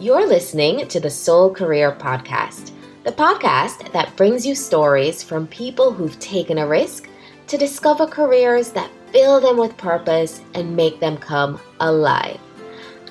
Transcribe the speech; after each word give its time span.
You're 0.00 0.28
listening 0.28 0.86
to 0.86 1.00
the 1.00 1.10
Soul 1.10 1.52
Career 1.52 1.90
Podcast, 1.90 2.70
the 3.02 3.10
podcast 3.10 3.90
that 3.90 4.14
brings 4.14 4.46
you 4.46 4.54
stories 4.54 5.24
from 5.24 5.48
people 5.48 5.92
who've 5.92 6.16
taken 6.20 6.58
a 6.58 6.68
risk 6.68 7.08
to 7.48 7.58
discover 7.58 8.06
careers 8.06 8.70
that 8.70 8.92
fill 9.10 9.40
them 9.40 9.56
with 9.56 9.76
purpose 9.76 10.40
and 10.54 10.76
make 10.76 11.00
them 11.00 11.16
come 11.16 11.58
alive. 11.80 12.38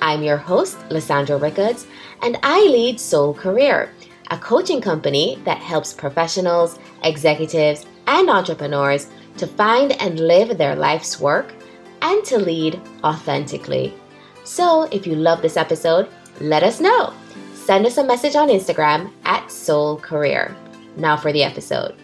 I'm 0.00 0.22
your 0.22 0.38
host, 0.38 0.78
Lysandra 0.90 1.36
Rickards, 1.36 1.86
and 2.22 2.38
I 2.42 2.60
lead 2.60 2.98
Soul 2.98 3.34
Career, 3.34 3.92
a 4.30 4.38
coaching 4.38 4.80
company 4.80 5.38
that 5.44 5.58
helps 5.58 5.92
professionals, 5.92 6.78
executives, 7.04 7.84
and 8.06 8.30
entrepreneurs 8.30 9.08
to 9.36 9.46
find 9.46 9.92
and 10.00 10.20
live 10.20 10.56
their 10.56 10.74
life's 10.74 11.20
work 11.20 11.52
and 12.00 12.24
to 12.24 12.38
lead 12.38 12.80
authentically. 13.04 13.92
So, 14.44 14.84
if 14.84 15.06
you 15.06 15.14
love 15.14 15.42
this 15.42 15.58
episode, 15.58 16.08
let 16.40 16.62
us 16.62 16.80
know. 16.80 17.12
Send 17.54 17.86
us 17.86 17.98
a 17.98 18.04
message 18.04 18.34
on 18.34 18.48
Instagram 18.48 19.10
at 19.24 19.50
Soul 19.50 19.98
Career. 19.98 20.56
Now 20.96 21.16
for 21.16 21.32
the 21.32 21.42
episode. 21.42 21.94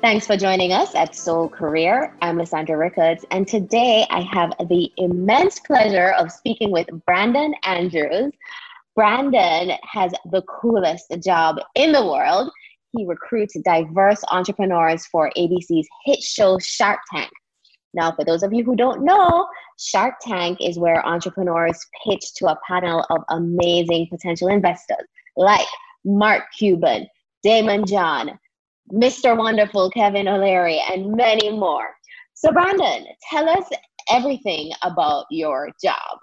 Thanks 0.00 0.26
for 0.28 0.36
joining 0.36 0.72
us 0.72 0.94
at 0.94 1.16
Soul 1.16 1.48
Career. 1.48 2.14
I'm 2.22 2.38
Lysandra 2.38 2.76
Rickards, 2.76 3.24
and 3.32 3.48
today 3.48 4.06
I 4.10 4.20
have 4.20 4.52
the 4.68 4.92
immense 4.96 5.58
pleasure 5.58 6.12
of 6.12 6.30
speaking 6.30 6.70
with 6.70 6.86
Brandon 7.04 7.52
Andrews. 7.64 8.32
Brandon 8.94 9.72
has 9.82 10.12
the 10.30 10.42
coolest 10.42 11.12
job 11.24 11.56
in 11.74 11.90
the 11.90 12.06
world. 12.06 12.48
He 12.96 13.06
recruits 13.06 13.58
diverse 13.64 14.22
entrepreneurs 14.30 15.04
for 15.06 15.32
ABC's 15.36 15.88
hit 16.04 16.22
show 16.22 16.58
Shark 16.60 17.00
Tank. 17.12 17.30
Now, 17.98 18.12
for 18.12 18.24
those 18.24 18.44
of 18.44 18.52
you 18.52 18.62
who 18.62 18.76
don't 18.76 19.04
know, 19.04 19.48
Shark 19.76 20.14
Tank 20.20 20.58
is 20.60 20.78
where 20.78 21.04
entrepreneurs 21.04 21.84
pitch 22.06 22.32
to 22.36 22.46
a 22.46 22.58
panel 22.64 23.04
of 23.10 23.24
amazing 23.30 24.06
potential 24.08 24.46
investors 24.46 25.04
like 25.36 25.66
Mark 26.04 26.44
Cuban, 26.56 27.08
Daymond 27.44 27.88
John, 27.88 28.38
Mr. 28.92 29.36
Wonderful 29.36 29.90
Kevin 29.90 30.28
O'Leary, 30.28 30.80
and 30.92 31.16
many 31.16 31.50
more. 31.50 31.88
So, 32.34 32.52
Brandon, 32.52 33.04
tell 33.28 33.48
us 33.48 33.64
everything 34.08 34.70
about 34.82 35.26
your 35.28 35.72
job. 35.82 36.20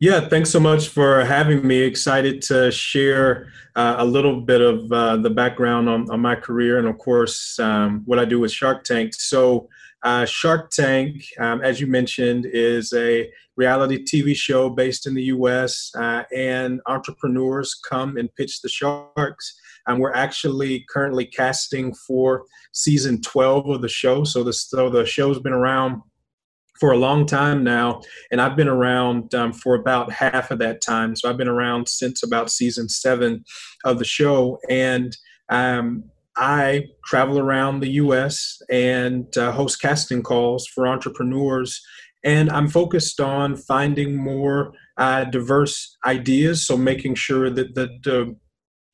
Yeah, 0.00 0.28
thanks 0.28 0.50
so 0.50 0.60
much 0.60 0.88
for 0.88 1.24
having 1.24 1.66
me. 1.66 1.80
Excited 1.80 2.42
to 2.42 2.70
share 2.70 3.52
uh, 3.76 3.96
a 3.98 4.04
little 4.04 4.40
bit 4.40 4.60
of 4.60 4.92
uh, 4.92 5.16
the 5.18 5.30
background 5.30 5.88
on, 5.88 6.10
on, 6.10 6.20
my 6.20 6.34
career 6.34 6.78
and, 6.78 6.88
of 6.88 6.98
course, 6.98 7.58
um, 7.58 8.02
what 8.04 8.18
I 8.18 8.24
do 8.24 8.40
with 8.40 8.52
Shark 8.52 8.84
Tank. 8.84 9.14
So, 9.14 9.68
uh, 10.02 10.26
Shark 10.26 10.70
Tank, 10.70 11.24
um, 11.38 11.62
as 11.62 11.80
you 11.80 11.86
mentioned, 11.86 12.46
is 12.46 12.92
a 12.92 13.30
reality 13.56 14.04
TV 14.04 14.34
show 14.34 14.68
based 14.68 15.06
in 15.06 15.14
the 15.14 15.22
US, 15.24 15.90
uh, 15.96 16.24
and 16.36 16.80
entrepreneurs 16.86 17.74
come 17.74 18.16
and 18.16 18.34
pitch 18.34 18.60
the 18.60 18.68
sharks 18.68 19.54
and 19.86 20.00
we're 20.00 20.14
actually 20.14 20.84
currently 20.88 21.26
casting 21.26 21.94
for 21.94 22.44
season 22.72 23.20
12 23.20 23.68
of 23.68 23.82
the 23.82 23.88
show. 23.88 24.24
So 24.24 24.42
the 24.42 24.52
so 24.52 24.88
the 24.88 25.04
show's 25.04 25.40
been 25.40 25.52
around 25.52 26.02
for 26.84 26.92
a 26.92 26.98
long 26.98 27.24
time 27.24 27.64
now, 27.64 28.02
and 28.30 28.42
I've 28.42 28.56
been 28.56 28.68
around 28.68 29.34
um, 29.34 29.54
for 29.54 29.74
about 29.74 30.12
half 30.12 30.50
of 30.50 30.58
that 30.58 30.82
time. 30.82 31.16
So 31.16 31.30
I've 31.30 31.38
been 31.38 31.48
around 31.48 31.88
since 31.88 32.22
about 32.22 32.50
season 32.50 32.90
seven 32.90 33.42
of 33.86 33.98
the 33.98 34.04
show, 34.04 34.58
and 34.68 35.16
um, 35.48 36.04
I 36.36 36.84
travel 37.06 37.38
around 37.38 37.80
the 37.80 37.92
U.S. 37.92 38.60
and 38.70 39.34
uh, 39.38 39.50
host 39.52 39.80
casting 39.80 40.22
calls 40.22 40.66
for 40.66 40.86
entrepreneurs, 40.86 41.80
and 42.22 42.50
I'm 42.50 42.68
focused 42.68 43.18
on 43.18 43.56
finding 43.56 44.14
more 44.14 44.74
uh, 44.98 45.24
diverse 45.24 45.96
ideas. 46.04 46.66
So 46.66 46.76
making 46.76 47.14
sure 47.14 47.48
that 47.48 47.74
the, 47.74 47.88
the 48.04 48.36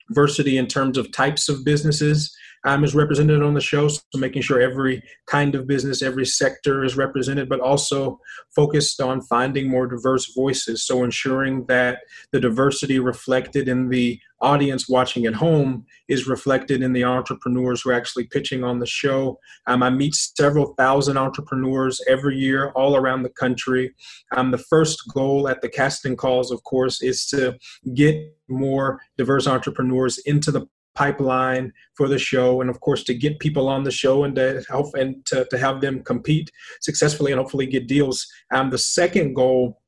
diversity 0.09 0.59
in 0.59 0.69
terms 0.69 0.97
of 0.97 1.11
types 1.11 1.49
of 1.49 1.65
businesses 1.65 2.33
um, 2.65 2.85
is 2.85 2.95
represented 2.95 3.43
on 3.43 3.55
the 3.55 3.61
show. 3.61 3.89
So 3.89 4.01
making 4.17 4.43
sure 4.43 4.61
every 4.61 5.03
kind 5.27 5.55
of 5.55 5.67
business, 5.67 6.03
every 6.03 6.27
sector 6.27 6.85
is 6.85 6.97
represented, 6.97 7.49
but 7.49 7.61
also 7.61 8.21
focused 8.55 9.01
on 9.01 9.23
finding 9.23 9.69
more 9.69 9.87
diverse 9.87 10.33
voices. 10.35 10.87
So 10.87 11.05
ensuring 11.05 11.65
that 11.67 12.01
the 12.33 12.41
diversity 12.41 12.99
reflected 12.99 13.69
in 13.69 13.89
the 13.89 14.21
audience 14.43 14.89
watching 14.89 15.27
at 15.27 15.35
home 15.35 15.85
is 16.09 16.27
reflected 16.27 16.83
in 16.83 16.93
the 16.93 17.05
entrepreneurs 17.05 17.83
who 17.83 17.91
are 17.91 17.95
actually 17.95 18.25
pitching 18.25 18.65
on 18.65 18.79
the 18.79 18.87
show. 18.87 19.39
Um, 19.67 19.83
I 19.83 19.91
meet 19.91 20.15
several 20.15 20.75
thousand 20.79 21.19
entrepreneurs 21.19 22.01
every 22.09 22.39
year 22.39 22.71
all 22.71 22.97
around 22.97 23.23
the 23.23 23.31
country. 23.31 23.95
Um, 24.35 24.51
the 24.51 24.59
first 24.59 25.03
goal 25.13 25.49
at 25.49 25.61
the 25.61 25.69
casting 25.69 26.17
calls, 26.17 26.51
of 26.51 26.63
course, 26.65 27.03
is 27.03 27.27
to 27.27 27.59
get 27.95 28.17
more 28.49 29.01
diverse 29.19 29.47
entrepreneurs 29.47 30.19
into 30.19 30.51
the 30.51 30.67
pipeline 30.95 31.73
for 31.97 32.09
the 32.09 32.19
show 32.19 32.61
and 32.61 32.71
of 32.71 32.81
course 32.81 33.05
to 33.05 33.15
get 33.15 33.39
people 33.39 33.69
on 33.69 33.85
the 33.85 33.91
show 33.91 34.25
and 34.25 34.35
to 34.35 34.63
help 34.69 34.95
and 34.95 35.25
to, 35.27 35.47
to 35.51 35.59
have 35.59 35.81
them 35.81 36.03
compete 36.03 36.51
successfully 36.81 37.33
and 37.33 37.41
hopefully 37.41 37.67
get 37.67 37.87
deals. 37.87 38.27
Um, 38.53 38.71
the 38.71 38.79
second 38.79 39.35
goal 39.35 39.81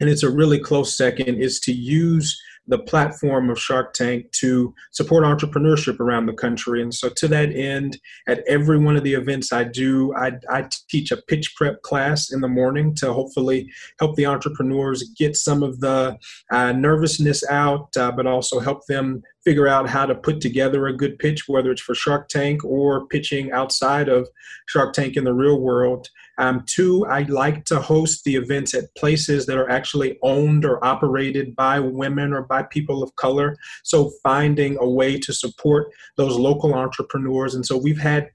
and 0.00 0.08
it's 0.08 0.22
a 0.22 0.30
really 0.30 0.58
close 0.58 0.96
second 0.96 1.36
is 1.36 1.60
to 1.60 1.72
use 1.72 2.40
the 2.66 2.78
platform 2.78 3.50
of 3.50 3.58
Shark 3.58 3.92
Tank 3.94 4.30
to 4.32 4.74
support 4.92 5.24
entrepreneurship 5.24 5.98
around 5.98 6.26
the 6.26 6.32
country. 6.32 6.82
And 6.82 6.94
so, 6.94 7.08
to 7.08 7.28
that 7.28 7.50
end, 7.52 7.98
at 8.28 8.44
every 8.46 8.78
one 8.78 8.96
of 8.96 9.04
the 9.04 9.14
events 9.14 9.52
I 9.52 9.64
do, 9.64 10.14
I, 10.14 10.32
I 10.50 10.68
teach 10.88 11.10
a 11.10 11.16
pitch 11.16 11.54
prep 11.56 11.82
class 11.82 12.32
in 12.32 12.40
the 12.40 12.48
morning 12.48 12.94
to 12.96 13.12
hopefully 13.12 13.70
help 13.98 14.16
the 14.16 14.26
entrepreneurs 14.26 15.02
get 15.18 15.36
some 15.36 15.62
of 15.62 15.80
the 15.80 16.16
uh, 16.52 16.72
nervousness 16.72 17.42
out, 17.50 17.96
uh, 17.96 18.12
but 18.12 18.26
also 18.26 18.60
help 18.60 18.86
them 18.86 19.22
figure 19.44 19.68
out 19.68 19.88
how 19.88 20.06
to 20.06 20.14
put 20.14 20.40
together 20.40 20.86
a 20.86 20.96
good 20.96 21.18
pitch, 21.18 21.44
whether 21.48 21.70
it's 21.70 21.80
for 21.80 21.94
Shark 21.94 22.28
Tank 22.28 22.64
or 22.64 23.06
pitching 23.06 23.50
outside 23.52 24.08
of 24.08 24.28
Shark 24.66 24.92
Tank 24.92 25.16
in 25.16 25.24
the 25.24 25.32
real 25.32 25.60
world. 25.60 26.08
Um, 26.40 26.64
two, 26.66 27.04
I 27.04 27.24
like 27.24 27.66
to 27.66 27.78
host 27.78 28.24
the 28.24 28.34
events 28.34 28.72
at 28.74 28.94
places 28.96 29.44
that 29.44 29.58
are 29.58 29.68
actually 29.68 30.18
owned 30.22 30.64
or 30.64 30.82
operated 30.82 31.54
by 31.54 31.78
women 31.78 32.32
or 32.32 32.42
by 32.42 32.62
people 32.62 33.02
of 33.02 33.14
color. 33.16 33.56
So 33.84 34.10
finding 34.22 34.78
a 34.80 34.88
way 34.88 35.18
to 35.18 35.34
support 35.34 35.92
those 36.16 36.36
local 36.36 36.72
entrepreneurs. 36.72 37.54
And 37.54 37.64
so 37.66 37.76
we've 37.76 38.00
had 38.00 38.30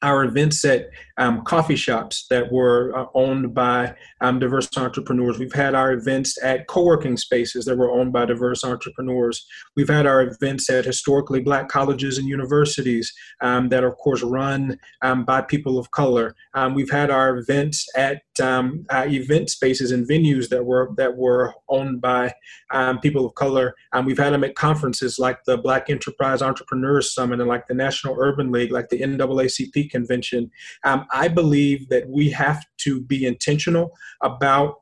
our 0.00 0.24
events 0.24 0.64
at 0.64 0.88
um, 1.18 1.42
coffee 1.42 1.76
shops 1.76 2.26
that 2.30 2.52
were 2.52 2.96
uh, 2.96 3.06
owned 3.14 3.54
by 3.54 3.94
um, 4.20 4.38
diverse 4.38 4.68
entrepreneurs. 4.76 5.38
We've 5.38 5.52
had 5.52 5.74
our 5.74 5.92
events 5.92 6.36
at 6.42 6.66
co 6.66 6.84
working 6.84 7.16
spaces 7.16 7.64
that 7.64 7.76
were 7.76 7.90
owned 7.90 8.12
by 8.12 8.26
diverse 8.26 8.64
entrepreneurs. 8.64 9.46
We've 9.76 9.88
had 9.88 10.06
our 10.06 10.22
events 10.22 10.68
at 10.70 10.84
historically 10.84 11.40
black 11.40 11.68
colleges 11.68 12.18
and 12.18 12.28
universities 12.28 13.12
um, 13.40 13.68
that 13.70 13.84
are, 13.84 13.88
of 13.88 13.96
course, 13.98 14.22
run 14.22 14.78
um, 15.02 15.24
by 15.24 15.42
people 15.42 15.78
of 15.78 15.90
color. 15.90 16.34
Um, 16.54 16.74
we've 16.74 16.90
had 16.90 17.10
our 17.10 17.36
events 17.38 17.86
at 17.96 18.22
um, 18.42 18.84
uh, 18.90 19.06
event 19.08 19.50
spaces 19.50 19.92
and 19.92 20.08
venues 20.08 20.48
that 20.50 20.64
were 20.64 20.90
that 20.96 21.16
were 21.16 21.54
owned 21.68 22.00
by 22.00 22.32
people 23.02 23.24
of 23.24 23.34
color. 23.34 23.74
we've 24.04 24.18
had 24.18 24.32
them 24.32 24.44
at 24.44 24.54
conferences 24.54 25.18
like 25.18 25.38
the 25.44 25.56
Black 25.56 25.88
Enterprise 25.88 26.42
Entrepreneurs 26.42 27.14
Summit 27.14 27.40
and 27.40 27.48
like 27.48 27.66
the 27.66 27.74
National 27.74 28.16
Urban 28.18 28.52
League, 28.52 28.72
like 28.72 28.88
the 28.88 29.00
NAACP 29.00 29.90
convention. 29.90 30.50
Um, 30.84 31.05
I 31.12 31.28
believe 31.28 31.88
that 31.88 32.08
we 32.08 32.30
have 32.30 32.64
to 32.78 33.00
be 33.00 33.24
intentional 33.24 33.92
about 34.22 34.76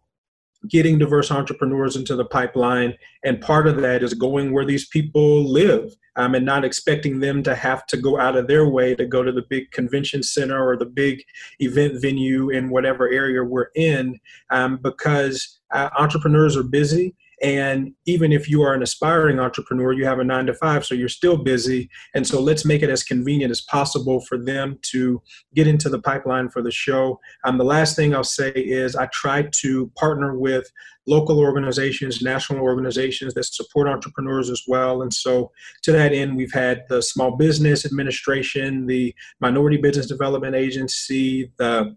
getting 0.69 0.99
diverse 0.99 1.31
entrepreneurs 1.31 1.97
into 1.97 2.17
the 2.17 2.25
pipeline. 2.25 2.95
And 3.25 3.41
part 3.41 3.67
of 3.67 3.77
that 3.83 4.03
is 4.03 4.15
going 4.15 4.53
where 4.53 4.65
these 4.65 4.89
people 4.89 5.45
live 5.45 5.95
um, 6.17 6.35
and 6.35 6.47
not 6.47 6.65
expecting 6.65 7.21
them 7.21 7.43
to 7.43 7.55
have 7.55 7.87
to 7.87 7.97
go 7.97 8.19
out 8.19 8.37
of 8.37 8.47
their 8.47 8.69
way 8.69 8.95
to 8.95 9.05
go 9.05 9.23
to 9.23 9.33
the 9.33 9.45
big 9.49 9.71
convention 9.73 10.23
center 10.23 10.67
or 10.67 10.77
the 10.77 10.87
big 10.87 11.23
event 11.59 12.01
venue 12.01 12.51
in 12.51 12.71
whatever 12.71 13.09
area 13.09 13.43
we're 13.43 13.69
in 13.75 14.19
um, 14.51 14.79
because 14.83 15.61
uh, 15.73 15.91
entrepreneurs 15.99 16.57
are 16.57 16.63
busy 16.63 17.15
and 17.45 17.93
even 18.07 18.33
if 18.33 18.49
you 18.49 18.63
are 18.63 18.73
an 18.73 18.83
aspiring 18.83 19.39
entrepreneur, 19.39 19.93
you 19.93 20.07
have 20.07 20.19
a 20.19 20.25
nine 20.25 20.47
to 20.47 20.55
five, 20.55 20.87
so 20.87 20.95
you're 20.95 21.11
still 21.11 21.37
busy. 21.37 21.91
And 22.15 22.27
so 22.27 22.41
let's 22.41 22.65
make 22.65 22.83
it 22.83 22.89
as 22.89 23.03
convenient 23.03 23.51
as 23.51 23.61
possible 23.61 24.21
for 24.23 24.39
them 24.39 24.79
to 24.93 25.21
get 25.55 25.67
into 25.67 25.91
the 25.91 26.01
pipeline 26.01 26.49
for 26.49 26.63
the 26.63 26.71
show. 26.71 27.21
Um, 27.45 27.59
the 27.59 27.65
last 27.65 27.97
thing 27.97 28.15
I'll 28.15 28.25
say 28.25 28.51
is 28.51 28.97
I 28.97 29.09
try 29.13 29.47
to 29.61 29.93
partner 29.95 30.39
with 30.39 30.71
local 31.07 31.39
organizations, 31.39 32.23
national 32.23 32.63
organizations 32.63 33.35
that 33.35 33.45
support 33.45 33.89
entrepreneurs 33.89 34.49
as 34.49 34.63
well. 34.67 35.03
And 35.03 35.13
so 35.13 35.53
to 35.83 35.93
that 35.93 36.15
end, 36.15 36.37
we've 36.37 36.51
had 36.51 36.85
the 36.89 37.03
Small 37.03 37.37
Business 37.37 37.85
Administration, 37.85 38.87
the 38.87 39.15
Minority 39.39 39.77
Business 39.77 40.07
Development 40.07 40.55
Agency, 40.55 41.53
the 41.59 41.95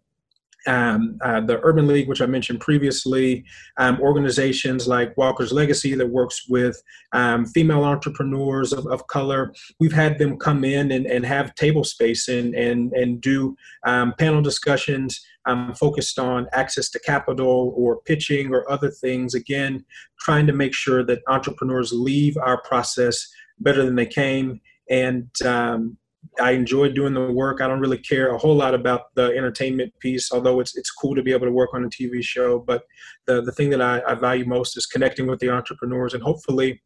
um, 0.68 1.18
uh, 1.24 1.42
the 1.42 1.60
Urban 1.64 1.88
League, 1.88 2.08
which 2.08 2.22
I 2.22 2.26
mentioned 2.26 2.60
previously, 2.60 3.46
um, 3.78 4.00
organizations 4.02 4.88
like 4.88 5.16
Walker's 5.18 5.52
Legacy 5.52 5.96
that 5.96 6.10
works 6.10 6.48
with 6.50 6.82
um, 7.14 7.46
female 7.46 7.84
entrepreneurs 7.84 8.74
of, 8.74 8.86
of, 8.88 9.08
color. 9.08 9.54
We've 9.80 9.94
had 9.94 10.20
them 10.20 10.38
come 10.38 10.64
in 10.64 10.92
and, 10.92 11.06
and 11.06 11.26
have 11.26 11.56
table 11.56 11.84
space 11.84 12.28
and, 12.28 12.54
and, 12.54 12.92
and 12.94 13.22
do 13.22 13.56
um, 13.86 14.14
panel 14.20 14.42
discussions 14.42 15.20
um, 15.46 15.74
focused 15.74 16.20
on 16.20 16.48
access 16.52 16.90
to 16.90 17.00
capital 17.00 17.74
or 17.76 18.02
pitching 18.02 18.54
or 18.54 18.70
other 18.70 18.92
things. 18.92 19.34
Again, 19.34 19.86
trying 20.20 20.48
to 20.48 20.54
make 20.54 20.74
sure 20.74 21.04
that 21.06 21.22
entrepreneurs 21.28 21.94
leave 21.94 22.36
our 22.38 22.62
process 22.62 23.26
better 23.60 23.84
than 23.84 23.96
they 23.96 24.06
came 24.06 24.60
and 24.90 25.30
um, 25.46 25.98
I 26.40 26.52
enjoy 26.52 26.90
doing 26.90 27.14
the 27.14 27.32
work. 27.32 27.62
I 27.62 27.68
don't 27.68 27.80
really 27.80 27.98
care 27.98 28.34
a 28.34 28.38
whole 28.38 28.56
lot 28.56 28.74
about 28.74 29.14
the 29.16 29.36
entertainment 29.36 29.94
piece, 30.00 30.32
although 30.32 30.60
it's 30.60 30.76
it's 30.76 30.92
cool 30.92 31.16
to 31.16 31.24
be 31.24 31.32
able 31.32 31.48
to 31.48 31.52
work 31.52 31.74
on 31.74 31.84
a 31.84 31.90
TV 31.90 32.24
show. 32.24 32.60
But 32.60 32.84
the 33.26 33.42
the 33.42 33.52
thing 33.52 33.70
that 33.72 33.82
I, 33.82 34.02
I 34.08 34.16
value 34.16 34.46
most 34.46 34.78
is 34.78 34.86
connecting 34.86 35.28
with 35.28 35.40
the 35.40 35.50
entrepreneurs 35.50 36.14
and 36.14 36.24
hopefully 36.24 36.82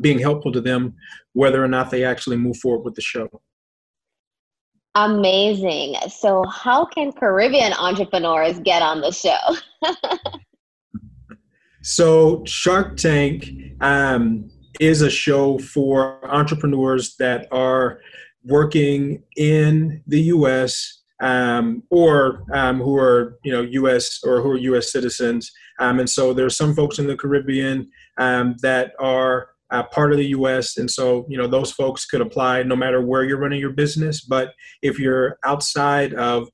being 0.00 0.18
helpful 0.18 0.52
to 0.52 0.60
them, 0.60 0.94
whether 1.32 1.62
or 1.62 1.68
not 1.68 1.90
they 1.90 2.04
actually 2.04 2.36
move 2.36 2.56
forward 2.56 2.84
with 2.84 2.94
the 2.94 3.02
show. 3.02 3.28
Amazing. 4.94 5.96
So, 6.08 6.44
how 6.44 6.84
can 6.84 7.12
Caribbean 7.12 7.72
entrepreneurs 7.74 8.58
get 8.60 8.82
on 8.82 9.00
the 9.00 9.12
show? 9.12 9.36
so, 11.82 12.42
Shark 12.46 12.96
Tank 12.96 13.48
um, 13.80 14.50
is 14.80 15.02
a 15.02 15.10
show 15.10 15.58
for 15.58 16.18
entrepreneurs 16.28 17.16
that 17.16 17.46
are 17.52 18.00
working 18.48 19.22
in 19.36 20.02
the 20.06 20.22
U.S. 20.22 21.02
Um, 21.20 21.82
or 21.90 22.44
um, 22.52 22.80
who 22.80 22.96
are 22.96 23.38
you 23.42 23.52
know 23.52 23.62
U.S. 23.62 24.20
or 24.24 24.40
who 24.40 24.50
are 24.52 24.56
U.S. 24.56 24.92
citizens, 24.92 25.50
um, 25.80 25.98
and 25.98 26.08
so 26.08 26.32
there's 26.32 26.56
some 26.56 26.74
folks 26.74 26.98
in 26.98 27.06
the 27.06 27.16
Caribbean 27.16 27.90
um, 28.18 28.54
that 28.62 28.92
are 29.00 29.48
uh, 29.70 29.82
part 29.82 30.12
of 30.12 30.18
the 30.18 30.26
U.S. 30.26 30.76
and 30.76 30.90
so 30.90 31.26
you 31.28 31.36
know 31.36 31.48
those 31.48 31.72
folks 31.72 32.06
could 32.06 32.20
apply 32.20 32.62
no 32.62 32.76
matter 32.76 33.00
where 33.00 33.24
you're 33.24 33.38
running 33.38 33.60
your 33.60 33.72
business. 33.72 34.20
But 34.20 34.52
if 34.82 34.98
you're 34.98 35.38
outside 35.44 36.14
of 36.14 36.48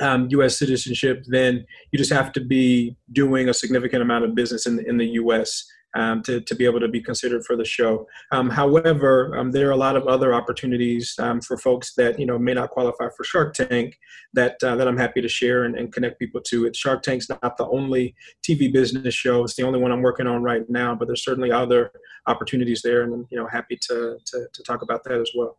um, 0.00 0.26
U.S. 0.30 0.58
citizenship, 0.58 1.24
then 1.28 1.64
you 1.92 1.98
just 1.98 2.12
have 2.12 2.32
to 2.32 2.40
be 2.40 2.96
doing 3.12 3.48
a 3.48 3.54
significant 3.54 4.02
amount 4.02 4.24
of 4.24 4.34
business 4.34 4.66
in 4.66 4.84
in 4.86 4.96
the 4.96 5.06
U.S 5.06 5.64
um, 5.94 6.22
to, 6.22 6.40
to 6.40 6.54
be 6.54 6.64
able 6.64 6.80
to 6.80 6.88
be 6.88 7.00
considered 7.00 7.44
for 7.44 7.56
the 7.56 7.64
show. 7.64 8.06
Um, 8.30 8.50
however, 8.50 9.36
um, 9.36 9.50
there 9.50 9.68
are 9.68 9.72
a 9.72 9.76
lot 9.76 9.96
of 9.96 10.06
other 10.06 10.34
opportunities 10.34 11.14
um, 11.18 11.40
for 11.40 11.56
folks 11.56 11.94
that 11.94 12.18
you 12.18 12.26
know 12.26 12.38
may 12.38 12.54
not 12.54 12.70
qualify 12.70 13.08
for 13.16 13.24
Shark 13.24 13.54
Tank 13.54 13.98
that 14.32 14.56
uh, 14.62 14.76
that 14.76 14.88
I'm 14.88 14.96
happy 14.96 15.20
to 15.20 15.28
share 15.28 15.64
and, 15.64 15.76
and, 15.76 15.92
connect 15.92 16.18
people 16.18 16.40
to. 16.40 16.66
It 16.66 16.76
Shark 16.76 17.02
Tank's 17.02 17.28
not 17.28 17.56
the 17.56 17.66
only 17.68 18.14
TV 18.42 18.72
business 18.72 19.14
show; 19.14 19.44
it's 19.44 19.56
the 19.56 19.64
only 19.64 19.80
one 19.80 19.92
I'm 19.92 20.02
working 20.02 20.26
on 20.26 20.42
right 20.42 20.68
now. 20.68 20.94
But 20.94 21.08
there's 21.08 21.24
certainly 21.24 21.52
other 21.52 21.92
opportunities 22.26 22.82
there, 22.82 23.02
and 23.02 23.12
I'm 23.12 23.26
you 23.30 23.38
know 23.38 23.46
happy 23.46 23.78
to, 23.88 24.18
to, 24.24 24.46
to 24.52 24.62
talk 24.62 24.82
about 24.82 25.04
that 25.04 25.20
as 25.20 25.30
well. 25.34 25.58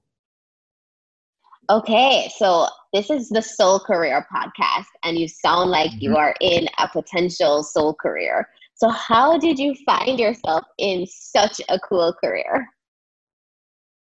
Okay, 1.69 2.29
so 2.37 2.67
this 2.91 3.09
is 3.09 3.29
the 3.29 3.41
Soul 3.41 3.79
Career 3.79 4.27
podcast, 4.33 4.87
and 5.03 5.17
you 5.17 5.29
sound 5.29 5.71
like 5.71 5.91
mm-hmm. 5.91 6.01
you 6.01 6.17
are 6.17 6.35
in 6.41 6.67
a 6.77 6.89
potential 6.89 7.63
soul 7.63 7.93
career. 7.93 8.49
So, 8.75 8.89
how 8.89 9.37
did 9.37 9.59
you 9.59 9.75
find 9.85 10.19
yourself 10.19 10.65
in 10.77 11.05
such 11.07 11.61
a 11.69 11.79
cool 11.79 12.13
career? 12.13 12.67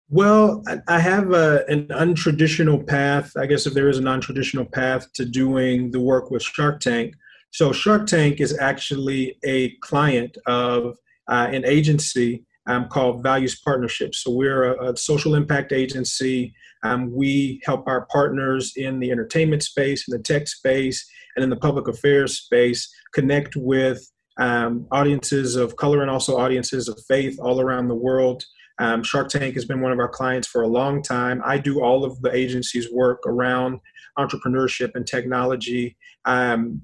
Well, 0.09 0.63
I 0.87 0.99
have 0.99 1.31
a, 1.31 1.65
an 1.67 1.87
untraditional 1.87 2.85
path. 2.85 3.31
I 3.37 3.47
guess 3.47 3.65
if 3.65 3.73
there 3.73 3.89
is 3.89 3.97
a 3.97 4.01
non 4.01 4.21
traditional 4.21 4.65
path 4.65 5.11
to 5.13 5.25
doing 5.25 5.91
the 5.91 5.99
work 5.99 6.31
with 6.31 6.43
Shark 6.43 6.79
Tank. 6.79 7.15
So, 7.51 7.71
Shark 7.71 8.07
Tank 8.07 8.39
is 8.39 8.57
actually 8.59 9.37
a 9.43 9.75
client 9.77 10.37
of 10.45 10.97
uh, 11.27 11.47
an 11.51 11.65
agency 11.65 12.45
um, 12.67 12.87
called 12.89 13.23
Values 13.23 13.59
Partnerships. 13.61 14.23
So, 14.23 14.31
we're 14.31 14.73
a, 14.73 14.91
a 14.91 14.97
social 14.97 15.35
impact 15.35 15.71
agency. 15.71 16.53
Um, 16.83 17.11
we 17.11 17.61
help 17.65 17.87
our 17.87 18.05
partners 18.07 18.73
in 18.75 18.99
the 18.99 19.11
entertainment 19.11 19.63
space, 19.63 20.07
in 20.07 20.15
the 20.15 20.21
tech 20.21 20.47
space, 20.47 21.07
and 21.35 21.43
in 21.43 21.49
the 21.49 21.55
public 21.55 21.87
affairs 21.87 22.39
space 22.39 22.93
connect 23.13 23.55
with 23.55 24.07
um, 24.37 24.87
audiences 24.91 25.55
of 25.55 25.75
color 25.75 26.01
and 26.01 26.11
also 26.11 26.37
audiences 26.37 26.87
of 26.87 26.99
faith 27.07 27.39
all 27.39 27.61
around 27.61 27.87
the 27.87 27.95
world. 27.95 28.43
Um, 28.77 29.03
Shark 29.03 29.29
Tank 29.29 29.55
has 29.55 29.65
been 29.65 29.81
one 29.81 29.93
of 29.93 29.99
our 29.99 30.09
clients 30.09 30.47
for 30.47 30.63
a 30.63 30.67
long 30.67 31.01
time. 31.01 31.41
I 31.45 31.57
do 31.57 31.81
all 31.81 32.03
of 32.03 32.21
the 32.21 32.35
agency's 32.35 32.91
work 32.91 33.21
around 33.25 33.79
entrepreneurship 34.17 34.91
and 34.95 35.07
technology. 35.07 35.95
Um, 36.25 36.81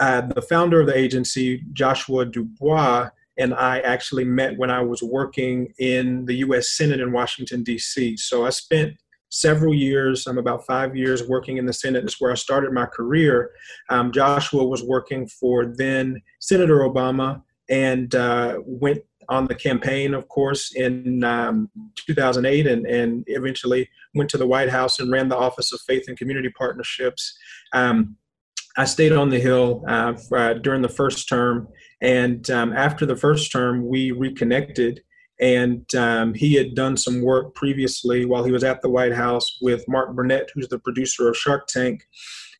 uh, 0.00 0.22
the 0.22 0.42
founder 0.42 0.80
of 0.80 0.86
the 0.86 0.96
agency, 0.96 1.62
Joshua 1.72 2.24
Dubois, 2.24 3.10
and 3.38 3.52
I 3.52 3.80
actually 3.80 4.24
met 4.24 4.56
when 4.56 4.70
I 4.70 4.80
was 4.80 5.02
working 5.02 5.72
in 5.78 6.24
the 6.24 6.36
US 6.36 6.70
Senate 6.70 7.00
in 7.00 7.12
Washington, 7.12 7.62
D.C. 7.62 8.16
So 8.16 8.46
I 8.46 8.50
spent 8.50 8.96
several 9.34 9.74
years. 9.74 10.26
I'm 10.26 10.38
about 10.38 10.64
five 10.64 10.96
years 10.96 11.26
working 11.28 11.56
in 11.56 11.66
the 11.66 11.72
Senate. 11.72 12.04
Is 12.04 12.20
where 12.20 12.30
I 12.30 12.36
started 12.36 12.72
my 12.72 12.86
career. 12.86 13.50
Um, 13.90 14.12
Joshua 14.12 14.64
was 14.64 14.82
working 14.82 15.26
for 15.26 15.66
then 15.66 16.22
Senator 16.40 16.78
Obama 16.78 17.42
and 17.68 18.14
uh, 18.14 18.60
went 18.64 19.02
on 19.28 19.46
the 19.46 19.54
campaign, 19.54 20.14
of 20.14 20.28
course, 20.28 20.74
in 20.74 21.24
um, 21.24 21.70
2008, 22.06 22.66
and, 22.66 22.86
and 22.86 23.24
eventually 23.26 23.88
went 24.14 24.30
to 24.30 24.38
the 24.38 24.46
White 24.46 24.68
House 24.68 25.00
and 25.00 25.10
ran 25.10 25.28
the 25.28 25.36
Office 25.36 25.72
of 25.72 25.80
Faith 25.80 26.04
and 26.08 26.16
Community 26.16 26.50
Partnerships. 26.50 27.36
Um, 27.72 28.16
I 28.76 28.84
stayed 28.84 29.12
on 29.12 29.30
the 29.30 29.40
Hill 29.40 29.82
uh, 29.88 30.14
for, 30.14 30.38
uh, 30.38 30.54
during 30.54 30.82
the 30.82 30.88
first 30.88 31.28
term, 31.28 31.68
and 32.02 32.48
um, 32.50 32.72
after 32.72 33.06
the 33.06 33.16
first 33.16 33.50
term, 33.50 33.88
we 33.88 34.10
reconnected 34.10 35.02
and 35.40 35.92
um, 35.94 36.34
he 36.34 36.54
had 36.54 36.74
done 36.74 36.96
some 36.96 37.22
work 37.22 37.54
previously 37.54 38.24
while 38.24 38.44
he 38.44 38.52
was 38.52 38.64
at 38.64 38.82
the 38.82 38.90
White 38.90 39.14
House 39.14 39.58
with 39.60 39.84
Mark 39.88 40.14
Burnett, 40.14 40.50
who's 40.54 40.68
the 40.68 40.78
producer 40.78 41.28
of 41.28 41.36
Shark 41.36 41.66
Tank. 41.66 42.06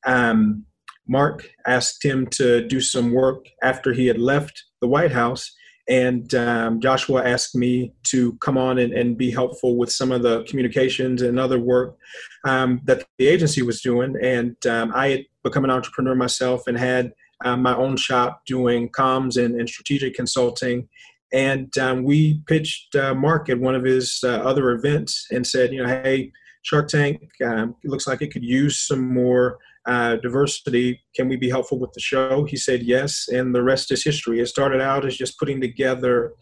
Um, 0.06 0.64
Mark 1.06 1.48
asked 1.66 2.04
him 2.04 2.26
to 2.28 2.66
do 2.66 2.80
some 2.80 3.12
work 3.12 3.46
after 3.62 3.92
he 3.92 4.06
had 4.06 4.18
left 4.18 4.64
the 4.80 4.88
White 4.88 5.12
House. 5.12 5.54
And 5.86 6.34
um, 6.34 6.80
Joshua 6.80 7.22
asked 7.22 7.54
me 7.54 7.92
to 8.04 8.32
come 8.38 8.56
on 8.56 8.78
and, 8.78 8.94
and, 8.94 9.18
be 9.18 9.30
helpful 9.30 9.76
with 9.76 9.92
some 9.92 10.12
of 10.12 10.22
the 10.22 10.42
communications 10.44 11.20
and 11.20 11.38
other 11.38 11.60
work 11.60 11.98
um, 12.44 12.80
that 12.84 13.04
the 13.18 13.26
agency 13.26 13.60
was 13.60 13.82
doing. 13.82 14.16
And 14.22 14.56
um, 14.66 14.92
I 14.94 15.08
had 15.08 15.24
become 15.42 15.62
an 15.62 15.70
entrepreneur 15.70 16.14
myself 16.14 16.66
and 16.66 16.78
had 16.78 17.12
um, 17.44 17.60
my 17.60 17.76
own 17.76 17.98
shop 17.98 18.42
doing 18.46 18.88
comms 18.88 19.36
and, 19.36 19.60
and 19.60 19.68
strategic 19.68 20.14
consulting 20.14 20.88
and 21.34 21.76
um, 21.78 22.04
we 22.04 22.40
pitched 22.46 22.94
uh, 22.94 23.12
Mark 23.12 23.48
at 23.48 23.58
one 23.58 23.74
of 23.74 23.82
his 23.82 24.20
uh, 24.22 24.28
other 24.28 24.70
events 24.70 25.26
and 25.32 25.44
said, 25.44 25.72
you 25.72 25.82
know, 25.82 25.88
hey, 25.88 26.30
Shark 26.62 26.88
Tank, 26.88 27.22
um, 27.44 27.74
looks 27.84 28.06
like 28.06 28.22
it 28.22 28.32
could 28.32 28.44
use 28.44 28.78
some 28.78 29.12
more 29.12 29.58
uh, 29.84 30.14
diversity. 30.16 31.02
Can 31.16 31.28
we 31.28 31.34
be 31.34 31.50
helpful 31.50 31.80
with 31.80 31.92
the 31.92 32.00
show? 32.00 32.44
He 32.44 32.56
said 32.56 32.84
yes, 32.84 33.26
and 33.28 33.52
the 33.52 33.64
rest 33.64 33.90
is 33.90 34.04
history. 34.04 34.40
It 34.40 34.46
started 34.46 34.80
out 34.80 35.04
as 35.04 35.16
just 35.16 35.36
putting 35.36 35.60
together 35.60 36.34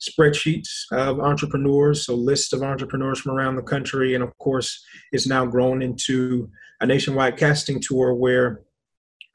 spreadsheets 0.00 0.68
of 0.92 1.18
entrepreneurs, 1.18 2.06
so 2.06 2.14
lists 2.14 2.52
of 2.52 2.62
entrepreneurs 2.62 3.18
from 3.18 3.32
around 3.32 3.56
the 3.56 3.62
country, 3.62 4.14
and 4.14 4.22
of 4.22 4.36
course, 4.38 4.82
it's 5.10 5.26
now 5.26 5.44
grown 5.44 5.82
into 5.82 6.48
a 6.80 6.86
nationwide 6.86 7.36
casting 7.36 7.80
tour 7.80 8.14
where 8.14 8.60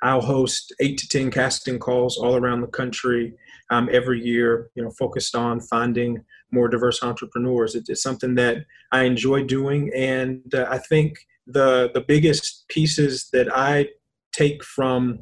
I'll 0.03 0.21
host 0.21 0.73
eight 0.79 0.97
to 0.99 1.07
10 1.07 1.31
casting 1.31 1.79
calls 1.79 2.17
all 2.17 2.35
around 2.35 2.61
the 2.61 2.67
country 2.67 3.33
um, 3.71 3.89
every 3.91 4.21
year, 4.21 4.69
you 4.75 4.83
know, 4.83 4.91
focused 4.91 5.35
on 5.35 5.59
finding 5.61 6.23
more 6.51 6.67
diverse 6.67 7.01
entrepreneurs. 7.01 7.73
It, 7.73 7.85
it's 7.87 8.03
something 8.03 8.35
that 8.35 8.57
I 8.91 9.03
enjoy 9.03 9.45
doing. 9.45 9.89
And 9.95 10.53
uh, 10.53 10.67
I 10.69 10.77
think 10.77 11.13
the, 11.47 11.89
the 11.93 12.01
biggest 12.01 12.65
pieces 12.67 13.29
that 13.31 13.47
I 13.55 13.87
take 14.33 14.63
from 14.63 15.19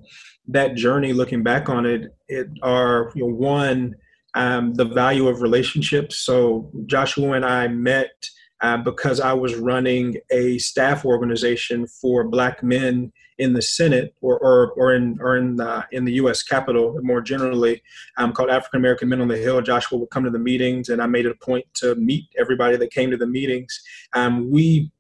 that 0.48 0.76
journey, 0.76 1.14
looking 1.14 1.44
back 1.44 1.70
on 1.70 1.86
it, 1.86 2.16
it 2.28 2.48
are, 2.64 3.12
you 3.16 3.22
know, 3.28 3.34
one, 3.34 3.96
um, 4.34 4.74
the 4.74 4.86
value 4.86 5.28
of 5.28 5.42
relationships. 5.42 6.18
So 6.18 6.72
Joshua 6.88 7.34
and 7.34 7.46
I 7.46 7.68
met 7.68 8.12
uh, 8.62 8.78
because 8.78 9.20
I 9.20 9.34
was 9.34 9.56
running 9.56 10.18
a 10.32 10.58
staff 10.58 11.06
organization 11.06 11.88
for 11.88 12.24
Black 12.28 12.64
men 12.64 13.12
in 13.40 13.54
the 13.54 13.62
Senate 13.62 14.14
or, 14.22 14.38
or, 14.38 14.72
or 14.74 14.94
in 14.94 15.18
or 15.22 15.38
in 15.38 15.56
the, 15.56 15.86
in 15.92 16.06
the 16.06 16.14
U.S. 16.14 16.44
Capitol 16.44 17.00
more 17.02 17.22
generally, 17.22 17.82
um, 18.18 18.34
called 18.34 18.50
African 18.50 18.80
American 18.80 19.10
Men 19.10 19.22
on 19.22 19.28
the 19.30 19.38
Hill. 19.38 19.62
Joshua 19.62 19.98
would 19.98 20.12
come 20.12 20.26
to 20.26 20.30
the 20.30 20.38
meetings, 20.40 20.90
and 20.90 21.02
I 21.02 21.08
made 21.08 21.26
it 21.26 21.32
a 21.32 21.46
point 21.46 21.66
to 21.76 21.96
meet 21.96 22.26
everybody 22.38 22.78
that 22.78 22.92
came 22.92 23.10
to 23.12 23.18
the 23.18 23.26
meetings. 23.26 23.82
Um, 24.14 24.52
we 24.52 24.92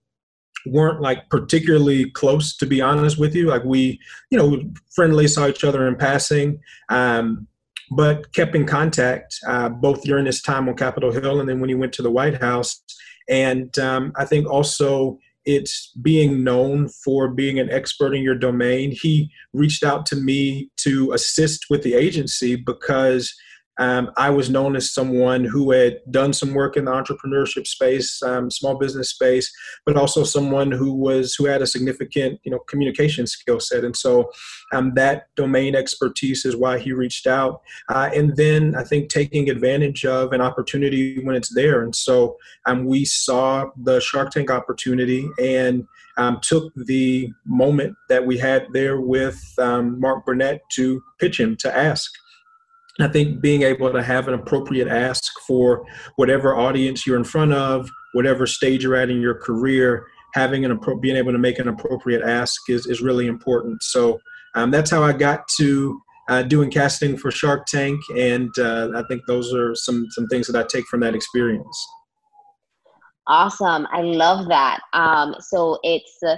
weren't 0.66 1.02
like 1.02 1.30
particularly 1.30 2.10
close, 2.12 2.56
to 2.58 2.66
be 2.66 2.82
honest 2.82 3.20
with 3.20 3.36
you. 3.36 3.48
Like 3.48 3.64
we, 3.64 4.00
you 4.32 4.38
know, 4.38 4.62
friendly, 4.96 5.28
saw 5.28 5.48
each 5.48 5.64
other 5.64 5.88
in 5.88 5.96
passing. 5.96 6.60
Um, 6.90 7.48
but 7.92 8.32
kept 8.34 8.56
in 8.56 8.68
contact 8.68 9.36
uh, 9.48 9.68
both 9.68 10.04
during 10.04 10.28
his 10.28 10.44
time 10.44 10.70
on 10.70 10.76
Capitol 10.76 11.12
Hill 11.12 11.40
and 11.40 11.50
then 11.50 11.60
when 11.60 11.70
he 11.70 11.76
went 11.76 11.92
to 11.94 12.04
the 12.04 12.12
White 12.12 12.40
House 12.40 12.84
and 13.30 13.78
um, 13.78 14.12
I 14.16 14.26
think 14.26 14.48
also 14.48 15.20
it's 15.46 15.92
being 16.02 16.44
known 16.44 16.90
for 16.90 17.30
being 17.30 17.60
an 17.60 17.70
expert 17.70 18.14
in 18.14 18.22
your 18.24 18.36
domain. 18.36 18.92
He 18.92 19.32
reached 19.54 19.84
out 19.84 20.06
to 20.08 20.16
me 20.16 20.70
to 20.78 21.12
assist 21.14 21.66
with 21.70 21.84
the 21.84 21.94
agency 21.94 22.56
because 22.56 23.34
um, 23.80 24.12
I 24.18 24.30
was 24.30 24.50
known 24.50 24.76
as 24.76 24.92
someone 24.92 25.46
who 25.46 25.72
had 25.72 26.00
done 26.12 26.34
some 26.34 26.54
work 26.54 26.76
in 26.76 26.86
the 26.86 26.92
entrepreneurship 26.92 27.66
space, 27.66 28.22
um, 28.22 28.52
small 28.52 28.78
business 28.78 29.10
space, 29.10 29.50
but 29.86 29.96
also 29.96 30.26
someone 30.26 30.70
who 30.70 30.94
was 30.94 31.34
who 31.34 31.46
had 31.46 31.62
a 31.62 31.68
significant, 31.68 32.42
you 32.44 32.52
know, 32.52 32.60
communication 32.68 33.26
skill 33.26 33.62
set. 33.62 33.86
And 33.86 33.96
so, 33.96 34.32
um, 34.74 34.92
that 34.96 35.28
domain 35.36 35.76
expertise 35.76 36.44
is 36.44 36.58
why 36.58 36.78
he 36.78 36.92
reached 36.92 37.26
out. 37.26 37.62
Uh, 37.88 38.10
and 38.14 38.36
then 38.36 38.76
I 38.76 38.84
think 38.84 39.10
taking 39.10 39.50
advantage 39.50 40.06
of 40.06 40.34
an 40.34 40.42
opportunity 40.42 41.24
when 41.24 41.38
it's 41.38 41.56
there. 41.56 41.82
And 41.82 41.96
so, 41.96 42.38
um, 42.66 42.86
we 42.86 43.06
saw 43.06 43.70
the 43.82 44.02
Shark 44.02 44.32
Tank 44.32 44.52
opportunity 44.52 45.28
and. 45.42 45.88
Um, 46.18 46.42
took 46.42 46.74
the 46.76 47.32
moment 47.46 47.96
that 48.10 48.26
we 48.26 48.38
had 48.38 48.68
there 48.74 49.00
with 49.00 49.42
um, 49.58 50.02
Mark 50.02 50.26
Burnett 50.26 50.60
to 50.72 51.02
pitch 51.18 51.40
him 51.40 51.56
to 51.62 51.74
ask 51.74 52.12
I 53.00 53.08
think 53.08 53.42
being 53.42 53.62
able 53.64 53.92
to 53.92 54.04
have 54.04 54.28
an 54.28 54.34
appropriate 54.34 54.88
ask 54.88 55.32
for 55.48 55.86
whatever 56.18 56.56
audience 56.56 57.08
you're 57.08 57.18
in 57.18 57.24
front 57.24 57.54
of, 57.54 57.90
whatever 58.14 58.46
stage 58.46 58.84
you're 58.84 58.96
at 58.96 59.10
in 59.10 59.22
your 59.22 59.36
career, 59.36 60.06
having 60.34 60.66
an 60.66 60.78
appro- 60.78 61.02
being 61.02 61.16
able 61.16 61.32
to 61.32 61.38
make 61.38 61.60
an 61.60 61.68
appropriate 61.68 62.22
ask 62.22 62.70
is, 62.70 62.86
is 62.88 63.02
really 63.02 63.28
important. 63.28 63.82
So 63.84 64.20
um, 64.56 64.72
that's 64.72 64.92
how 64.92 65.04
I 65.04 65.14
got 65.14 65.48
to 65.58 66.02
uh, 66.30 66.44
doing 66.44 66.70
casting 66.70 67.18
for 67.18 67.32
Shark 67.32 67.66
Tank, 67.66 68.00
and 68.16 68.52
uh, 68.60 68.90
I 68.96 69.04
think 69.08 69.24
those 69.26 69.54
are 69.54 69.74
some 69.74 70.06
some 70.12 70.28
things 70.28 70.46
that 70.48 70.56
I 70.56 70.64
take 70.68 70.86
from 70.86 71.00
that 71.00 71.16
experience. 71.16 71.88
Awesome, 73.26 73.88
I 73.92 74.02
love 74.02 74.48
that. 74.48 74.80
Um, 74.94 75.36
so 75.40 75.80
it's 75.82 76.18
uh, 76.26 76.36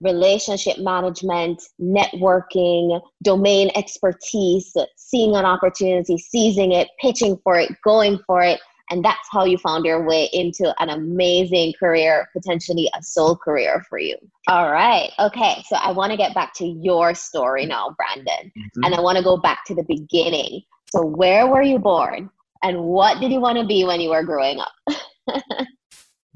relationship 0.00 0.78
management, 0.78 1.62
networking, 1.80 3.00
domain 3.22 3.70
expertise, 3.74 4.74
seeing 4.96 5.34
an 5.36 5.44
opportunity, 5.44 6.18
seizing 6.18 6.72
it, 6.72 6.88
pitching 7.00 7.38
for 7.42 7.58
it, 7.58 7.70
going 7.82 8.18
for 8.26 8.42
it. 8.42 8.60
And 8.90 9.02
that's 9.02 9.28
how 9.30 9.44
you 9.44 9.56
found 9.56 9.86
your 9.86 10.06
way 10.06 10.28
into 10.34 10.74
an 10.78 10.90
amazing 10.90 11.72
career, 11.80 12.28
potentially 12.34 12.90
a 12.94 13.02
soul 13.02 13.34
career 13.34 13.82
for 13.88 13.98
you. 13.98 14.16
All 14.46 14.70
right. 14.70 15.10
Okay. 15.18 15.64
So 15.66 15.76
I 15.76 15.90
want 15.90 16.10
to 16.10 16.18
get 16.18 16.34
back 16.34 16.52
to 16.54 16.66
your 16.66 17.14
story 17.14 17.64
now, 17.64 17.96
Brandon. 17.96 18.52
Mm-hmm. 18.56 18.84
And 18.84 18.94
I 18.94 19.00
want 19.00 19.16
to 19.16 19.24
go 19.24 19.38
back 19.38 19.64
to 19.66 19.74
the 19.74 19.84
beginning. 19.84 20.62
So, 20.90 21.04
where 21.04 21.46
were 21.46 21.62
you 21.62 21.78
born? 21.78 22.30
And 22.62 22.82
what 22.82 23.20
did 23.20 23.32
you 23.32 23.40
want 23.40 23.58
to 23.58 23.66
be 23.66 23.84
when 23.84 24.00
you 24.00 24.10
were 24.10 24.22
growing 24.22 24.60
up? 24.60 24.72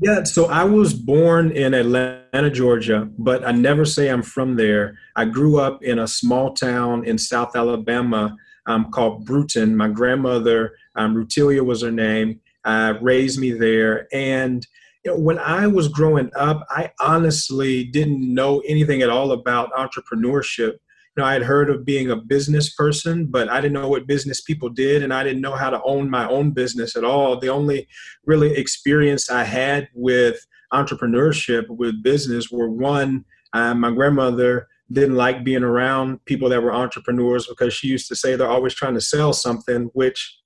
Yeah, 0.00 0.22
so 0.22 0.46
I 0.46 0.62
was 0.62 0.94
born 0.94 1.50
in 1.50 1.74
Atlanta, 1.74 2.50
Georgia, 2.50 3.08
but 3.18 3.44
I 3.44 3.50
never 3.50 3.84
say 3.84 4.08
I'm 4.08 4.22
from 4.22 4.54
there. 4.54 4.96
I 5.16 5.24
grew 5.24 5.58
up 5.58 5.82
in 5.82 5.98
a 5.98 6.06
small 6.06 6.54
town 6.54 7.04
in 7.04 7.18
South 7.18 7.56
Alabama 7.56 8.36
um, 8.66 8.92
called 8.92 9.24
Brewton. 9.24 9.76
My 9.76 9.88
grandmother, 9.88 10.76
um, 10.94 11.16
Rutilia 11.16 11.64
was 11.64 11.82
her 11.82 11.90
name, 11.90 12.40
uh, 12.64 12.94
raised 13.00 13.40
me 13.40 13.50
there. 13.50 14.06
And 14.12 14.64
you 15.04 15.10
know, 15.10 15.18
when 15.18 15.40
I 15.40 15.66
was 15.66 15.88
growing 15.88 16.30
up, 16.36 16.64
I 16.70 16.92
honestly 17.00 17.82
didn't 17.84 18.22
know 18.32 18.60
anything 18.68 19.02
at 19.02 19.10
all 19.10 19.32
about 19.32 19.72
entrepreneurship 19.72 20.74
know, 21.18 21.24
I 21.24 21.34
had 21.34 21.42
heard 21.42 21.70
of 21.70 21.84
being 21.84 22.10
a 22.10 22.16
business 22.16 22.74
person, 22.74 23.26
but 23.26 23.48
I 23.48 23.60
didn't 23.60 23.74
know 23.74 23.88
what 23.88 24.06
business 24.06 24.40
people 24.40 24.68
did, 24.68 25.02
and 25.02 25.12
I 25.12 25.22
didn't 25.22 25.42
know 25.42 25.54
how 25.54 25.70
to 25.70 25.82
own 25.84 26.10
my 26.10 26.28
own 26.28 26.52
business 26.52 26.96
at 26.96 27.04
all. 27.04 27.38
The 27.38 27.48
only 27.48 27.88
really 28.24 28.56
experience 28.56 29.30
I 29.30 29.44
had 29.44 29.88
with 29.94 30.38
entrepreneurship, 30.72 31.64
with 31.68 32.02
business, 32.02 32.50
were 32.50 32.70
one, 32.70 33.24
um, 33.52 33.80
my 33.80 33.90
grandmother 33.90 34.68
didn't 34.90 35.16
like 35.16 35.44
being 35.44 35.62
around 35.62 36.24
people 36.24 36.48
that 36.48 36.62
were 36.62 36.74
entrepreneurs 36.74 37.46
because 37.46 37.74
she 37.74 37.88
used 37.88 38.08
to 38.08 38.16
say 38.16 38.36
they're 38.36 38.48
always 38.48 38.74
trying 38.74 38.94
to 38.94 39.00
sell 39.00 39.32
something, 39.32 39.90
which 39.92 40.38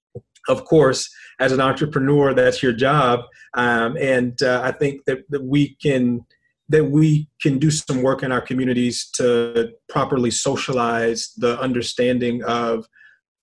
of 0.49 0.65
course, 0.65 1.09
as 1.39 1.53
an 1.53 1.61
entrepreneur, 1.61 2.35
that's 2.35 2.63
your 2.63 2.73
job. 2.73 3.21
Um, 3.55 3.97
and 3.97 4.41
uh, 4.43 4.61
I 4.65 4.73
think 4.73 5.05
that, 5.07 5.19
that 5.31 5.45
we 5.45 5.77
can 5.77 6.25
that 6.69 6.85
we 6.85 7.29
can 7.41 7.59
do 7.59 7.71
some 7.71 8.03
work 8.03 8.23
in 8.23 8.33
our 8.33 8.41
communities 8.41 9.11
to 9.15 9.71
properly 9.89 10.31
socialize 10.31 11.33
the 11.37 11.59
understanding 11.61 12.43
of 12.45 12.87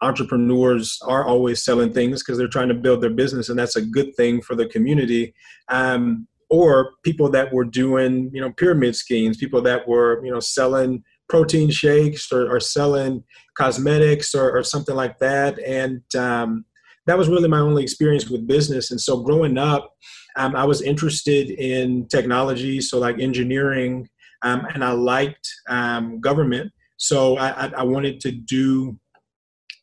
entrepreneurs 0.02 0.98
are 1.06 1.26
always 1.26 1.64
selling 1.64 1.92
things 1.92 2.24
because 2.24 2.38
they're 2.38 2.48
trying 2.48 2.70
to 2.70 2.74
build 2.74 3.02
their 3.02 3.10
business 3.10 3.50
and 3.50 3.60
that's 3.60 3.76
a 3.76 3.82
good 3.82 4.16
thing 4.16 4.42
for 4.42 4.56
the 4.56 4.68
community. 4.68 5.34
Um, 5.68 6.28
or 6.50 6.94
people 7.04 7.30
that 7.30 7.54
were 7.54 7.66
doing 7.66 8.32
you 8.34 8.42
know 8.42 8.52
pyramid 8.54 8.96
schemes 8.96 9.38
people 9.38 9.62
that 9.62 9.88
were 9.88 10.26
you 10.26 10.32
know 10.32 10.40
selling 10.40 11.04
protein 11.30 11.70
shakes 11.70 12.32
or, 12.32 12.54
or 12.54 12.60
selling 12.60 13.24
cosmetics 13.56 14.34
or, 14.34 14.52
or, 14.58 14.64
something 14.64 14.96
like 14.96 15.20
that. 15.20 15.60
And 15.60 16.02
um, 16.16 16.66
that 17.06 17.18
was 17.18 17.30
really 17.30 17.48
my 17.48 17.60
only 17.60 17.84
experience 17.84 18.30
with 18.30 18.48
business. 18.48 18.92
And 18.92 19.00
so 19.00 19.22
growing 19.22 19.58
up 19.58 19.94
um, 20.40 20.56
I 20.56 20.64
was 20.64 20.82
interested 20.82 21.52
in 21.52 22.08
technology, 22.08 22.80
so 22.80 22.98
like 22.98 23.20
engineering, 23.20 24.08
um, 24.42 24.66
and 24.74 24.86
I 24.86 24.92
liked 24.92 25.54
um, 25.68 26.22
government. 26.22 26.72
So 26.96 27.38
I, 27.38 27.68
I, 27.68 27.84
wanted 27.84 28.22
to 28.22 28.32
do 28.32 28.98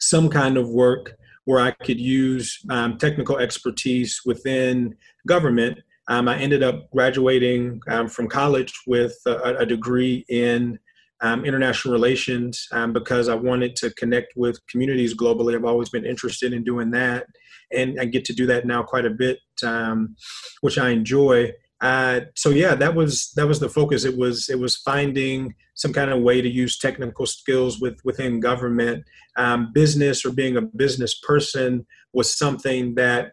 some 0.00 0.30
kind 0.30 0.56
of 0.56 0.68
work 0.70 1.14
where 1.44 1.60
I 1.60 1.72
could 1.72 2.00
use 2.00 2.58
um, 2.70 2.96
technical 2.96 3.38
expertise 3.38 4.22
within 4.25 4.94
government. 5.26 5.78
Um, 6.08 6.26
I 6.26 6.38
ended 6.38 6.62
up 6.62 6.90
graduating 6.90 7.80
um, 7.88 8.08
from 8.08 8.26
college 8.26 8.72
with 8.86 9.14
a, 9.26 9.56
a 9.58 9.66
degree 9.66 10.25
in 10.28 10.78
um, 11.23 11.44
international 11.44 11.92
relations 11.92 12.66
um, 12.73 12.92
because 12.92 13.28
I 13.28 13.35
wanted 13.35 13.76
to 13.76 13.90
connect 13.94 14.35
with 14.37 14.64
communities 14.66 15.14
globally. 15.14 15.54
I've 15.54 15.64
always 15.64 15.88
been 15.88 16.04
interested 16.04 16.52
in 16.52 16.64
doing 16.64 16.90
that, 16.92 17.26
and 17.73 17.99
I 18.00 18.04
get 18.04 18.25
to 18.26 18.35
do 18.35 18.46
that 18.46 18.66
now 18.66 18.82
quite 18.82 19.06
a 19.06 19.11
bit, 19.11 19.38
um, 19.64 20.16
which 20.61 20.78
I 20.78 20.90
enjoy. 20.90 21.52
Uh, 21.80 22.20
so 22.35 22.50
yeah, 22.50 22.75
that 22.75 22.94
was 22.94 23.32
that 23.37 23.46
was 23.46 23.61
the 23.61 23.68
focus. 23.68 24.04
It 24.04 24.16
was 24.16 24.49
it 24.49 24.58
was 24.58 24.76
finding 24.76 25.54
some 25.75 25.92
kind 25.92 26.11
of 26.11 26.23
way 26.23 26.40
to 26.40 26.49
use 26.49 26.78
technical 26.78 27.26
skills 27.26 27.80
with 27.80 27.99
within 28.04 28.40
government, 28.40 29.04
um, 29.37 29.73
business, 29.73 30.25
or 30.25 30.32
being 30.32 30.56
a 30.56 30.62
business 30.62 31.18
person 31.20 31.87
was 32.12 32.37
something 32.37 32.94
that 32.94 33.32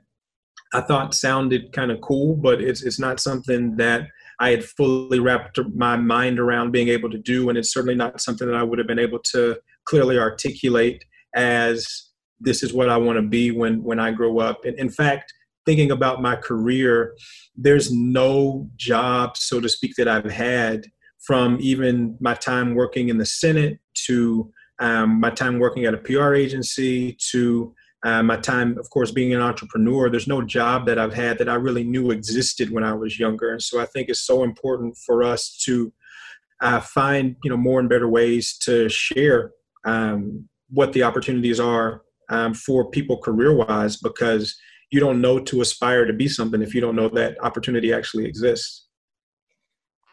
I 0.74 0.82
thought 0.82 1.14
sounded 1.14 1.72
kind 1.72 1.92
of 1.92 2.02
cool, 2.02 2.36
but 2.36 2.62
it's 2.62 2.84
it's 2.84 3.00
not 3.00 3.20
something 3.20 3.78
that 3.78 4.08
I 4.44 4.50
had 4.50 4.66
fully 4.66 5.22
wrapped 5.22 5.58
my 5.74 5.96
mind 5.96 6.38
around 6.38 6.72
being 6.72 6.90
able 6.90 7.10
to 7.10 7.18
do, 7.18 7.48
and 7.48 7.58
it's 7.58 7.72
certainly 7.72 7.96
not 7.96 8.20
something 8.20 8.46
that 8.46 8.58
I 8.58 8.64
would 8.64 8.78
have 8.78 8.88
been 8.88 9.00
able 9.00 9.20
to 9.32 9.58
clearly 9.86 10.20
articulate 10.20 11.06
as 11.34 12.10
this 12.42 12.62
is 12.62 12.74
what 12.74 12.90
I 12.90 12.98
want 12.98 13.18
to 13.18 13.22
be 13.22 13.52
when 13.52 13.82
when 13.84 14.02
I 14.02 14.12
grow 14.12 14.40
up. 14.40 14.66
And 14.66 14.78
in 14.78 14.90
fact, 14.90 15.34
thinking 15.66 15.92
about 15.92 16.22
my 16.22 16.36
career, 16.36 17.16
there's 17.56 17.90
no 17.94 18.70
job, 18.76 19.38
so 19.38 19.62
to 19.62 19.70
speak, 19.70 19.96
that 19.96 20.10
I've 20.10 20.30
had 20.30 20.88
from 21.26 21.58
even 21.62 22.18
my 22.20 22.34
time 22.34 22.76
working 22.76 23.08
in 23.08 23.20
the 23.20 23.26
Senate 23.26 23.80
to 24.08 24.52
um, 24.80 25.22
my 25.22 25.30
time 25.30 25.58
working 25.58 25.86
at 25.86 25.94
a 25.94 26.00
PR 26.00 26.34
agency 26.34 27.18
to 27.32 27.74
uh, 28.04 28.22
my 28.22 28.38
time, 28.38 28.78
of 28.78 28.90
course, 28.90 29.12
being 29.12 29.34
an 29.34 29.42
entrepreneur, 29.42 30.10
there's 30.10 30.28
no 30.28 30.42
job 30.42 30.86
that 30.88 31.00
I've 31.00 31.14
had 31.14 31.38
that 31.38 31.48
I 31.48 31.56
really 31.56 31.84
knew 31.84 32.12
existed 32.12 32.70
when 32.70 32.84
I 32.84 32.94
was 32.94 33.18
younger. 33.18 33.52
And 33.52 33.62
so 33.62 33.80
I 33.80 33.86
think 33.86 34.10
it's 34.10 34.26
so 34.26 34.44
important 34.44 34.98
for 35.06 35.24
us 35.24 35.58
to 35.66 35.94
uh, 36.62 36.80
find, 36.80 37.36
you 37.44 37.50
know, 37.50 37.58
more 37.58 37.80
and 37.80 37.90
better 37.90 38.10
ways 38.10 38.58
to 38.60 38.90
share 38.90 39.52
um, 39.86 40.48
what 40.70 40.94
the 40.94 41.04
opportunities 41.04 41.60
are 41.60 42.02
um, 42.30 42.54
for 42.54 42.90
people 42.90 43.18
career-wise, 43.18 43.98
because 43.98 44.56
you 44.92 45.00
don't 45.00 45.22
know 45.22 45.40
to 45.40 45.62
aspire 45.62 46.06
to 46.06 46.14
be 46.14 46.28
something 46.28 46.62
if 46.62 46.74
you 46.76 46.82
don't 46.82 46.96
know 46.96 47.10
that 47.10 47.38
opportunity 47.42 47.94
actually 47.94 48.26
exists. 48.26 48.88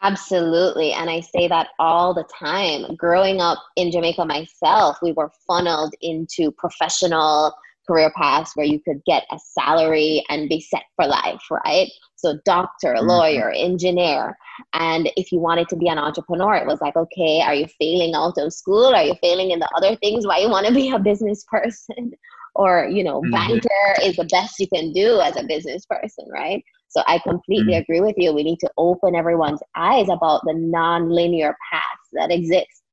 Absolutely. 0.03 0.93
And 0.93 1.09
I 1.09 1.19
say 1.19 1.47
that 1.47 1.67
all 1.77 2.13
the 2.13 2.25
time. 2.37 2.95
Growing 2.95 3.39
up 3.39 3.59
in 3.75 3.91
Jamaica 3.91 4.25
myself, 4.25 4.97
we 5.03 5.11
were 5.11 5.29
funneled 5.45 5.93
into 6.01 6.51
professional 6.51 7.53
career 7.91 8.11
paths 8.15 8.51
where 8.55 8.65
you 8.65 8.79
could 8.79 9.01
get 9.05 9.23
a 9.31 9.39
salary 9.39 10.23
and 10.29 10.49
be 10.49 10.61
set 10.61 10.83
for 10.95 11.05
life, 11.05 11.41
right? 11.49 11.89
So, 12.15 12.37
doctor, 12.45 12.93
mm-hmm. 12.93 13.07
lawyer, 13.07 13.51
engineer. 13.55 14.37
And 14.73 15.11
if 15.17 15.31
you 15.31 15.39
wanted 15.39 15.67
to 15.69 15.75
be 15.75 15.87
an 15.87 15.97
entrepreneur, 15.97 16.55
it 16.55 16.67
was 16.67 16.79
like, 16.81 16.95
okay, 16.95 17.41
are 17.41 17.55
you 17.55 17.65
failing 17.79 18.13
out 18.13 18.37
of 18.37 18.53
school? 18.53 18.93
Are 18.93 19.03
you 19.03 19.15
failing 19.21 19.51
in 19.51 19.59
the 19.59 19.69
other 19.75 19.95
things? 19.97 20.25
Why 20.25 20.37
you 20.37 20.49
want 20.49 20.67
to 20.67 20.73
be 20.73 20.91
a 20.91 20.99
business 20.99 21.43
person? 21.45 22.11
or, 22.55 22.87
you 22.89 23.03
know, 23.03 23.21
mm-hmm. 23.21 23.31
banker 23.31 24.01
is 24.03 24.17
the 24.17 24.25
best 24.25 24.59
you 24.59 24.67
can 24.67 24.93
do 24.93 25.19
as 25.19 25.35
a 25.35 25.43
business 25.43 25.85
person, 25.85 26.25
right? 26.31 26.63
So, 26.89 27.01
I 27.07 27.19
completely 27.19 27.73
mm-hmm. 27.73 27.81
agree 27.81 28.01
with 28.01 28.15
you. 28.17 28.33
We 28.33 28.43
need 28.43 28.59
to 28.59 28.71
open 28.77 29.15
everyone's 29.15 29.61
eyes 29.75 30.07
about 30.09 30.41
the 30.45 30.53
non 30.53 31.09
linear 31.09 31.55
paths 31.71 32.09
that 32.13 32.31
exist. 32.31 32.83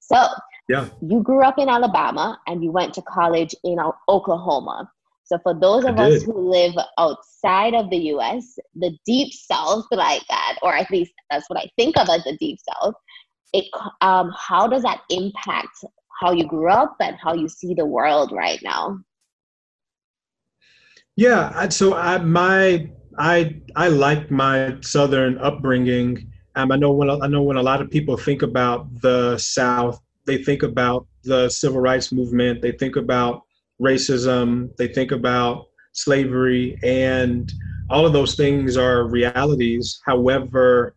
So, 0.00 0.26
yeah. 0.68 0.88
You 1.00 1.22
grew 1.22 1.42
up 1.42 1.58
in 1.58 1.68
Alabama 1.68 2.40
and 2.46 2.62
you 2.62 2.72
went 2.72 2.94
to 2.94 3.02
college 3.02 3.54
in 3.64 3.78
Oklahoma. 4.08 4.90
So 5.24 5.38
for 5.42 5.54
those 5.54 5.84
of 5.84 5.98
us 5.98 6.22
who 6.22 6.50
live 6.50 6.74
outside 6.98 7.74
of 7.74 7.90
the 7.90 7.96
US, 8.14 8.58
the 8.76 8.96
deep 9.04 9.32
south 9.32 9.84
like 9.90 10.22
that, 10.28 10.58
or 10.62 10.74
at 10.74 10.90
least 10.90 11.12
that's 11.30 11.48
what 11.50 11.58
I 11.58 11.68
think 11.76 11.96
of 11.96 12.08
as 12.08 12.22
the 12.24 12.36
deep 12.38 12.58
south, 12.72 12.94
it 13.52 13.64
um, 14.00 14.32
how 14.36 14.68
does 14.68 14.82
that 14.82 15.00
impact 15.10 15.84
how 16.20 16.32
you 16.32 16.46
grew 16.46 16.70
up 16.70 16.96
and 17.00 17.16
how 17.22 17.34
you 17.34 17.48
see 17.48 17.74
the 17.74 17.84
world 17.84 18.32
right 18.32 18.60
now? 18.62 18.98
Yeah, 21.16 21.68
so 21.70 21.94
I 21.94 22.18
my 22.18 22.90
I 23.18 23.60
I 23.74 23.88
like 23.88 24.30
my 24.30 24.76
southern 24.80 25.38
upbringing. 25.38 26.30
Um, 26.54 26.70
I 26.70 26.76
know 26.76 26.92
when 26.92 27.10
I 27.10 27.26
know 27.26 27.42
when 27.42 27.56
a 27.56 27.62
lot 27.62 27.80
of 27.80 27.90
people 27.90 28.16
think 28.16 28.42
about 28.42 29.00
the 29.00 29.38
South, 29.38 30.00
they 30.26 30.42
think 30.42 30.62
about 30.62 31.06
the 31.24 31.48
civil 31.48 31.80
rights 31.80 32.12
movement, 32.12 32.62
they 32.62 32.72
think 32.72 32.96
about 32.96 33.42
racism, 33.80 34.74
they 34.76 34.88
think 34.88 35.12
about 35.12 35.66
slavery, 35.92 36.78
and 36.82 37.52
all 37.90 38.06
of 38.06 38.12
those 38.12 38.34
things 38.34 38.76
are 38.76 39.08
realities. 39.08 40.00
However, 40.04 40.94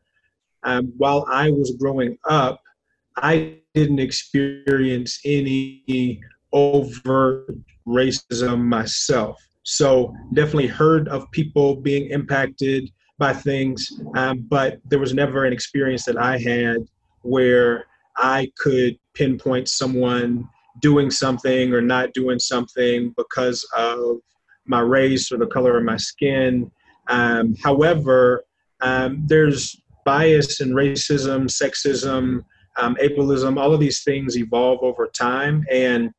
um, 0.64 0.92
while 0.98 1.26
I 1.30 1.52
was 1.52 1.76
growing 1.80 2.18
up, 2.30 2.62
I 3.18 3.58
didn't 3.74 4.00
experience 4.00 5.20
any 5.24 6.20
overt 6.52 7.56
racism 7.88 8.62
myself. 8.62 9.40
So 9.64 10.14
definitely 10.34 10.68
heard 10.68 11.08
of 11.10 11.30
people 11.32 11.76
being 11.76 12.10
impacted 12.10 12.90
by 13.18 13.34
things, 13.34 13.92
um, 14.16 14.46
but 14.50 14.80
there 14.86 15.00
was 15.00 15.14
never 15.14 15.46
an 15.46 15.54
experience 15.54 16.06
that 16.06 16.18
I 16.18 16.38
had 16.38 16.78
where 17.22 17.86
I 18.18 18.52
could 18.58 18.98
pinpoint 19.14 19.68
someone 19.68 20.48
doing 20.82 21.12
something 21.12 21.74
or 21.74 21.82
not 21.82 22.14
doing 22.14 22.40
something 22.40 23.14
because 23.18 23.68
of 23.76 24.18
my 24.66 24.80
race 24.80 25.32
or 25.32 25.38
the 25.38 25.48
color 25.48 25.78
of 25.78 25.84
my 25.84 25.98
skin. 25.98 26.72
Um, 27.08 27.56
however, 27.64 28.44
um, 28.82 29.24
there's 29.26 29.82
bias 30.06 30.62
and 30.62 30.74
racism, 30.74 31.50
sexism, 31.50 32.44
um, 32.78 32.96
ableism, 32.96 33.60
all 33.60 33.74
of 33.74 33.80
these 33.80 34.04
things 34.04 34.38
evolve 34.38 34.80
over 34.84 35.08
time. 35.08 35.66
And 35.70 36.12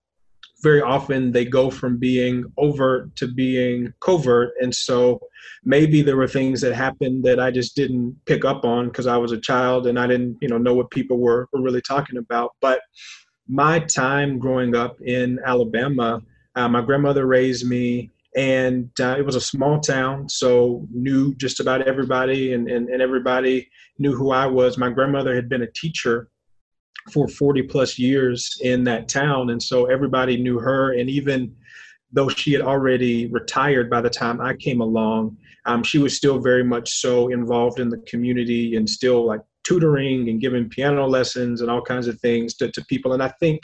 very 0.63 0.81
often 0.83 1.33
they 1.33 1.45
go 1.45 1.71
from 1.71 1.97
being 1.97 2.45
overt 2.59 3.15
to 3.17 3.29
being 3.29 3.93
covert. 4.01 4.53
And 4.61 4.75
so 4.75 5.21
maybe 5.65 6.03
there 6.03 6.17
were 6.17 6.29
things 6.29 6.61
that 6.61 6.75
happened 6.75 7.25
that 7.25 7.41
I 7.41 7.51
just 7.51 7.77
didn't 7.77 8.17
pick 8.27 8.45
up 8.45 8.65
on 8.65 8.87
because 8.87 9.07
I 9.07 9.17
was 9.17 9.33
a 9.33 9.41
child 9.41 9.87
and 9.87 9.99
I 9.99 10.07
didn't, 10.07 10.39
you 10.41 10.49
know, 10.49 10.59
know 10.59 10.75
what 10.75 10.91
people 10.91 11.19
were, 11.19 11.49
were 11.53 11.63
really 11.63 11.83
talking 11.83 12.19
about. 12.19 12.53
But 12.61 12.81
my 13.49 13.81
time 13.81 14.39
growing 14.39 14.77
up 14.77 15.01
in 15.01 15.39
Alabama, 15.45 16.23
uh, 16.55 16.69
my 16.69 16.83
grandmother 16.83 17.27
raised 17.27 17.67
me 17.67 18.11
and 18.37 18.91
uh, 19.01 19.17
it 19.19 19.27
was 19.27 19.35
a 19.35 19.41
small 19.41 19.81
town 19.81 20.29
so 20.29 20.87
knew 20.93 21.35
just 21.35 21.59
about 21.59 21.83
everybody 21.83 22.53
and, 22.53 22.71
and, 22.71 22.89
and 22.89 23.03
everybody 23.03 23.69
knew 23.99 24.15
who 24.15 24.31
i 24.31 24.47
was 24.47 24.79
my 24.79 24.89
grandmother 24.89 25.35
had 25.35 25.49
been 25.49 25.63
a 25.63 25.73
teacher 25.73 26.29
for 27.13 27.29
40 27.29 27.63
plus 27.63 27.99
years 27.99 28.59
in 28.63 28.85
that 28.85 29.09
town 29.09 29.51
and 29.51 29.63
so 29.63 29.87
everybody 29.87 30.37
knew 30.37 30.59
her 30.59 30.93
and 30.93 31.09
even 31.09 31.55
though 32.13 32.29
she 32.29 32.53
had 32.53 32.63
already 32.63 33.27
retired 33.29 33.89
by 33.89 34.01
the 34.01 34.11
time 34.11 34.41
i 34.41 34.55
came 34.55 34.81
along 34.81 35.37
um, 35.67 35.83
she 35.83 35.99
was 35.99 36.17
still 36.17 36.39
very 36.39 36.65
much 36.65 37.01
so 37.01 37.29
involved 37.29 37.81
in 37.81 37.89
the 37.89 37.99
community 38.09 38.77
and 38.77 38.89
still 38.89 39.27
like 39.27 39.41
tutoring 39.63 40.29
and 40.29 40.41
giving 40.41 40.69
piano 40.69 41.07
lessons 41.07 41.61
and 41.61 41.71
all 41.71 41.83
kinds 41.83 42.07
of 42.07 42.19
things 42.21 42.55
to, 42.55 42.71
to 42.73 42.85
people 42.87 43.13
and 43.13 43.23
i 43.23 43.29
think 43.41 43.61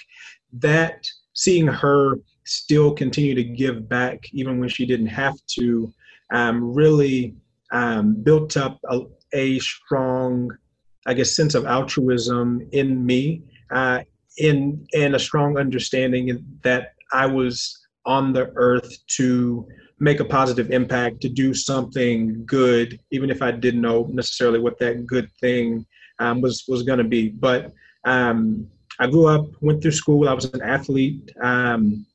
that 0.52 1.06
seeing 1.34 1.66
her 1.66 2.18
still 2.46 2.92
continue 2.92 3.34
to 3.34 3.44
give 3.44 3.88
back 3.88 4.24
even 4.32 4.58
when 4.58 4.68
she 4.68 4.86
didn't 4.86 5.06
have 5.06 5.34
to 5.46 5.92
um, 6.32 6.74
really 6.74 7.34
um, 7.72 8.14
built 8.22 8.56
up 8.56 8.78
a, 8.88 9.00
a, 9.32 9.58
strong 9.58 10.50
i 11.06 11.14
guess 11.14 11.34
sense 11.34 11.54
of 11.54 11.64
altruism 11.66 12.66
in 12.72 13.04
me 13.04 13.42
uh, 13.70 14.00
in 14.38 14.86
and 14.94 15.14
a 15.14 15.18
strong 15.18 15.58
understanding 15.58 16.44
that 16.62 16.92
i 17.12 17.26
was 17.26 17.86
on 18.04 18.32
the 18.32 18.52
earth 18.56 18.98
to 19.06 19.66
make 19.98 20.20
a 20.20 20.24
positive 20.24 20.70
impact 20.70 21.20
to 21.22 21.28
do 21.28 21.54
something 21.54 22.44
good 22.44 23.00
even 23.10 23.30
if 23.30 23.42
i 23.42 23.50
didn't 23.50 23.80
know 23.80 24.08
necessarily 24.12 24.58
what 24.58 24.78
that 24.78 25.06
good 25.06 25.30
thing 25.40 25.86
um, 26.18 26.40
was 26.40 26.64
was 26.66 26.82
going 26.82 26.98
to 26.98 27.04
be. 27.04 27.28
But 27.28 27.72
um, 28.04 28.68
i 28.98 29.06
grew 29.06 29.26
up 29.26 29.46
went 29.60 29.82
through 29.82 29.92
school 29.92 30.28
i 30.28 30.32
was 30.32 30.46
an 30.46 30.62
athlete 30.62 31.30
um, 31.42 32.06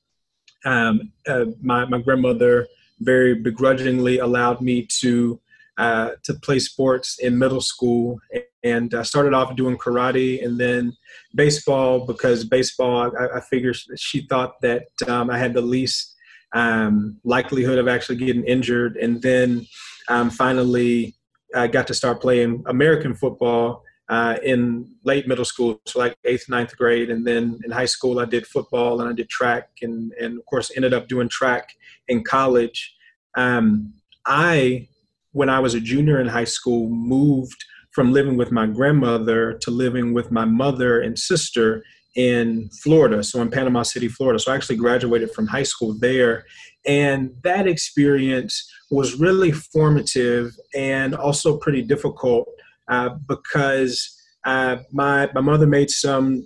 um, 0.65 1.11
uh, 1.27 1.45
my, 1.61 1.85
my 1.85 1.99
grandmother 1.99 2.67
very 2.99 3.35
begrudgingly 3.35 4.19
allowed 4.19 4.61
me 4.61 4.87
to 4.99 5.39
uh, 5.77 6.11
to 6.23 6.33
play 6.35 6.59
sports 6.59 7.19
in 7.19 7.37
middle 7.37 7.61
school 7.61 8.19
and 8.63 8.93
I 8.93 9.03
started 9.03 9.33
off 9.33 9.55
doing 9.55 9.77
karate 9.77 10.43
and 10.45 10.59
then 10.59 10.93
baseball 11.35 12.05
because 12.05 12.43
baseball 12.43 13.11
I, 13.17 13.37
I 13.37 13.41
figured 13.41 13.77
she 13.97 14.27
thought 14.27 14.61
that 14.61 14.83
um, 15.07 15.29
I 15.29 15.37
had 15.37 15.53
the 15.53 15.61
least 15.61 16.15
um, 16.53 17.17
likelihood 17.23 17.77
of 17.77 17.87
actually 17.87 18.17
getting 18.17 18.43
injured 18.45 18.97
and 18.97 19.21
then 19.21 19.65
um, 20.09 20.29
finally 20.29 21.15
I 21.55 21.67
got 21.67 21.87
to 21.87 21.93
start 21.93 22.21
playing 22.21 22.63
American 22.67 23.13
football 23.15 23.83
uh, 24.11 24.35
in 24.43 24.89
late 25.05 25.25
middle 25.25 25.45
school, 25.45 25.81
so 25.85 25.97
like 25.97 26.17
eighth, 26.25 26.49
ninth 26.49 26.75
grade, 26.75 27.09
and 27.09 27.25
then 27.25 27.57
in 27.63 27.71
high 27.71 27.85
school 27.85 28.19
I 28.19 28.25
did 28.25 28.45
football 28.45 28.99
and 28.99 29.09
I 29.09 29.13
did 29.13 29.29
track, 29.29 29.69
and 29.81 30.11
and 30.19 30.37
of 30.37 30.45
course 30.45 30.69
ended 30.75 30.93
up 30.93 31.07
doing 31.07 31.29
track 31.29 31.69
in 32.09 32.21
college. 32.21 32.93
Um, 33.35 33.93
I, 34.25 34.89
when 35.31 35.49
I 35.49 35.59
was 35.59 35.75
a 35.75 35.79
junior 35.79 36.19
in 36.19 36.27
high 36.27 36.43
school, 36.43 36.89
moved 36.89 37.63
from 37.91 38.11
living 38.11 38.37
with 38.37 38.51
my 38.51 38.65
grandmother 38.65 39.53
to 39.61 39.71
living 39.71 40.13
with 40.13 40.31
my 40.31 40.45
mother 40.45 41.01
and 41.01 41.17
sister 41.17 41.83
in 42.15 42.69
Florida, 42.83 43.23
so 43.23 43.41
in 43.41 43.49
Panama 43.49 43.83
City, 43.83 44.07
Florida. 44.07 44.39
So 44.39 44.51
I 44.51 44.55
actually 44.55 44.75
graduated 44.77 45.31
from 45.31 45.47
high 45.47 45.63
school 45.63 45.97
there. 45.99 46.45
And 46.85 47.31
that 47.43 47.67
experience 47.67 48.69
was 48.89 49.19
really 49.19 49.51
formative 49.51 50.51
and 50.75 51.15
also 51.15 51.57
pretty 51.57 51.81
difficult 51.81 52.47
uh, 52.87 53.09
because 53.27 54.17
uh, 54.45 54.77
my 54.91 55.29
my 55.33 55.41
mother 55.41 55.67
made 55.67 55.89
some 55.89 56.45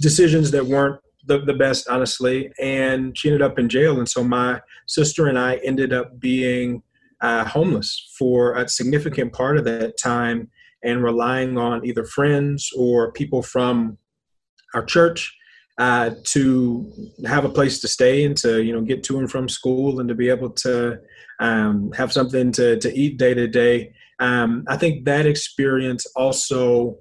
decisions 0.00 0.50
that 0.50 0.66
weren't 0.66 1.00
the, 1.26 1.38
the 1.38 1.54
best, 1.54 1.88
honestly, 1.88 2.52
and 2.60 3.16
she 3.16 3.28
ended 3.28 3.42
up 3.42 3.58
in 3.58 3.68
jail. 3.68 3.98
And 3.98 4.08
so 4.08 4.22
my 4.22 4.60
sister 4.86 5.28
and 5.28 5.38
I 5.38 5.56
ended 5.64 5.92
up 5.92 6.18
being 6.20 6.82
uh, 7.20 7.44
homeless 7.44 8.12
for 8.18 8.56
a 8.56 8.68
significant 8.68 9.32
part 9.32 9.56
of 9.56 9.64
that 9.64 9.96
time 9.96 10.50
and 10.84 11.02
relying 11.02 11.56
on 11.58 11.84
either 11.84 12.04
friends 12.04 12.70
or 12.76 13.12
people 13.12 13.42
from 13.42 13.98
our 14.74 14.84
church 14.84 15.36
uh, 15.78 16.10
to 16.24 16.92
have 17.26 17.44
a 17.44 17.48
place 17.48 17.80
to 17.80 17.88
stay 17.88 18.24
and 18.24 18.36
to 18.36 18.62
you 18.62 18.72
know 18.72 18.82
get 18.82 19.02
to 19.04 19.18
and 19.18 19.30
from 19.30 19.48
school 19.48 20.00
and 20.00 20.08
to 20.08 20.14
be 20.14 20.28
able 20.28 20.50
to 20.50 20.98
um, 21.40 21.90
have 21.92 22.12
something 22.12 22.52
to, 22.52 22.78
to 22.78 22.92
eat 22.96 23.18
day 23.18 23.34
to 23.34 23.48
day. 23.48 23.92
Um, 24.20 24.64
I 24.68 24.76
think 24.76 25.04
that 25.04 25.26
experience 25.26 26.06
also, 26.14 26.98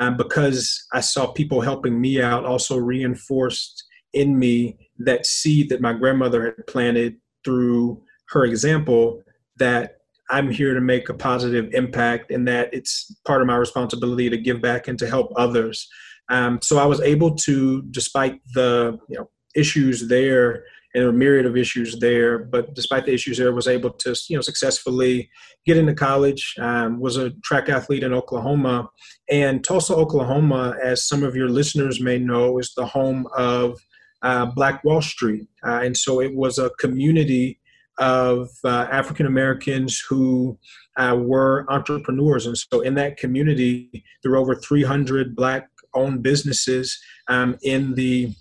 um, 0.00 0.16
because 0.16 0.84
I 0.92 1.00
saw 1.00 1.28
people 1.28 1.60
helping 1.60 2.00
me 2.00 2.20
out, 2.20 2.44
also 2.44 2.76
reinforced 2.76 3.84
in 4.12 4.38
me 4.38 4.76
that 4.98 5.26
seed 5.26 5.68
that 5.68 5.80
my 5.80 5.92
grandmother 5.92 6.46
had 6.46 6.66
planted 6.66 7.16
through 7.44 8.02
her 8.30 8.44
example 8.44 9.22
that 9.58 9.95
I'm 10.30 10.50
here 10.50 10.74
to 10.74 10.80
make 10.80 11.08
a 11.08 11.14
positive 11.14 11.72
impact 11.72 12.30
and 12.30 12.46
that 12.48 12.72
it's 12.72 13.14
part 13.26 13.40
of 13.40 13.46
my 13.46 13.56
responsibility 13.56 14.28
to 14.30 14.36
give 14.36 14.60
back 14.60 14.88
and 14.88 14.98
to 14.98 15.08
help 15.08 15.32
others. 15.36 15.88
Um, 16.28 16.58
so 16.62 16.78
I 16.78 16.86
was 16.86 17.00
able 17.00 17.34
to, 17.36 17.82
despite 17.90 18.40
the 18.54 18.98
you 19.08 19.18
know 19.18 19.30
issues 19.54 20.08
there, 20.08 20.64
and 20.94 21.04
a 21.04 21.12
myriad 21.12 21.44
of 21.46 21.56
issues 21.56 21.98
there. 22.00 22.38
But 22.38 22.74
despite 22.74 23.04
the 23.04 23.12
issues 23.12 23.38
there, 23.38 23.52
was 23.52 23.68
able 23.68 23.90
to 23.90 24.16
you 24.28 24.36
know 24.36 24.42
successfully 24.42 25.30
get 25.66 25.76
into 25.76 25.94
college. 25.94 26.54
Um, 26.58 26.98
was 26.98 27.16
a 27.16 27.30
track 27.44 27.68
athlete 27.68 28.02
in 28.02 28.12
Oklahoma, 28.12 28.88
and 29.30 29.62
Tulsa, 29.62 29.94
Oklahoma, 29.94 30.74
as 30.82 31.06
some 31.06 31.22
of 31.22 31.36
your 31.36 31.48
listeners 31.48 32.00
may 32.00 32.18
know, 32.18 32.58
is 32.58 32.72
the 32.74 32.86
home 32.86 33.26
of 33.36 33.78
uh, 34.22 34.46
Black 34.46 34.82
Wall 34.84 35.02
Street, 35.02 35.46
uh, 35.64 35.80
and 35.84 35.96
so 35.96 36.20
it 36.20 36.34
was 36.34 36.58
a 36.58 36.70
community 36.80 37.60
of 37.98 38.48
uh, 38.64 38.88
African 38.90 39.26
Americans 39.26 40.02
who 40.08 40.58
uh, 40.96 41.16
were 41.18 41.66
entrepreneurs. 41.70 42.46
And 42.46 42.56
so 42.56 42.80
in 42.80 42.94
that 42.94 43.16
community, 43.16 44.04
there 44.22 44.32
were 44.32 44.38
over 44.38 44.54
300 44.54 45.34
Black 45.34 45.68
owned 45.94 46.22
businesses 46.22 46.98
um, 47.28 47.56
in 47.62 47.94
the 47.94 48.32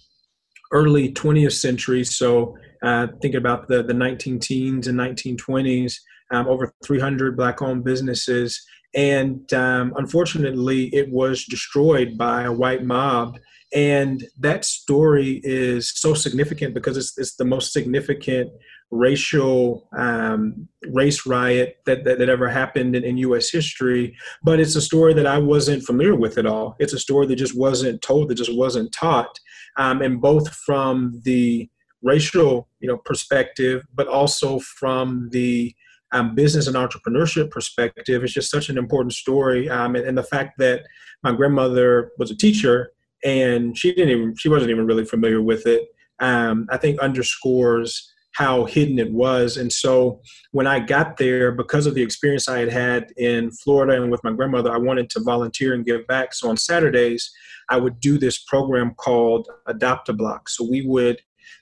early 0.72 1.12
20th 1.14 1.54
century. 1.54 2.04
So 2.04 2.58
uh, 2.84 3.08
thinking 3.22 3.38
about 3.38 3.68
the, 3.68 3.82
the 3.82 3.94
19 3.94 4.40
teens 4.40 4.88
and 4.88 5.00
1920s, 5.00 5.96
um, 6.32 6.48
over 6.48 6.74
300 6.84 7.38
black 7.38 7.62
owned 7.62 7.84
businesses. 7.84 8.64
And 8.94 9.52
um, 9.54 9.94
unfortunately, 9.98 10.94
it 10.94 11.12
was 11.12 11.46
destroyed 11.46 12.18
by 12.18 12.44
a 12.44 12.52
white 12.52 12.84
mob. 12.84 13.38
And 13.74 14.24
that 14.40 14.64
story 14.64 15.42
is 15.44 15.92
so 15.94 16.14
significant 16.14 16.74
because 16.74 16.96
it's, 16.96 17.18
it's 17.18 17.36
the 17.36 17.46
most 17.46 17.74
significant 17.74 18.52
racial 18.92 19.88
um, 19.98 20.68
race 20.92 21.26
riot 21.26 21.78
that, 21.86 22.04
that, 22.06 22.20
that 22.20 22.30
ever 22.30 22.48
happened 22.48 22.96
in, 22.96 23.04
in, 23.04 23.18
U.S. 23.18 23.50
history, 23.50 24.16
but 24.44 24.60
it's 24.60 24.76
a 24.76 24.82
story 24.82 25.14
that 25.14 25.26
I 25.26 25.38
wasn't 25.38 25.84
familiar 25.84 26.16
with 26.16 26.38
at 26.38 26.46
all. 26.46 26.76
It's 26.80 26.94
a 26.94 27.00
story 27.00 27.26
that 27.28 27.36
just 27.36 27.58
wasn't 27.58 28.02
told, 28.02 28.30
that 28.30 28.36
just 28.36 28.56
wasn't 28.56 28.94
taught, 28.94 29.40
um, 29.78 30.02
and 30.02 30.22
both 30.22 30.54
from 30.54 31.22
the 31.24 31.70
racial 32.04 32.70
you 32.80 32.88
know 32.88 32.98
perspective, 32.98 33.84
but 33.94 34.08
also 34.08 34.60
from 34.60 35.30
the 35.32 35.74
um, 36.12 36.36
business 36.36 36.68
and 36.68 36.76
entrepreneurship 36.76 37.50
perspective, 37.50 38.24
it's 38.24 38.34
just 38.34 38.52
such 38.52 38.70
an 38.70 38.78
important 38.78 39.14
story. 39.14 39.70
Um, 39.70 39.96
and, 39.96 40.06
and 40.06 40.18
the 40.18 40.24
fact 40.24 40.60
that 40.60 40.84
my 41.24 41.34
grandmother 41.34 42.12
was 42.18 42.32
a 42.32 42.38
teacher 42.38 42.92
and 43.26 43.78
she 43.78 43.94
didn't 43.94 44.10
even 44.10 44.36
she 44.36 44.48
wasn't 44.48 44.70
even 44.70 44.86
really 44.86 45.04
familiar 45.04 45.42
with 45.42 45.66
it 45.66 45.88
um, 46.20 46.68
i 46.70 46.78
think 46.78 47.00
underscores 47.00 48.14
how 48.36 48.66
hidden 48.66 49.00
it 49.00 49.12
was. 49.12 49.58
And 49.58 49.72
so 49.72 50.22
when 50.52 50.68
i 50.68 50.80
got 50.80 51.18
there 51.18 51.52
because 51.52 51.86
of 51.86 51.96
the 51.96 52.04
experience 52.04 52.48
i 52.48 52.60
had 52.60 52.72
had 52.72 53.12
in 53.18 53.52
florida 53.52 54.02
and 54.02 54.12
with 54.12 54.24
my 54.24 54.32
grandmother 54.32 54.72
i 54.72 54.78
wanted 54.78 55.10
to 55.12 55.20
volunteer 55.22 55.74
and 55.74 55.86
give 55.86 56.06
back. 56.08 56.34
So 56.34 56.50
on 56.50 56.58
saturdays 56.58 57.32
i 57.70 57.78
would 57.78 58.00
do 58.00 58.18
this 58.18 58.44
program 58.44 58.94
called 58.96 59.48
adopt 59.68 60.10
a 60.10 60.14
block. 60.14 60.50
So 60.50 60.68
we 60.70 60.86
would 60.86 61.22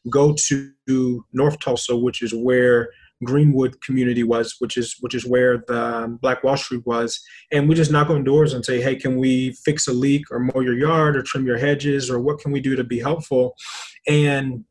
go 0.10 0.36
to 0.48 1.26
north 1.34 1.60
tulsa 1.60 1.96
which 1.96 2.22
is 2.22 2.34
where 2.34 2.90
Greenwood 3.24 3.82
community 3.82 4.24
was, 4.24 4.56
which 4.60 4.76
is 4.76 4.96
which 5.00 5.16
is 5.16 5.26
where 5.26 5.64
the 5.68 5.82
um, 5.82 6.18
Black 6.18 6.44
Wall 6.44 6.58
Street 6.58 6.86
was, 6.86 7.22
and 7.52 7.70
we 7.70 7.76
just 7.76 7.92
knock 7.92 8.10
on 8.10 8.24
doors 8.24 8.54
and 8.54 8.66
say, 8.66 8.82
"Hey, 8.82 8.96
can 8.96 9.18
we 9.18 9.54
fix 9.66 9.88
a 9.88 9.94
leak 9.94 10.24
or 10.30 10.40
mow 10.40 10.60
your 10.60 10.78
yard 10.78 11.16
or 11.16 11.22
trim 11.22 11.46
your 11.46 11.58
hedges 11.58 12.10
or 12.10 12.20
what 12.20 12.40
can 12.40 12.52
we 12.52 12.60
do 12.60 12.76
to 12.76 12.84
be 12.84 13.00
helpful?" 13.00 13.56
And 14.08 14.66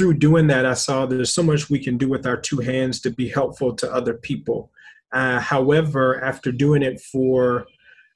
through 0.00 0.14
doing 0.14 0.46
that, 0.46 0.64
I 0.64 0.72
saw 0.72 1.04
there's 1.04 1.34
so 1.34 1.42
much 1.42 1.68
we 1.68 1.78
can 1.78 1.98
do 1.98 2.08
with 2.08 2.26
our 2.26 2.38
two 2.38 2.56
hands 2.56 3.02
to 3.02 3.10
be 3.10 3.28
helpful 3.28 3.76
to 3.76 3.92
other 3.92 4.14
people. 4.14 4.72
Uh, 5.12 5.38
however, 5.38 6.24
after 6.24 6.50
doing 6.50 6.82
it 6.82 6.98
for 7.02 7.66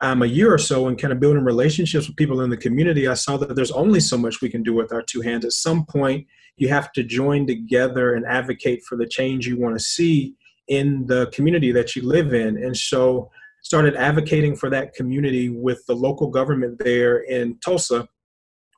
um, 0.01 0.23
a 0.23 0.27
year 0.27 0.51
or 0.51 0.57
so 0.57 0.88
and 0.88 0.99
kind 0.99 1.12
of 1.12 1.20
building 1.20 1.44
relationships 1.44 2.07
with 2.07 2.16
people 2.16 2.40
in 2.40 2.49
the 2.49 2.57
community, 2.57 3.07
I 3.07 3.12
saw 3.12 3.37
that 3.37 3.55
there's 3.55 3.70
only 3.70 4.01
so 4.01 4.16
much 4.16 4.40
we 4.40 4.49
can 4.49 4.62
do 4.62 4.73
with 4.73 4.94
our 4.94 5.03
two 5.03 5.20
hands. 5.20 5.44
At 5.44 5.53
some 5.53 5.85
point, 5.85 6.27
you 6.57 6.70
have 6.70 6.90
to 6.92 7.03
join 7.03 7.47
together 7.47 8.14
and 8.14 8.25
advocate 8.25 8.83
for 8.85 8.97
the 8.97 9.07
change 9.07 9.47
you 9.47 9.61
want 9.61 9.77
to 9.77 9.85
see 9.85 10.33
in 10.68 11.07
the 11.07 11.27
community 11.35 11.70
that 11.73 11.94
you 11.94 12.01
live 12.01 12.33
in. 12.33 12.57
And 12.57 12.75
so 12.75 13.31
started 13.62 13.94
advocating 13.94 14.57
for 14.57 14.70
that 14.70 14.94
community 14.94 15.51
with 15.51 15.85
the 15.85 15.94
local 15.94 16.29
government 16.29 16.79
there 16.79 17.18
in 17.18 17.59
Tulsa, 17.59 18.09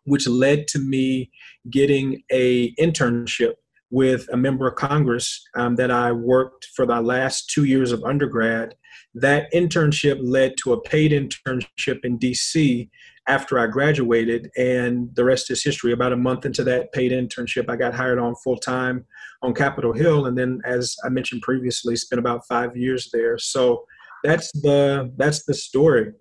which 0.07 0.27
led 0.29 0.67
to 0.69 0.79
me 0.79 1.31
getting 1.71 2.23
a 2.31 2.75
internship 2.77 3.55
with 3.91 4.27
a 4.33 4.37
member 4.37 4.67
of 4.67 4.75
Congress 4.75 5.47
um, 5.57 5.77
that 5.77 5.91
I 5.91 6.13
worked 6.13 6.69
for 6.75 6.87
the 6.87 7.01
last 7.01 7.51
two 7.51 7.65
years 7.65 7.93
of 7.93 8.03
undergrad. 8.05 8.75
That 9.15 9.53
internship 9.53 10.19
led 10.21 10.55
to 10.63 10.73
a 10.73 10.81
paid 10.81 11.13
internship 11.13 12.05
in 12.05 12.19
DC 12.19 12.89
after 13.29 13.59
I 13.59 13.67
graduated, 13.67 14.51
and 14.57 15.15
the 15.15 15.25
rest 15.25 15.51
is 15.51 15.63
history. 15.63 15.93
About 15.93 16.13
a 16.13 16.17
month 16.17 16.45
into 16.47 16.63
that 16.65 16.93
paid 16.93 17.13
internship, 17.13 17.69
I 17.69 17.77
got 17.77 17.95
hired 17.95 18.19
on 18.19 18.35
full 18.37 18.57
time 18.57 19.05
on 19.43 19.55
Capitol 19.55 19.93
Hill, 19.93 20.27
and 20.27 20.37
then, 20.37 20.61
as 20.65 20.97
I 21.05 21.09
mentioned 21.09 21.43
previously, 21.43 21.97
spent 21.97 22.21
about 22.21 22.47
five 22.47 22.77
years 22.77 23.11
there. 23.13 23.39
So 23.39 23.85
that's 24.23 24.53
the 24.53 25.13
that's 25.17 25.45
the 25.45 25.55
story. 25.55 26.13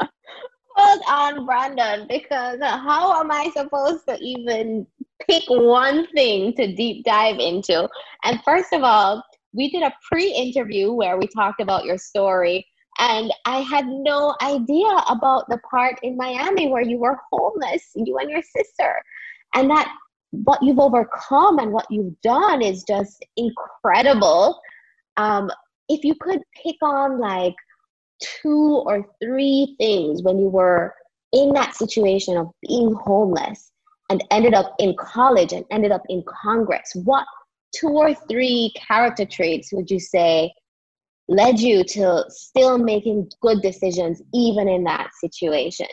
Well 0.78 1.00
on, 1.08 1.44
Brandon, 1.44 2.06
because 2.08 2.60
how 2.60 3.20
am 3.20 3.32
I 3.32 3.50
supposed 3.54 4.06
to 4.06 4.16
even 4.20 4.86
pick 5.28 5.42
one 5.48 6.06
thing 6.14 6.54
to 6.54 6.72
deep 6.72 7.04
dive 7.04 7.40
into? 7.40 7.88
And 8.24 8.40
first 8.44 8.72
of 8.72 8.84
all, 8.84 9.24
we 9.52 9.70
did 9.70 9.82
a 9.82 9.92
pre-interview 10.08 10.92
where 10.92 11.18
we 11.18 11.26
talked 11.26 11.60
about 11.60 11.84
your 11.84 11.98
story 11.98 12.64
and 12.98 13.32
I 13.44 13.58
had 13.60 13.86
no 13.86 14.36
idea 14.42 14.88
about 15.08 15.48
the 15.48 15.58
part 15.68 15.98
in 16.02 16.16
Miami 16.16 16.68
where 16.68 16.82
you 16.82 16.98
were 16.98 17.18
homeless, 17.32 17.90
you 17.94 18.18
and 18.18 18.30
your 18.30 18.42
sister. 18.42 19.02
And 19.54 19.70
that 19.70 19.92
what 20.30 20.62
you've 20.62 20.80
overcome 20.80 21.58
and 21.58 21.72
what 21.72 21.86
you've 21.90 22.20
done 22.22 22.60
is 22.62 22.84
just 22.84 23.24
incredible. 23.36 24.60
Um, 25.16 25.50
if 25.88 26.04
you 26.04 26.14
could 26.20 26.40
pick 26.62 26.76
on 26.82 27.18
like 27.20 27.54
two 28.20 28.82
or 28.86 29.06
three 29.22 29.74
things 29.78 30.22
when 30.22 30.38
you 30.38 30.48
were 30.48 30.94
in 31.32 31.52
that 31.52 31.74
situation 31.74 32.36
of 32.36 32.50
being 32.66 32.94
homeless 32.94 33.70
and 34.10 34.24
ended 34.30 34.54
up 34.54 34.74
in 34.78 34.94
college 34.98 35.52
and 35.52 35.64
ended 35.70 35.92
up 35.92 36.02
in 36.08 36.22
Congress, 36.42 36.92
what 37.04 37.26
two 37.74 37.88
or 37.88 38.14
three 38.14 38.72
character 38.74 39.24
traits 39.24 39.72
would 39.72 39.90
you 39.90 40.00
say 40.00 40.52
led 41.28 41.60
you 41.60 41.84
to 41.84 42.24
still 42.28 42.78
making 42.78 43.30
good 43.42 43.60
decisions 43.60 44.22
even 44.32 44.68
in 44.68 44.84
that 44.84 45.10
situation? 45.20 45.86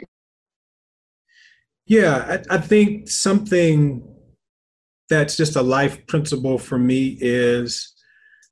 Yeah, 1.85 2.41
I, 2.49 2.55
I, 2.55 2.57
think 2.57 3.09
something 3.09 4.01
that's 5.09 5.37
just 5.37 5.55
a 5.55 5.61
life 5.61 6.07
principle 6.07 6.57
for 6.57 6.79
me 6.79 7.17
is 7.21 7.94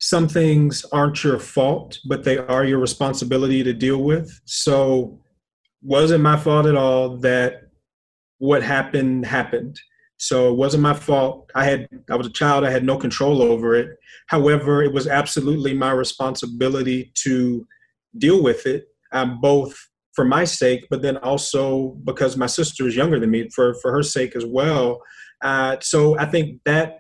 some 0.04 0.28
things 0.28 0.84
aren't 0.92 1.24
your 1.24 1.40
fault, 1.40 1.98
but 2.10 2.26
they 2.26 2.38
are 2.38 2.66
your 2.66 2.80
responsibility 2.80 3.64
to 3.64 3.72
deal 3.72 4.04
with. 4.04 4.42
So, 4.44 5.18
wasn't 5.82 6.24
my 6.24 6.36
fault 6.36 6.66
at 6.66 6.76
all 6.76 7.18
that 7.18 7.70
what 8.38 8.62
happened 8.62 9.26
happened. 9.26 9.80
So 10.18 10.50
it 10.50 10.58
wasn't 10.58 10.84
my 10.84 10.94
fault. 10.94 11.50
I 11.56 11.64
had 11.64 11.88
I 12.10 12.18
was 12.18 12.28
a 12.28 12.32
child. 12.32 12.66
I 12.66 12.72
had 12.72 12.84
no 12.84 12.98
control 12.98 13.42
over 13.42 13.74
it. 13.76 13.98
However, 14.28 14.84
it 14.84 14.92
was 14.92 15.08
absolutely 15.08 15.74
my 15.74 15.92
responsibility 15.92 17.14
to 17.24 17.66
deal 18.18 18.44
with 18.44 18.66
it, 18.66 18.88
um, 19.14 19.40
both 19.40 19.74
for 20.14 20.26
my 20.26 20.44
sake, 20.44 20.88
but 20.90 21.02
then 21.02 21.18
also 21.18 21.98
because 22.04 22.36
my 22.36 22.46
sister 22.46 22.86
is 22.88 22.96
younger 22.98 23.20
than 23.20 23.32
me, 23.32 23.50
for 23.56 23.76
for 23.76 23.92
her 23.94 24.04
sake 24.04 24.36
as 24.36 24.46
well. 24.46 25.02
Uh, 25.42 25.78
so 25.80 26.18
I 26.20 26.26
think 26.26 26.60
that 26.66 27.00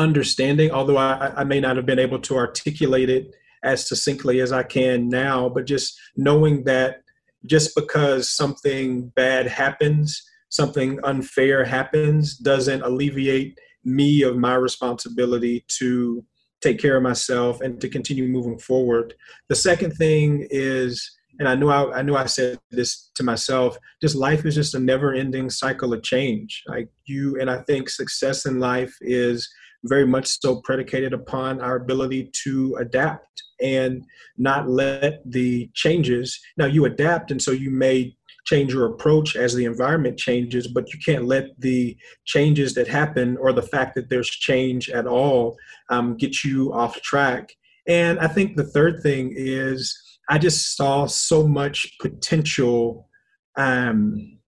understanding, 0.00 0.70
although 0.72 0.96
I, 0.96 1.32
I 1.36 1.44
may 1.44 1.60
not 1.60 1.76
have 1.76 1.86
been 1.86 1.98
able 1.98 2.18
to 2.20 2.36
articulate 2.36 3.08
it 3.10 3.34
as 3.62 3.86
succinctly 3.86 4.40
as 4.40 4.52
I 4.52 4.62
can 4.62 5.08
now, 5.08 5.48
but 5.48 5.66
just 5.66 5.98
knowing 6.16 6.64
that 6.64 7.02
just 7.46 7.74
because 7.74 8.28
something 8.28 9.08
bad 9.14 9.46
happens 9.46 10.22
something 10.50 10.98
unfair 11.04 11.64
happens 11.64 12.36
doesn't 12.36 12.82
alleviate 12.82 13.58
me 13.84 14.22
of 14.22 14.36
my 14.36 14.54
responsibility 14.54 15.64
to 15.78 16.24
take 16.60 16.78
care 16.78 16.96
of 16.96 17.02
myself 17.02 17.62
and 17.62 17.80
to 17.80 17.88
continue 17.88 18.26
moving 18.26 18.58
forward. 18.58 19.14
The 19.48 19.54
second 19.54 19.92
thing 19.92 20.46
is, 20.50 21.16
and 21.38 21.48
I 21.48 21.54
knew 21.54 21.70
I, 21.70 22.00
I 22.00 22.02
knew 22.02 22.16
I 22.16 22.26
said 22.26 22.58
this 22.70 23.10
to 23.14 23.22
myself, 23.22 23.78
just 24.02 24.14
life 24.14 24.44
is 24.44 24.54
just 24.54 24.74
a 24.74 24.80
never 24.80 25.14
ending 25.14 25.48
cycle 25.48 25.94
of 25.94 26.02
change. 26.02 26.62
Like 26.66 26.90
you, 27.06 27.40
and 27.40 27.50
I 27.50 27.62
think 27.62 27.88
success 27.88 28.44
in 28.44 28.60
life 28.60 28.94
is 29.00 29.48
very 29.84 30.06
much 30.06 30.40
so 30.40 30.60
predicated 30.62 31.12
upon 31.12 31.60
our 31.60 31.76
ability 31.76 32.30
to 32.44 32.76
adapt 32.80 33.26
and 33.62 34.04
not 34.38 34.68
let 34.68 35.20
the 35.24 35.70
changes. 35.74 36.38
Now 36.56 36.66
you 36.66 36.84
adapt, 36.84 37.30
and 37.30 37.40
so 37.40 37.50
you 37.50 37.70
may 37.70 38.14
change 38.46 38.72
your 38.72 38.86
approach 38.86 39.36
as 39.36 39.54
the 39.54 39.64
environment 39.64 40.18
changes, 40.18 40.66
but 40.66 40.92
you 40.92 40.98
can't 41.04 41.26
let 41.26 41.48
the 41.58 41.96
changes 42.24 42.74
that 42.74 42.88
happen 42.88 43.36
or 43.36 43.52
the 43.52 43.62
fact 43.62 43.94
that 43.94 44.08
there's 44.08 44.28
change 44.28 44.88
at 44.90 45.06
all 45.06 45.56
um, 45.90 46.16
get 46.16 46.42
you 46.42 46.72
off 46.72 47.00
track. 47.02 47.52
And 47.86 48.18
I 48.18 48.28
think 48.28 48.56
the 48.56 48.64
third 48.64 49.02
thing 49.02 49.32
is 49.36 49.96
I 50.28 50.38
just 50.38 50.76
saw 50.76 51.06
so 51.06 51.46
much 51.46 51.96
potential 52.00 53.08
um, 53.56 54.38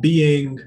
being 0.00 0.58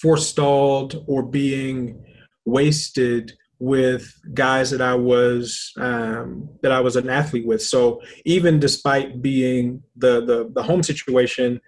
forestalled 0.00 1.04
or 1.06 1.22
being 1.22 2.04
wasted 2.44 3.32
with 3.58 4.12
guys 4.34 4.70
that 4.70 4.82
I 4.82 4.94
was 4.94 5.72
um, 5.78 6.48
that 6.62 6.72
I 6.72 6.80
was 6.80 6.96
an 6.96 7.08
athlete 7.08 7.46
with. 7.46 7.62
So 7.62 8.00
even 8.24 8.58
despite 8.58 9.22
being 9.22 9.82
the, 9.96 10.24
the 10.24 10.50
the 10.54 10.62
home 10.62 10.82
situation, 10.82 11.60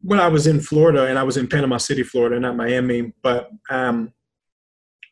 when 0.00 0.18
I 0.18 0.28
was 0.28 0.46
in 0.46 0.60
Florida 0.60 1.06
and 1.06 1.18
I 1.18 1.22
was 1.22 1.36
in 1.36 1.48
Panama 1.48 1.76
City, 1.76 2.02
Florida, 2.02 2.40
not 2.40 2.56
Miami, 2.56 3.12
but 3.22 3.50
um, 3.70 4.12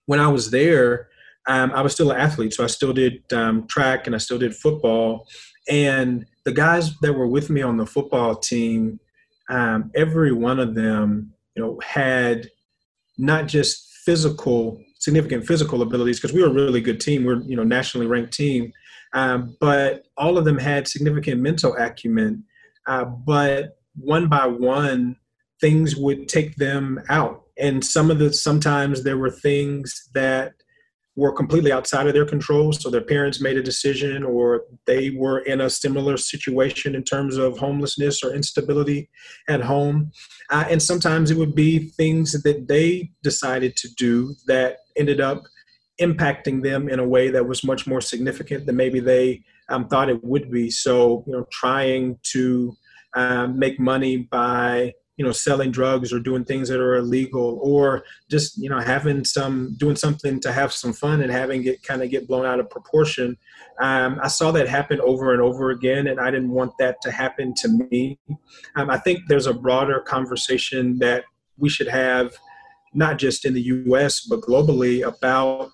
when 0.07 0.21
I 0.21 0.29
was 0.29 0.51
there, 0.51 1.09
um, 1.47 1.71
I 1.73 1.83
was 1.83 1.93
still 1.93 2.11
an 2.11 2.21
athlete. 2.21 2.55
So 2.55 2.65
I 2.65 2.67
still 2.67 2.93
did 2.93 3.23
um, 3.33 3.67
track 3.69 4.07
and 4.07 4.15
I 4.15 4.19
still 4.19 4.39
did 4.39 4.55
football. 4.55 5.29
And 5.69 6.27
the 6.45 6.53
guys 6.53 6.99
that 7.01 7.13
were 7.13 7.29
with 7.29 7.51
me 7.51 7.63
on 7.63 7.77
the 7.77 7.87
football 7.87 8.35
team, 8.35 8.99
um, 9.49 9.91
every 9.95 10.33
one 10.33 10.59
of 10.59 10.75
them, 10.75 11.33
you 11.55 11.63
know, 11.63 11.81
had 11.85 12.51
not 13.19 13.47
just 13.47 13.90
physical 14.05 14.81
significant 15.01 15.47
physical 15.47 15.83
abilities 15.83 16.21
because 16.21 16.35
we 16.35 16.43
were 16.43 16.49
a 16.49 16.53
really 16.53 16.81
good 16.81 17.01
team. 17.01 17.25
We're 17.25 17.43
you 17.43 17.57
know 17.57 17.65
nationally 17.65 18.07
ranked 18.07 18.33
team, 18.33 18.73
um, 19.13 19.57
but 19.61 20.05
all 20.17 20.39
of 20.39 20.45
them 20.45 20.59
had 20.59 20.87
significant 20.87 21.41
mental 21.41 21.75
acumen. 21.77 22.45
Uh, 22.87 23.05
but 23.05 23.79
one 23.97 24.29
by 24.29 24.47
one, 24.47 25.17
things 25.61 25.97
would 25.97 26.29
take 26.29 26.57
them 26.57 27.01
out, 27.09 27.43
and 27.59 27.85
some 27.85 28.11
of 28.11 28.19
the 28.19 28.33
sometimes 28.33 29.03
there 29.03 29.19
were 29.19 29.31
things 29.31 30.09
that 30.15 30.53
were 31.21 31.33
completely 31.33 31.71
outside 31.71 32.07
of 32.07 32.15
their 32.15 32.25
control. 32.25 32.73
So 32.73 32.89
their 32.89 33.09
parents 33.15 33.43
made 33.43 33.59
a 33.59 33.63
decision, 33.63 34.25
or 34.25 34.65
they 34.87 35.11
were 35.11 35.41
in 35.41 35.61
a 35.61 35.69
similar 35.69 36.17
situation 36.17 36.95
in 36.95 37.05
terms 37.05 37.37
of 37.37 37.59
homelessness 37.59 38.25
or 38.25 38.35
instability 38.35 39.11
at 39.47 39.61
home. 39.61 40.13
Uh, 40.49 40.65
and 40.71 40.83
sometimes 40.83 41.31
it 41.31 41.37
would 41.37 41.55
be 41.55 41.91
things 42.03 42.33
that 42.33 42.69
they 42.69 43.11
decided 43.23 43.77
to 43.77 43.89
do 43.97 44.35
that 44.47 44.79
ended 44.97 45.21
up 45.21 45.43
impacting 46.01 46.63
them 46.63 46.89
in 46.89 46.99
a 46.99 47.07
way 47.07 47.29
that 47.29 47.47
was 47.47 47.63
much 47.63 47.87
more 47.87 48.01
significant 48.01 48.65
than 48.65 48.77
maybe 48.77 48.99
they 48.99 49.43
um, 49.69 49.87
thought 49.89 50.09
it 50.09 50.25
would 50.25 50.51
be. 50.51 50.71
So, 50.71 51.23
you 51.27 51.35
know, 51.35 51.45
trying 51.53 52.19
to 52.33 52.75
um, 53.15 53.59
make 53.59 53.79
money 53.79 54.17
by 54.17 54.95
you 55.21 55.27
know 55.27 55.33
selling 55.33 55.71
drugs 55.71 56.15
or 56.15 56.19
doing 56.19 56.47
things 56.47 56.67
that 56.71 56.81
are 56.81 56.97
illegal 56.97 57.59
or 57.63 58.03
just 58.31 58.57
you 58.57 58.71
know 58.71 58.81
having 58.81 59.23
some 59.23 59.75
doing 59.77 59.95
something 59.95 60.41
to 60.41 60.51
have 60.51 60.73
some 60.73 60.95
fun 60.95 61.21
and 61.21 61.31
having 61.31 61.63
it 61.67 61.83
kind 61.83 62.03
of 62.03 62.09
get 62.09 62.27
blown 62.27 62.47
out 62.47 62.59
of 62.59 62.71
proportion. 62.71 63.37
Um, 63.83 64.19
i 64.23 64.29
saw 64.29 64.51
that 64.53 64.67
happen 64.67 64.99
over 65.03 65.35
and 65.35 65.43
over 65.43 65.73
again 65.73 66.07
and 66.07 66.19
i 66.19 66.31
didn't 66.31 66.53
want 66.53 66.73
that 66.79 67.03
to 67.03 67.11
happen 67.11 67.53
to 67.57 67.69
me. 67.91 68.19
Um, 68.77 68.89
i 68.89 68.97
think 68.97 69.19
there's 69.29 69.47
a 69.47 69.53
broader 69.53 70.01
conversation 70.01 70.99
that 71.01 71.25
we 71.59 71.69
should 71.69 71.89
have 71.89 72.33
not 72.95 73.19
just 73.19 73.45
in 73.45 73.53
the 73.53 73.61
us 73.61 74.23
but 74.23 74.41
globally 74.41 75.07
about 75.07 75.71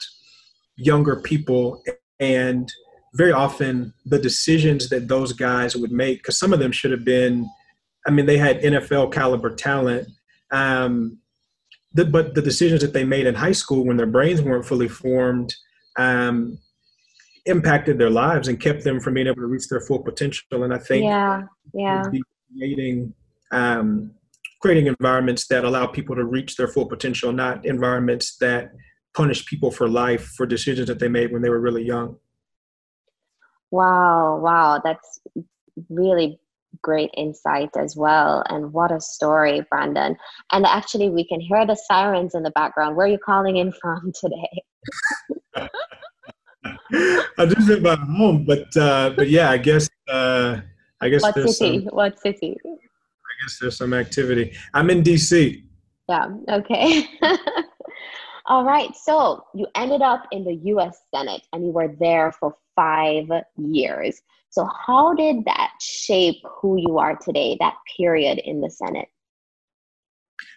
younger 0.75 1.15
people 1.15 1.85
and 2.19 2.73
very 3.15 3.33
often 3.33 3.95
the 4.05 4.19
decisions 4.19 4.89
that 4.89 5.07
those 5.07 5.33
guys 5.33 5.77
would 5.77 5.93
make 5.93 6.19
because 6.19 6.37
some 6.37 6.53
of 6.53 6.59
them 6.59 6.73
should 6.73 6.91
have 6.91 7.05
been 7.05 7.49
I 8.07 8.11
mean, 8.11 8.27
they 8.27 8.39
had 8.39 8.63
NFL 8.63 9.13
caliber 9.13 9.55
talent. 9.55 10.09
Um, 10.53 11.19
the, 11.93 12.05
but 12.05 12.35
the 12.35 12.43
decisions 12.43 12.83
that 12.83 12.93
they 12.93 13.05
made 13.05 13.27
in 13.27 13.35
high 13.35 13.53
school 13.53 13.85
when 13.85 13.97
their 13.97 14.07
brains 14.07 14.43
weren't 14.43 14.67
fully 14.67 14.89
formed 14.89 15.55
um, 15.99 16.59
impacted 17.47 17.99
their 17.99 18.11
lives 18.11 18.49
and 18.49 18.61
kept 18.61 18.85
them 18.85 19.01
from 19.01 19.15
being 19.15 19.27
able 19.27 19.37
to 19.37 19.47
reach 19.47 19.69
their 19.69 19.81
full 19.81 20.01
potential. 20.01 20.63
And 20.63 20.75
I 20.75 20.79
think 20.79 21.05
yeah, 21.05 21.43
yeah, 21.73 22.03
creating 22.53 23.15
um, 23.51 24.13
creating 24.61 24.87
environments 24.89 25.47
that 25.49 25.65
allow 25.65 25.87
people 25.87 26.17
to 26.17 26.25
reach 26.25 26.57
their 26.57 26.69
full 26.69 26.87
potential, 26.87 27.33
not 27.33 27.65
environments 27.65 28.37
that 28.39 28.73
punish 29.15 29.47
people 29.47 29.71
for 29.71 29.89
life 29.89 30.25
for 30.37 30.45
decisions 30.45 30.89
that 30.89 30.99
they 30.99 31.09
made 31.09 31.33
when 31.33 31.41
they 31.41 31.49
were 31.49 31.61
really 31.61 31.85
young. 31.85 32.17
Wow, 33.71 34.39
wow, 34.39 34.81
that's 34.85 35.21
really 35.89 36.39
great 36.83 37.11
insight 37.17 37.71
as 37.77 37.97
well. 37.97 38.43
And 38.49 38.73
what 38.73 38.93
a 38.93 39.01
story, 39.01 39.63
Brandon. 39.71 40.17
And 40.53 40.67
actually, 40.67 41.11
we 41.11 41.27
can 41.27 41.41
hear 41.41 41.67
the 41.67 41.77
sirens 41.77 42.35
in 42.35 42.43
the 42.43 42.51
background. 42.51 42.97
Where 42.97 43.07
are 43.07 43.11
you 43.11 43.19
calling 43.19 43.57
in 43.57 43.73
from 43.73 44.13
today? 44.21 44.63
I 47.39 47.47
just 47.47 47.71
about 47.71 47.99
home, 47.99 48.45
but 48.45 48.75
uh, 48.77 49.11
but 49.11 49.29
yeah, 49.29 49.51
I 49.51 49.59
guess 49.59 49.89
uh, 50.09 50.61
I 51.01 51.09
guess 51.09 51.23
what 51.23 51.35
city? 51.35 51.85
Some, 51.85 51.95
what 51.95 52.19
city? 52.19 52.57
I 52.65 53.43
guess 53.43 53.59
there's 53.61 53.77
some 53.77 53.95
activity. 53.95 54.55
I'm 54.75 54.91
in 54.91 55.03
DC. 55.03 55.63
Yeah. 56.09 56.29
Okay. 56.51 57.09
All 58.47 58.65
right. 58.65 58.95
So 58.95 59.45
you 59.55 59.67
ended 59.75 60.03
up 60.03 60.27
in 60.31 60.45
the 60.45 60.55
U.S. 60.55 61.03
Senate, 61.15 61.43
and 61.53 61.65
you 61.65 61.73
were 61.73 61.89
there 61.99 62.33
for 62.33 62.57
five 62.77 63.29
years. 63.57 64.21
So, 64.57 64.67
how 64.87 65.13
did 65.13 65.45
that 65.45 65.73
shape 65.83 66.43
who 66.43 66.79
you 66.79 66.97
are 66.97 67.15
today, 67.15 67.59
that 67.61 67.75
period 67.95 68.41
in 68.43 68.63
the 68.63 68.71
Senate? 68.71 69.09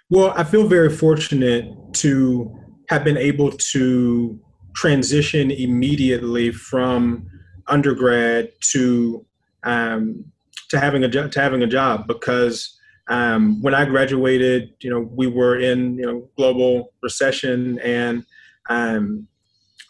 Well, 0.09 0.31
I 0.37 0.45
feel 0.45 0.69
very 0.69 0.89
fortunate 0.89 1.65
to 1.95 2.57
have 2.87 3.03
been 3.03 3.17
able 3.17 3.51
to 3.51 4.39
transition 4.73 5.51
immediately 5.51 6.49
from 6.53 7.27
undergrad 7.67 8.53
to 8.71 9.25
um, 9.65 10.23
to 10.69 10.79
having 10.79 11.03
a 11.03 11.09
jo- 11.09 11.27
to 11.27 11.41
having 11.41 11.61
a 11.63 11.67
job 11.67 12.07
because 12.07 12.79
um, 13.09 13.61
when 13.61 13.73
I 13.73 13.83
graduated, 13.83 14.75
you 14.79 14.89
know, 14.89 15.09
we 15.11 15.27
were 15.27 15.59
in 15.59 15.97
you 15.97 16.05
know 16.05 16.29
global 16.37 16.93
recession, 17.03 17.79
and 17.79 18.25
um, 18.69 19.27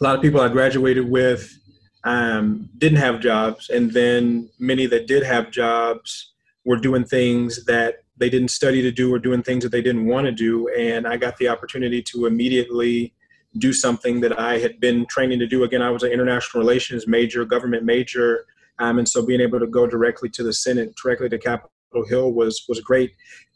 a 0.01 0.03
lot 0.03 0.15
of 0.15 0.23
people 0.23 0.41
I 0.41 0.47
graduated 0.47 1.07
with 1.07 1.59
um, 2.03 2.69
didn't 2.77 2.99
have 2.99 3.19
jobs, 3.19 3.69
and 3.69 3.91
then 3.91 4.49
many 4.59 4.85
that 4.87 5.07
did 5.07 5.23
have 5.23 5.51
jobs 5.51 6.33
were 6.65 6.77
doing 6.77 7.03
things 7.03 7.65
that 7.65 8.03
they 8.17 8.29
didn't 8.29 8.49
study 8.49 8.81
to 8.81 8.91
do 8.91 9.13
or 9.13 9.19
doing 9.19 9.41
things 9.41 9.63
that 9.63 9.71
they 9.71 9.81
didn't 9.81 10.05
want 10.05 10.25
to 10.25 10.31
do. 10.31 10.67
And 10.69 11.07
I 11.07 11.17
got 11.17 11.37
the 11.37 11.47
opportunity 11.47 12.01
to 12.03 12.25
immediately 12.25 13.13
do 13.57 13.73
something 13.73 14.19
that 14.21 14.39
I 14.39 14.59
had 14.59 14.79
been 14.79 15.05
training 15.07 15.39
to 15.39 15.47
do. 15.47 15.63
Again, 15.63 15.81
I 15.81 15.89
was 15.89 16.03
an 16.03 16.11
international 16.11 16.61
relations 16.61 17.07
major, 17.07 17.45
government 17.45 17.83
major, 17.83 18.45
um, 18.77 18.99
and 18.99 19.07
so 19.07 19.25
being 19.25 19.41
able 19.41 19.59
to 19.59 19.67
go 19.67 19.87
directly 19.87 20.29
to 20.29 20.43
the 20.43 20.53
Senate, 20.53 20.93
directly 21.01 21.29
to 21.29 21.37
Capitol 21.37 21.71
Hill 22.07 22.31
was 22.31 22.65
was 22.69 22.79
great. 22.81 23.11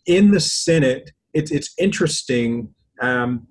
In 0.05 0.31
the 0.31 0.39
Senate, 0.39 1.11
it's 1.33 1.51
it's 1.51 1.73
interesting 1.77 2.73
um, 3.03 3.47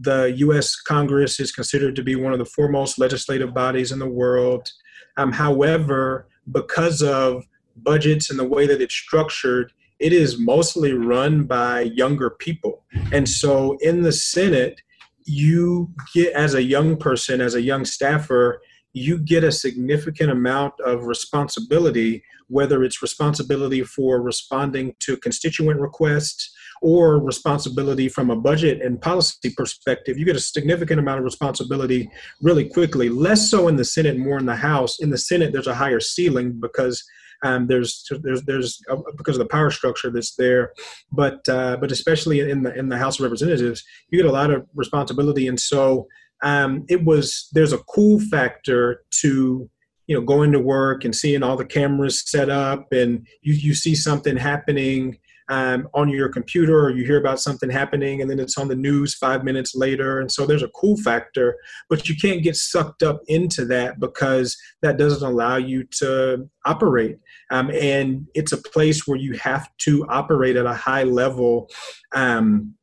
the 0.00 0.34
U.S. 0.38 0.74
Congress 0.76 1.38
is 1.38 1.52
considered 1.52 1.94
to 1.96 2.02
be 2.02 2.16
one 2.16 2.32
of 2.32 2.38
the 2.38 2.46
foremost 2.46 2.98
legislative 2.98 3.52
bodies 3.52 3.92
in 3.92 3.98
the 3.98 4.08
world. 4.08 4.70
Um, 5.18 5.32
however, 5.32 6.28
because 6.50 7.02
of 7.02 7.44
budgets 7.76 8.30
and 8.30 8.38
the 8.38 8.44
way 8.44 8.66
that 8.66 8.80
it's 8.80 8.94
structured, 8.94 9.72
it 9.98 10.12
is 10.12 10.38
mostly 10.38 10.92
run 10.92 11.44
by 11.44 11.82
younger 11.82 12.30
people. 12.30 12.84
And 13.12 13.28
so 13.28 13.76
in 13.80 14.02
the 14.02 14.12
Senate, 14.12 14.80
you 15.24 15.92
get, 16.14 16.32
as 16.32 16.54
a 16.54 16.62
young 16.62 16.96
person, 16.96 17.40
as 17.40 17.54
a 17.54 17.62
young 17.62 17.84
staffer, 17.84 18.62
you 18.94 19.18
get 19.18 19.44
a 19.44 19.52
significant 19.52 20.30
amount 20.30 20.72
of 20.80 21.04
responsibility, 21.04 22.22
whether 22.48 22.82
it's 22.82 23.02
responsibility 23.02 23.82
for 23.82 24.22
responding 24.22 24.94
to 25.00 25.18
constituent 25.18 25.80
requests, 25.80 26.55
or 26.82 27.18
responsibility 27.18 28.08
from 28.08 28.30
a 28.30 28.36
budget 28.36 28.82
and 28.82 29.00
policy 29.00 29.50
perspective, 29.56 30.18
you 30.18 30.24
get 30.24 30.36
a 30.36 30.40
significant 30.40 31.00
amount 31.00 31.18
of 31.18 31.24
responsibility 31.24 32.10
really 32.42 32.68
quickly. 32.68 33.08
Less 33.08 33.50
so 33.50 33.68
in 33.68 33.76
the 33.76 33.84
Senate, 33.84 34.18
more 34.18 34.38
in 34.38 34.46
the 34.46 34.56
House. 34.56 35.00
In 35.00 35.10
the 35.10 35.18
Senate, 35.18 35.52
there's 35.52 35.66
a 35.66 35.74
higher 35.74 36.00
ceiling 36.00 36.58
because 36.60 37.02
um, 37.42 37.66
there's 37.66 38.04
there's 38.22 38.42
there's 38.42 38.80
uh, 38.90 38.96
because 39.16 39.36
of 39.36 39.40
the 39.40 39.48
power 39.48 39.70
structure 39.70 40.10
that's 40.10 40.36
there, 40.36 40.72
but 41.12 41.46
uh, 41.48 41.76
but 41.76 41.92
especially 41.92 42.40
in 42.40 42.62
the 42.62 42.74
in 42.74 42.88
the 42.88 42.98
House 42.98 43.18
of 43.18 43.24
Representatives, 43.24 43.84
you 44.08 44.18
get 44.18 44.28
a 44.28 44.32
lot 44.32 44.50
of 44.50 44.66
responsibility, 44.74 45.46
and 45.46 45.60
so 45.60 46.06
um, 46.42 46.84
it 46.88 47.04
was 47.04 47.48
there's 47.52 47.72
a 47.72 47.78
cool 47.78 48.20
factor 48.20 49.02
to 49.20 49.68
you 50.06 50.16
know 50.16 50.24
going 50.24 50.52
to 50.52 50.60
work 50.60 51.04
and 51.04 51.14
seeing 51.14 51.42
all 51.42 51.56
the 51.56 51.64
cameras 51.64 52.22
set 52.26 52.48
up, 52.48 52.86
and 52.92 53.26
you 53.42 53.54
you 53.54 53.74
see 53.74 53.94
something 53.94 54.36
happening 54.36 55.18
um, 55.48 55.88
on 55.94 56.08
your 56.08 56.28
computer 56.28 56.78
or 56.78 56.90
you 56.90 57.04
hear 57.04 57.18
about 57.18 57.40
something 57.40 57.70
happening 57.70 58.20
and 58.20 58.30
then 58.30 58.40
it's 58.40 58.58
on 58.58 58.68
the 58.68 58.74
news 58.74 59.14
five 59.14 59.44
minutes 59.44 59.74
later. 59.74 60.20
And 60.20 60.30
so 60.30 60.44
there's 60.44 60.62
a 60.62 60.68
cool 60.68 60.96
factor, 60.96 61.56
but 61.88 62.08
you 62.08 62.16
can't 62.16 62.42
get 62.42 62.56
sucked 62.56 63.02
up 63.02 63.20
into 63.28 63.64
that 63.66 64.00
because 64.00 64.56
that 64.82 64.96
doesn't 64.96 65.26
allow 65.26 65.56
you 65.56 65.84
to 65.98 66.48
operate. 66.64 67.18
Um, 67.50 67.70
and 67.70 68.26
it's 68.34 68.52
a 68.52 68.58
place 68.58 69.06
where 69.06 69.18
you 69.18 69.34
have 69.34 69.68
to 69.78 70.04
operate 70.08 70.56
at 70.56 70.66
a 70.66 70.74
high 70.74 71.04
level 71.04 71.68
um, 72.14 72.74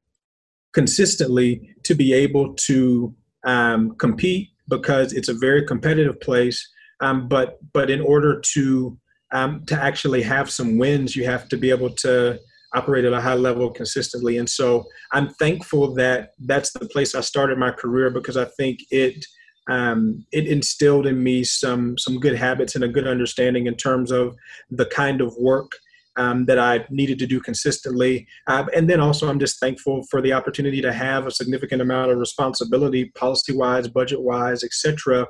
consistently 0.73 1.75
to 1.83 1.95
be 1.95 2.13
able 2.13 2.53
to 2.53 3.13
um, 3.45 3.95
compete 3.95 4.49
because 4.69 5.11
it's 5.13 5.27
a 5.27 5.33
very 5.33 5.65
competitive 5.65 6.19
place. 6.21 6.69
Um, 7.01 7.27
but 7.27 7.59
but 7.73 7.89
in 7.89 7.99
order 7.99 8.39
to 8.53 8.97
um, 9.33 9.65
to 9.65 9.75
actually 9.75 10.21
have 10.21 10.49
some 10.49 10.77
wins, 10.77 11.15
you 11.15 11.25
have 11.25 11.49
to 11.49 11.57
be 11.57 11.69
able 11.69 11.89
to 11.89 12.39
operate 12.73 13.05
at 13.05 13.13
a 13.13 13.21
high 13.21 13.35
level 13.35 13.69
consistently. 13.69 14.37
And 14.37 14.49
so 14.49 14.85
I'm 15.11 15.29
thankful 15.29 15.93
that 15.95 16.29
that's 16.39 16.71
the 16.73 16.87
place 16.87 17.15
I 17.15 17.21
started 17.21 17.57
my 17.57 17.71
career 17.71 18.09
because 18.09 18.37
I 18.37 18.45
think 18.45 18.79
it 18.91 19.25
um, 19.69 20.25
it 20.33 20.45
instilled 20.45 21.07
in 21.07 21.23
me 21.23 21.43
some 21.45 21.97
some 21.97 22.19
good 22.19 22.35
habits 22.35 22.75
and 22.75 22.83
a 22.83 22.89
good 22.89 23.07
understanding 23.07 23.67
in 23.67 23.75
terms 23.75 24.11
of 24.11 24.35
the 24.69 24.85
kind 24.85 25.21
of 25.21 25.33
work 25.37 25.71
um, 26.15 26.45
that 26.45 26.59
I 26.59 26.85
needed 26.89 27.19
to 27.19 27.27
do 27.27 27.39
consistently. 27.39 28.27
Uh, 28.47 28.65
and 28.75 28.89
then 28.89 28.99
also, 28.99 29.29
I'm 29.29 29.39
just 29.39 29.59
thankful 29.59 30.03
for 30.09 30.21
the 30.21 30.33
opportunity 30.33 30.81
to 30.81 30.93
have 30.93 31.25
a 31.25 31.31
significant 31.31 31.81
amount 31.81 32.11
of 32.11 32.17
responsibility, 32.17 33.05
policy 33.15 33.55
wise, 33.55 33.87
budget 33.87 34.21
wise, 34.21 34.63
etc., 34.63 35.27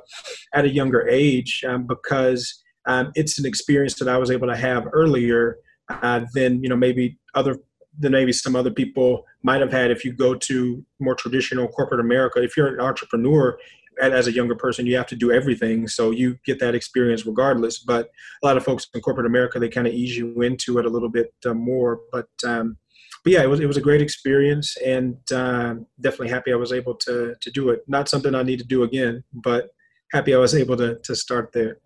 at 0.52 0.64
a 0.64 0.70
younger 0.70 1.08
age, 1.08 1.64
um, 1.66 1.86
because 1.86 2.62
um, 2.86 3.12
it's 3.14 3.38
an 3.38 3.46
experience 3.46 3.94
that 3.94 4.08
I 4.08 4.18
was 4.18 4.30
able 4.30 4.48
to 4.48 4.56
have 4.56 4.86
earlier 4.92 5.56
uh, 5.88 6.20
than 6.34 6.62
you 6.62 6.68
know 6.68 6.76
maybe 6.76 7.18
other 7.34 7.58
than 7.98 8.12
maybe 8.12 8.32
some 8.32 8.56
other 8.56 8.70
people 8.70 9.24
might 9.42 9.60
have 9.60 9.70
had 9.70 9.90
if 9.90 10.04
you 10.04 10.12
go 10.12 10.34
to 10.34 10.84
more 10.98 11.14
traditional 11.14 11.68
corporate 11.68 12.00
America. 12.00 12.42
If 12.42 12.56
you're 12.56 12.74
an 12.74 12.80
entrepreneur 12.80 13.56
as 14.00 14.26
a 14.26 14.32
younger 14.32 14.56
person, 14.56 14.86
you 14.86 14.96
have 14.96 15.06
to 15.06 15.16
do 15.16 15.30
everything, 15.30 15.86
so 15.86 16.10
you 16.10 16.36
get 16.44 16.58
that 16.58 16.74
experience 16.74 17.24
regardless. 17.24 17.78
But 17.78 18.10
a 18.42 18.46
lot 18.46 18.56
of 18.56 18.64
folks 18.64 18.88
in 18.94 19.00
corporate 19.00 19.26
America 19.26 19.58
they 19.58 19.68
kind 19.68 19.86
of 19.86 19.94
ease 19.94 20.16
you 20.16 20.42
into 20.42 20.78
it 20.78 20.86
a 20.86 20.90
little 20.90 21.08
bit 21.08 21.32
uh, 21.46 21.54
more. 21.54 22.00
But 22.10 22.28
um, 22.46 22.76
but 23.22 23.32
yeah, 23.32 23.42
it 23.42 23.48
was 23.48 23.60
it 23.60 23.66
was 23.66 23.76
a 23.76 23.82
great 23.82 24.02
experience, 24.02 24.76
and 24.84 25.16
uh, 25.32 25.76
definitely 26.00 26.28
happy 26.28 26.52
I 26.52 26.56
was 26.56 26.72
able 26.72 26.94
to 26.96 27.34
to 27.40 27.50
do 27.50 27.70
it. 27.70 27.82
Not 27.88 28.08
something 28.08 28.34
I 28.34 28.42
need 28.42 28.58
to 28.58 28.66
do 28.66 28.82
again, 28.82 29.24
but 29.32 29.70
happy 30.12 30.34
I 30.34 30.38
was 30.38 30.54
able 30.54 30.76
to 30.76 30.98
to 31.02 31.14
start 31.14 31.50
there. 31.52 31.78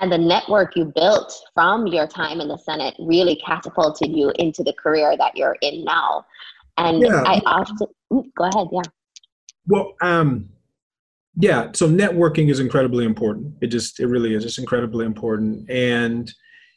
And 0.00 0.12
the 0.12 0.18
network 0.18 0.76
you 0.76 0.92
built 0.94 1.34
from 1.54 1.86
your 1.88 2.06
time 2.06 2.40
in 2.40 2.48
the 2.48 2.56
Senate 2.56 2.94
really 3.00 3.36
catapulted 3.44 4.10
you 4.10 4.32
into 4.38 4.62
the 4.62 4.72
career 4.72 5.16
that 5.16 5.36
you're 5.36 5.56
in 5.60 5.84
now. 5.84 6.24
And 6.76 7.02
yeah. 7.02 7.22
I 7.26 7.40
often 7.44 7.88
go 8.10 8.44
ahead, 8.44 8.68
yeah. 8.72 8.82
Well, 9.66 9.94
um, 10.00 10.48
yeah. 11.36 11.70
So 11.74 11.88
networking 11.88 12.50
is 12.50 12.60
incredibly 12.60 13.04
important. 13.04 13.54
It 13.60 13.68
just 13.68 14.00
it 14.00 14.06
really 14.06 14.34
is. 14.34 14.44
It's 14.44 14.58
incredibly 14.58 15.04
important, 15.04 15.68
and 15.70 16.32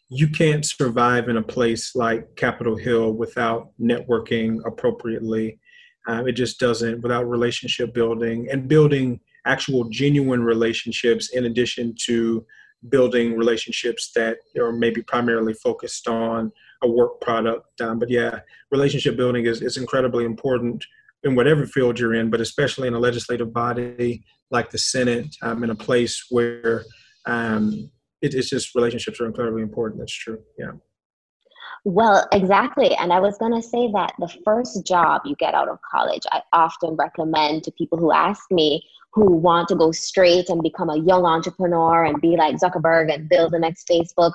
you 0.10 0.28
can't 0.28 0.66
survive 0.66 1.30
in 1.30 1.38
a 1.38 1.42
place 1.42 1.96
like 1.96 2.36
Capitol 2.36 2.76
Hill 2.76 3.14
without 3.14 3.70
networking 3.80 4.60
appropriately. 4.66 5.60
Uh, 6.08 6.26
it 6.26 6.34
just 6.34 6.60
doesn't 6.60 7.02
without 7.02 7.30
relationship 7.30 7.94
building 7.94 8.48
and 8.52 8.68
building 8.68 9.20
actual 9.46 9.86
genuine 9.86 10.44
relationships 10.44 11.30
in 11.30 11.46
addition 11.46 11.96
to 12.06 12.46
building 12.90 13.38
relationships 13.38 14.12
that 14.16 14.38
are 14.58 14.72
maybe 14.72 15.02
primarily 15.02 15.54
focused 15.54 16.08
on 16.08 16.52
a 16.84 16.90
work 16.90 17.22
product. 17.22 17.80
Um, 17.82 18.00
but 18.00 18.10
yeah, 18.10 18.40
relationship 18.72 19.16
building 19.16 19.46
is, 19.46 19.62
is 19.62 19.78
incredibly 19.78 20.26
important 20.26 20.84
in 21.24 21.36
whatever 21.36 21.66
field 21.66 22.00
you're 22.00 22.16
in, 22.16 22.30
but 22.30 22.42
especially 22.42 22.88
in 22.88 22.96
a 22.96 23.00
legislative 23.00 23.54
body 23.54 24.24
like 24.50 24.72
the 24.72 24.78
Senate, 24.78 25.36
um, 25.42 25.64
in 25.64 25.70
a 25.70 25.76
place 25.76 26.26
where 26.30 26.84
um, 27.26 27.90
it, 28.22 28.34
it's 28.34 28.50
just 28.50 28.76
relationships 28.76 29.22
are 29.22 29.28
incredibly 29.28 29.62
important. 29.62 30.00
That's 30.00 30.14
true. 30.14 30.40
Yeah. 30.58 30.72
Well, 31.84 32.28
exactly. 32.32 32.96
And 32.96 33.12
I 33.12 33.20
was 33.20 33.38
going 33.40 33.54
to 33.56 33.62
say 33.62 33.92
that 33.94 34.14
the 34.20 34.32
first 34.46 34.86
job 34.86 35.22
you 35.26 35.36
get 35.36 35.56
out 35.56 35.68
of 35.68 35.80
college, 35.90 36.22
I 36.32 36.42
often 36.54 36.96
recommend 36.96 37.64
to 37.64 37.72
people 37.72 37.98
who 37.98 38.12
ask 38.12 38.52
me 38.52 38.84
who 39.14 39.36
want 39.36 39.68
to 39.70 39.76
go 39.76 39.92
straight 39.92 40.48
and 40.50 40.62
become 40.62 40.90
a 40.90 41.00
young 41.00 41.26
entrepreneur 41.26 42.06
and 42.06 42.22
be 42.22 42.38
like 42.38 42.58
Zuckerberg 42.58 43.14
and 43.14 43.28
build 43.28 43.52
the 43.52 43.60
next 43.60 43.88
Facebook. 43.88 44.34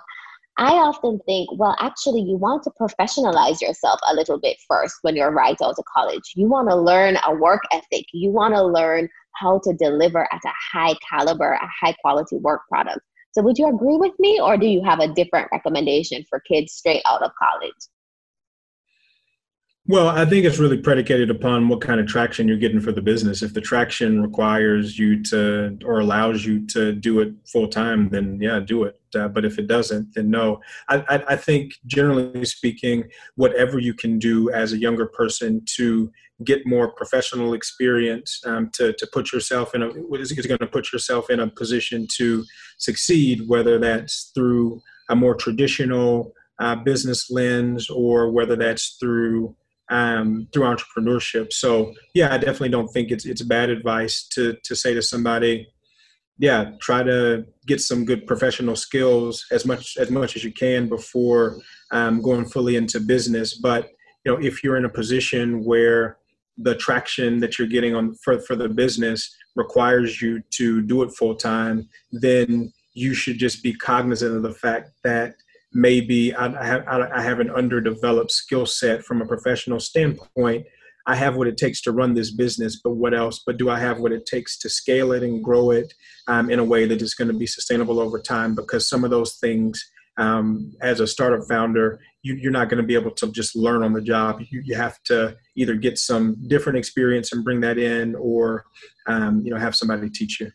I 0.59 0.72
often 0.72 1.20
think, 1.26 1.50
well, 1.52 1.76
actually, 1.78 2.22
you 2.22 2.37
want 2.37 2.62
to 2.64 2.70
professionalize 2.70 3.61
yourself 3.61 4.00
a 4.09 4.14
little 4.14 4.38
bit 4.38 4.56
first 4.66 4.96
when 5.02 5.14
you're 5.14 5.30
right 5.30 5.56
out 5.62 5.78
of 5.78 5.85
college. 5.85 6.32
You 6.35 6.48
want 6.48 6.68
to 6.68 6.76
learn 6.76 7.16
a 7.26 7.35
work 7.35 7.62
ethic. 7.72 8.06
You 8.12 8.30
want 8.30 8.54
to 8.54 8.62
learn 8.62 9.09
how 9.32 9.61
to 9.64 9.72
deliver 9.74 10.22
at 10.32 10.44
a 10.44 10.52
high 10.72 10.94
caliber, 11.09 11.52
a 11.52 11.68
high 11.80 11.94
quality 12.00 12.37
work 12.38 12.62
product. 12.68 13.00
So 13.37 13.42
would 13.42 13.59
you 13.59 13.68
agree 13.68 13.99
with 13.99 14.18
me 14.18 14.40
or 14.40 14.57
do 14.57 14.66
you 14.66 14.83
have 14.83 14.99
a 14.99 15.09
different 15.09 15.49
recommendation 15.53 16.25
for 16.27 16.40
kids 16.40 16.72
straight 16.72 17.03
out 17.05 17.22
of 17.22 17.33
college? 17.38 17.75
Well, 19.88 20.09
I 20.09 20.25
think 20.25 20.46
it's 20.46 20.59
really 20.59 20.79
predicated 20.79 21.29
upon 21.29 21.68
what 21.68 21.83
kind 21.83 22.01
of 22.01 22.07
traction 22.07 22.49
you're 22.49 22.57
getting 22.57 22.81
for 22.81 22.92
the 22.92 23.03
business. 23.03 23.42
If 23.42 23.53
the 23.53 23.61
traction 23.61 24.22
requires 24.22 24.99
you 24.99 25.22
to 25.25 25.79
or 25.85 26.01
allows 26.01 26.46
you 26.46 26.66
to 26.68 26.94
do 26.94 27.20
it 27.20 27.35
full 27.44 27.68
time, 27.68 28.09
then 28.09 28.38
yeah, 28.40 28.59
do 28.59 28.85
it. 28.85 28.99
Uh, 29.14 29.29
but 29.29 29.44
if 29.44 29.59
it 29.59 29.66
doesn't, 29.66 30.14
then 30.14 30.31
no. 30.31 30.62
I, 30.88 31.05
I, 31.09 31.25
I, 31.29 31.37
think, 31.37 31.75
generally 31.87 32.44
speaking, 32.46 33.05
whatever 33.35 33.79
you 33.79 33.92
can 33.92 34.18
do 34.18 34.51
as 34.51 34.72
a 34.72 34.79
younger 34.79 35.07
person 35.07 35.62
to 35.77 36.11
get 36.44 36.66
more 36.66 36.92
professional 36.92 37.55
experience, 37.55 38.40
um, 38.44 38.70
to 38.75 38.92
to 38.92 39.07
put 39.12 39.33
yourself 39.33 39.75
in 39.75 39.83
a 39.83 39.88
is, 40.14 40.33
is 40.33 40.46
going 40.46 40.59
to 40.59 40.66
put 40.66 40.92
yourself 40.92 41.31
in 41.31 41.40
a 41.40 41.49
position 41.49 42.07
to 42.16 42.44
succeed, 42.79 43.42
whether 43.46 43.79
that's 43.79 44.31
through 44.35 44.81
a 45.09 45.16
more 45.16 45.35
traditional 45.35 46.33
uh, 46.59 46.75
business 46.75 47.31
lens 47.31 47.88
or 47.90 48.31
whether 48.31 48.57
that's 48.57 48.96
through 49.01 49.55
um, 49.88 50.49
through 50.53 50.64
entrepreneurship. 50.64 51.53
So 51.53 51.94
yeah, 52.14 52.33
I 52.33 52.38
definitely 52.38 52.70
don't 52.70 52.88
think 52.88 53.11
it's 53.11 53.25
it's 53.25 53.42
bad 53.42 53.70
advice 53.70 54.27
to 54.33 54.57
to 54.64 54.77
say 54.77 54.94
to 54.94 55.03
somebody, 55.03 55.68
yeah, 56.38 56.72
try 56.81 57.03
to 57.03 57.46
get 57.66 57.81
some 57.81 58.05
good 58.05 58.27
professional 58.27 58.77
skills 58.77 59.44
as 59.51 59.64
much 59.64 59.96
as 59.96 60.11
much 60.11 60.37
as 60.37 60.44
you 60.44 60.53
can 60.53 60.88
before 60.88 61.59
um, 61.92 62.20
going 62.20 62.46
fully 62.46 62.77
into 62.77 63.01
business. 63.01 63.55
But 63.55 63.88
you 64.25 64.33
know, 64.33 64.38
if 64.42 64.64
you're 64.64 64.77
in 64.77 64.85
a 64.85 64.90
position 64.90 65.64
where 65.64 66.18
the 66.59 66.75
traction 66.75 67.40
that 67.40 67.59
you're 67.59 67.69
getting 67.69 67.95
on 67.95 68.14
for 68.23 68.38
for 68.40 68.57
the 68.57 68.69
business 68.69 69.35
requires 69.57 70.21
you 70.23 70.42
to 70.51 70.83
do 70.83 71.03
it 71.03 71.12
full 71.12 71.35
time, 71.35 71.88
then 72.12 72.73
you 72.95 73.14
should 73.14 73.38
just 73.38 73.62
be 73.62 73.75
cognizant 73.75 74.37
of 74.37 74.42
the 74.42 74.53
fact 74.53 74.90
that 75.05 75.35
maybe 75.73 76.35
I, 76.35 76.64
have, 76.64 76.85
I 76.88 77.23
have 77.23 77.40
an 77.40 77.51
underdeveloped 77.51 78.31
skill 78.31 78.64
set 78.64 79.05
from 79.05 79.21
a 79.21 79.27
professional 79.27 79.81
standpoint. 79.81 80.66
I 81.07 81.14
have 81.14 81.37
what 81.37 81.47
it 81.47 81.57
takes 81.57 81.83
to 81.83 81.92
run 81.92 82.14
this 82.14 82.33
business, 82.33 82.81
but 82.83 82.92
what 82.92 83.14
else? 83.14 83.42
But 83.47 83.59
do 83.59 83.69
I 83.71 83.79
have 83.79 84.01
what 84.01 84.12
it 84.12 84.27
takes 84.27 84.59
to 84.59 84.71
scale 84.71 85.12
it 85.12 85.23
and 85.23 85.45
grow 85.45 85.71
it 85.71 85.92
um, 86.27 86.51
in 86.51 86.59
a 86.59 86.64
way 86.64 86.87
that 86.87 87.03
is 87.03 87.14
going 87.14 87.29
to 87.29 87.35
be 87.35 87.47
sustainable 87.47 88.01
over 88.01 88.19
time? 88.19 88.55
Because 88.55 88.88
some 88.88 89.05
of 89.05 89.11
those 89.11 89.37
things, 89.37 89.85
um, 90.19 90.73
as 90.81 91.01
a 91.01 91.07
startup 91.07 91.47
founder, 91.47 92.01
you, 92.34 92.48
are 92.48 92.52
not 92.52 92.68
going 92.68 92.80
to 92.80 92.86
be 92.86 92.94
able 92.94 93.12
to 93.12 93.30
just 93.32 93.54
learn 93.54 93.82
on 93.82 93.92
the 93.92 94.00
job. 94.00 94.40
You, 94.50 94.62
you, 94.64 94.74
have 94.74 95.02
to 95.04 95.36
either 95.54 95.74
get 95.74 95.98
some 95.98 96.36
different 96.48 96.78
experience 96.78 97.32
and 97.32 97.44
bring 97.44 97.60
that 97.60 97.78
in, 97.78 98.14
or 98.16 98.64
um, 99.06 99.42
you 99.44 99.52
know, 99.52 99.58
have 99.58 99.76
somebody 99.76 100.10
teach 100.10 100.40
you. 100.40 100.50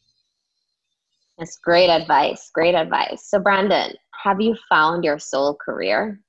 That's 1.38 1.57
great 1.57 1.89
advice. 1.89 2.51
Great 2.53 2.75
advice. 2.75 3.27
So, 3.29 3.39
Brandon, 3.39 3.93
have 4.23 4.41
you 4.41 4.55
found 4.69 5.03
your 5.03 5.17
soul 5.17 5.57
career? 5.63 6.19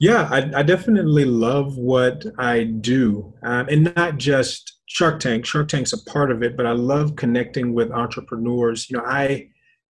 Yeah, 0.00 0.28
I, 0.30 0.50
I 0.56 0.62
definitely 0.64 1.24
love 1.24 1.76
what 1.76 2.24
I 2.36 2.64
do, 2.64 3.32
um, 3.44 3.68
and 3.68 3.94
not 3.94 4.18
just 4.18 4.80
Shark 4.86 5.20
Tank. 5.20 5.46
Shark 5.46 5.68
Tank's 5.68 5.92
a 5.92 6.04
part 6.10 6.32
of 6.32 6.42
it, 6.42 6.56
but 6.56 6.66
I 6.66 6.72
love 6.72 7.14
connecting 7.14 7.72
with 7.72 7.92
entrepreneurs. 7.92 8.90
You 8.90 8.98
know, 8.98 9.04
I, 9.06 9.48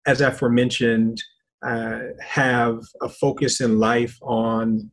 as 0.06 0.20
aforementioned, 0.20 1.20
uh, 1.62 2.00
have 2.20 2.80
a 3.02 3.08
focus 3.08 3.60
in 3.60 3.78
life 3.78 4.18
on 4.22 4.90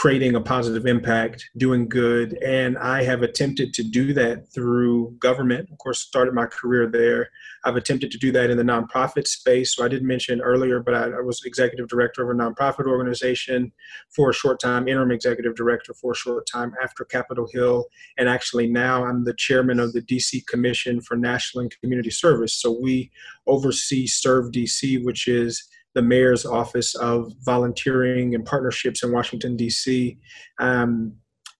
creating 0.00 0.34
a 0.34 0.40
positive 0.40 0.86
impact, 0.86 1.50
doing 1.58 1.86
good. 1.86 2.32
And 2.42 2.78
I 2.78 3.02
have 3.02 3.20
attempted 3.20 3.74
to 3.74 3.82
do 3.82 4.14
that 4.14 4.50
through 4.50 5.14
government. 5.18 5.68
Of 5.70 5.76
course, 5.76 6.00
started 6.00 6.32
my 6.32 6.46
career 6.46 6.86
there. 6.86 7.28
I've 7.66 7.76
attempted 7.76 8.10
to 8.12 8.18
do 8.18 8.32
that 8.32 8.48
in 8.48 8.56
the 8.56 8.62
nonprofit 8.62 9.26
space. 9.26 9.76
So 9.76 9.84
I 9.84 9.88
did 9.88 10.02
mention 10.02 10.40
earlier, 10.40 10.80
but 10.80 10.94
I, 10.94 11.04
I 11.10 11.20
was 11.20 11.42
executive 11.44 11.86
director 11.86 12.22
of 12.22 12.30
a 12.30 12.40
nonprofit 12.40 12.86
organization 12.86 13.72
for 14.08 14.30
a 14.30 14.32
short 14.32 14.58
time, 14.58 14.88
interim 14.88 15.10
executive 15.10 15.54
director 15.54 15.92
for 15.92 16.12
a 16.12 16.16
short 16.16 16.46
time 16.46 16.72
after 16.82 17.04
Capitol 17.04 17.46
Hill. 17.52 17.84
And 18.16 18.26
actually 18.26 18.68
now 18.68 19.04
I'm 19.04 19.24
the 19.24 19.34
chairman 19.34 19.78
of 19.78 19.92
the 19.92 20.00
DC 20.00 20.46
Commission 20.46 21.02
for 21.02 21.14
National 21.14 21.60
and 21.60 21.80
Community 21.82 22.10
Service. 22.10 22.54
So 22.54 22.74
we 22.80 23.10
oversee 23.46 24.06
Serve 24.06 24.50
DC, 24.50 25.04
which 25.04 25.28
is 25.28 25.68
the 25.94 26.02
mayor's 26.02 26.46
office 26.46 26.94
of 26.94 27.32
volunteering 27.44 28.34
and 28.34 28.44
partnerships 28.44 29.02
in 29.02 29.12
Washington, 29.12 29.56
D.C. 29.56 30.18
Um, 30.58 31.14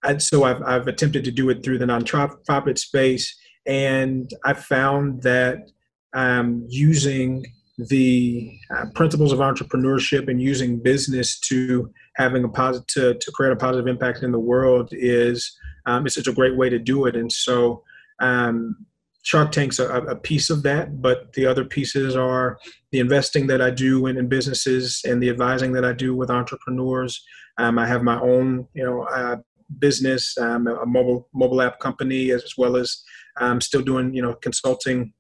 and 0.04 0.22
so 0.22 0.44
I've, 0.44 0.62
I've 0.62 0.86
attempted 0.86 1.24
to 1.24 1.30
do 1.30 1.50
it 1.50 1.62
through 1.62 1.78
the 1.78 1.84
nonprofit 1.84 2.78
space, 2.78 3.36
and 3.66 4.30
I 4.44 4.54
found 4.54 5.22
that 5.22 5.70
um, 6.14 6.64
using 6.68 7.44
the 7.88 8.52
uh, 8.76 8.86
principles 8.94 9.32
of 9.32 9.38
entrepreneurship 9.38 10.28
and 10.28 10.40
using 10.40 10.82
business 10.82 11.38
to 11.40 11.90
having 12.16 12.44
a 12.44 12.48
positive 12.48 12.86
to, 12.88 13.14
to 13.14 13.32
create 13.32 13.52
a 13.52 13.56
positive 13.56 13.86
impact 13.86 14.22
in 14.22 14.32
the 14.32 14.38
world 14.38 14.90
is 14.92 15.56
um, 15.86 16.04
it's 16.04 16.14
such 16.14 16.26
a 16.26 16.32
great 16.32 16.56
way 16.56 16.68
to 16.68 16.78
do 16.78 17.06
it. 17.06 17.16
And 17.16 17.32
so 17.32 17.82
um, 18.20 18.76
Shark 19.22 19.52
Tank's 19.52 19.78
a, 19.78 19.86
a, 19.86 20.16
piece 20.16 20.48
of 20.48 20.62
that, 20.62 21.02
but 21.02 21.32
the 21.34 21.44
other 21.44 21.64
pieces 21.64 22.16
are 22.16 22.58
the 22.90 23.00
investing 23.00 23.46
that 23.48 23.60
I 23.60 23.70
do 23.70 24.06
in, 24.06 24.16
in 24.16 24.28
businesses 24.28 25.02
and 25.04 25.22
the 25.22 25.28
advising 25.28 25.72
that 25.72 25.84
I 25.84 25.92
do 25.92 26.14
with 26.14 26.30
entrepreneurs. 26.30 27.22
Um, 27.58 27.78
I 27.78 27.86
have 27.86 28.02
my 28.02 28.18
own, 28.18 28.66
you 28.72 28.82
know, 28.82 29.02
uh, 29.02 29.36
business, 29.78 30.36
um, 30.38 30.66
a 30.66 30.86
mobile 30.86 31.28
mobile 31.34 31.60
app 31.60 31.80
company, 31.80 32.30
as 32.30 32.54
well 32.56 32.76
as 32.76 33.02
I'm 33.36 33.60
still 33.60 33.82
doing, 33.82 34.14
you 34.14 34.22
know, 34.22 34.34
consulting 34.34 35.12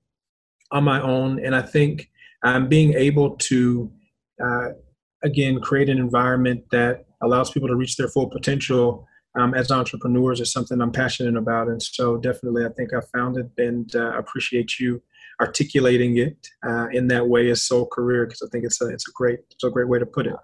on 0.72 0.84
my 0.84 1.00
own. 1.00 1.44
And 1.44 1.54
I 1.54 1.62
think 1.62 2.08
um, 2.42 2.68
being 2.68 2.94
able 2.94 3.36
to, 3.36 3.92
uh, 4.42 4.68
again, 5.22 5.60
create 5.60 5.88
an 5.88 5.98
environment 5.98 6.64
that 6.70 7.04
allows 7.22 7.50
people 7.50 7.68
to 7.68 7.76
reach 7.76 7.96
their 7.96 8.08
full 8.08 8.30
potential 8.30 9.06
um, 9.38 9.54
as 9.54 9.70
entrepreneurs 9.70 10.40
is 10.40 10.52
something 10.52 10.80
I'm 10.80 10.92
passionate 10.92 11.36
about. 11.36 11.68
And 11.68 11.82
so 11.82 12.16
definitely, 12.16 12.64
I 12.64 12.70
think 12.70 12.92
I 12.92 13.00
found 13.16 13.36
it 13.36 13.50
and 13.58 13.94
uh, 13.94 14.18
appreciate 14.18 14.78
you 14.78 15.02
articulating 15.40 16.18
it 16.18 16.48
uh, 16.66 16.88
in 16.92 17.08
that 17.08 17.28
way 17.28 17.50
as 17.50 17.62
soul 17.62 17.86
career 17.86 18.26
because 18.26 18.42
I 18.42 18.48
think 18.50 18.64
it's 18.64 18.80
a, 18.82 18.88
it's 18.88 19.08
a 19.08 19.12
great 19.14 19.40
it's 19.50 19.64
a 19.64 19.70
great 19.70 19.88
way 19.88 19.98
to 19.98 20.06
put 20.06 20.26
it. 20.26 20.34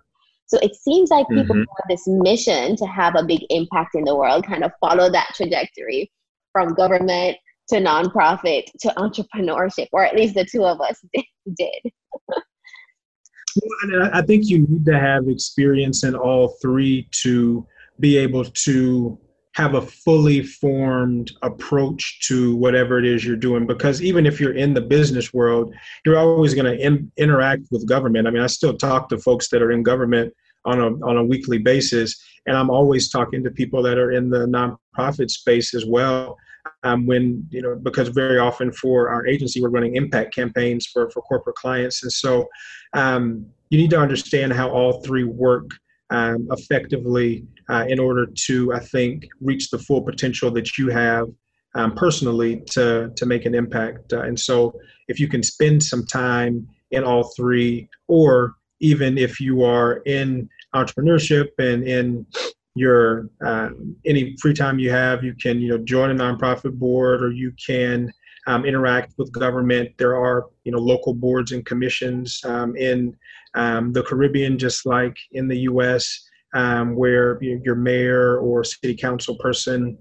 So 0.47 0.59
it 0.63 0.77
seems 0.77 1.11
like 1.11 1.29
people 1.29 1.57
mm-hmm. 1.57 1.59
have 1.59 1.89
this 1.89 2.05
mission 2.07 2.77
to 2.77 2.87
have 2.87 3.17
a 3.17 3.25
big 3.25 3.41
impact 3.51 3.97
in 3.97 4.05
the 4.05 4.15
world, 4.15 4.47
kind 4.47 4.63
of 4.63 4.71
follow 4.81 5.11
that 5.11 5.33
trajectory 5.35 6.11
from 6.53 6.75
government 6.75 7.37
to 7.69 7.77
nonprofit 7.77 8.65
to 8.81 8.89
entrepreneurship, 8.97 9.89
or 9.93 10.05
at 10.05 10.15
least 10.15 10.35
the 10.35 10.45
two 10.45 10.65
of 10.65 10.81
us 10.81 11.01
did. 11.57 11.93
well, 12.29 14.11
I 14.13 14.23
think 14.23 14.49
you 14.49 14.61
need 14.69 14.87
to 14.87 14.99
have 14.99 15.29
experience 15.29 16.05
in 16.05 16.15
all 16.15 16.57
three 16.63 17.09
to 17.23 17.67
be 18.01 18.17
able 18.17 18.45
to 18.45 19.19
have 19.53 19.75
a 19.75 19.81
fully 19.81 20.43
formed 20.43 21.33
approach 21.43 22.21
to 22.29 22.55
whatever 22.57 22.99
it 22.99 23.07
is 23.07 23.25
you're 23.25 23.37
doing. 23.37 23.67
Because 23.67 24.03
even 24.03 24.27
if 24.27 24.39
you're 24.39 24.53
in 24.55 24.75
the 24.75 24.83
business 24.83 25.33
world 25.33 25.75
you're 26.05 26.19
always 26.19 26.55
going 26.55 26.77
to 26.77 27.09
interact 27.17 27.63
with 27.71 27.89
government. 27.89 28.27
I 28.27 28.31
mean 28.31 28.43
i 28.43 28.47
still 28.47 28.77
talk 28.77 29.09
to 29.09 29.19
folks 29.19 29.49
that 29.51 29.63
are 29.63 29.73
in 29.73 29.83
government 29.83 30.35
on 30.65 30.81
a, 30.81 30.87
on 31.07 31.17
a 31.17 31.25
weekly 31.25 31.59
basis 31.59 32.21
and 32.47 32.57
i'm 32.57 32.71
always 32.71 33.09
talking 33.09 33.45
to 33.45 33.51
people 33.51 33.83
that 33.85 33.99
are 33.99 34.11
in 34.11 34.29
the 34.31 34.47
nonprofit 34.47 35.31
space 35.31 35.75
as 35.75 35.87
well 35.87 36.37
um, 36.83 37.07
when 37.07 37.47
you 37.51 37.63
know 37.63 37.77
because 37.77 38.09
very 38.09 38.39
often 38.39 38.73
for 38.73 39.09
our 39.09 39.27
agency 39.27 39.61
we're 39.61 39.69
running 39.69 39.97
impact 39.97 40.35
campaigns 40.35 40.87
for 40.87 41.11
for 41.11 41.23
corporate 41.23 41.57
clients. 41.57 42.03
And 42.03 42.13
so 42.13 42.47
um, 42.93 43.47
you 43.71 43.79
need 43.79 43.91
to 43.91 44.01
understand 44.01 44.53
how 44.53 44.71
all 44.71 45.01
three 45.03 45.25
work 45.25 45.71
um, 46.11 46.49
effectively 46.51 47.45
uh, 47.69 47.85
in 47.89 47.99
order 47.99 48.27
to, 48.47 48.73
I 48.73 48.81
think, 48.81 49.27
reach 49.41 49.71
the 49.71 49.79
full 49.79 50.03
potential 50.03 50.51
that 50.53 50.79
you 50.79 50.89
have 50.91 51.29
um, 51.75 51.95
personally 51.95 52.63
to, 52.71 53.11
to 53.17 53.27
make 53.27 53.45
an 53.45 53.55
impact. 53.55 54.13
Uh, 54.13 54.23
and 54.23 54.39
so, 54.39 54.73
if 55.09 55.21
you 55.21 55.29
can 55.29 55.43
spend 55.43 55.83
some 55.83 56.05
time 56.07 56.67
in 56.91 57.05
all 57.05 57.33
three, 57.37 57.89
or 58.09 58.55
even 58.81 59.19
if 59.19 59.41
you 59.41 59.63
are 59.63 59.99
in 60.07 60.49
entrepreneurship 60.75 61.49
and 61.59 61.87
in 61.87 62.27
your 62.75 63.31
uh, 63.45 63.71
any 64.05 64.37
free 64.41 64.53
time 64.53 64.79
you 64.79 64.91
have, 64.91 65.25
you 65.25 65.35
can 65.35 65.61
you 65.61 65.69
know 65.69 65.79
join 65.79 66.11
a 66.11 66.15
nonprofit 66.15 66.75
board, 66.75 67.23
or 67.23 67.31
you 67.31 67.53
can 67.65 68.13
um, 68.47 68.65
interact 68.65 69.15
with 69.17 69.33
government. 69.33 69.91
There 69.99 70.17
are 70.17 70.47
you 70.65 70.73
know 70.73 70.79
local 70.79 71.15
boards 71.15 71.53
and 71.53 71.65
commissions 71.65 72.41
um, 72.45 72.77
in 72.77 73.17
um, 73.57 73.93
the 73.93 74.03
Caribbean, 74.03 74.59
just 74.59 74.87
like 74.87 75.17
in 75.33 75.49
the 75.49 75.59
U.S., 75.61 76.29
um, 76.55 76.95
where 76.95 77.43
your 77.43 77.75
mayor 77.75 78.39
or 78.39 78.65
city 78.65 78.95
council 78.95 79.37
person 79.37 79.99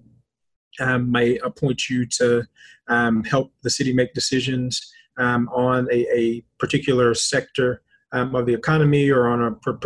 um, 0.79 1.11
may 1.11 1.37
appoint 1.39 1.89
you 1.89 2.05
to 2.05 2.43
um, 2.87 3.23
help 3.23 3.51
the 3.63 3.69
city 3.69 3.93
make 3.93 4.13
decisions 4.13 4.93
um, 5.17 5.49
on 5.49 5.87
a, 5.91 6.05
a, 6.15 6.43
particular 6.59 7.13
sector 7.13 7.81
um, 8.11 8.35
of 8.35 8.45
the 8.45 8.53
economy 8.53 9.09
or 9.09 9.27
on 9.27 9.41
a 9.41 9.55
for, 9.63 9.79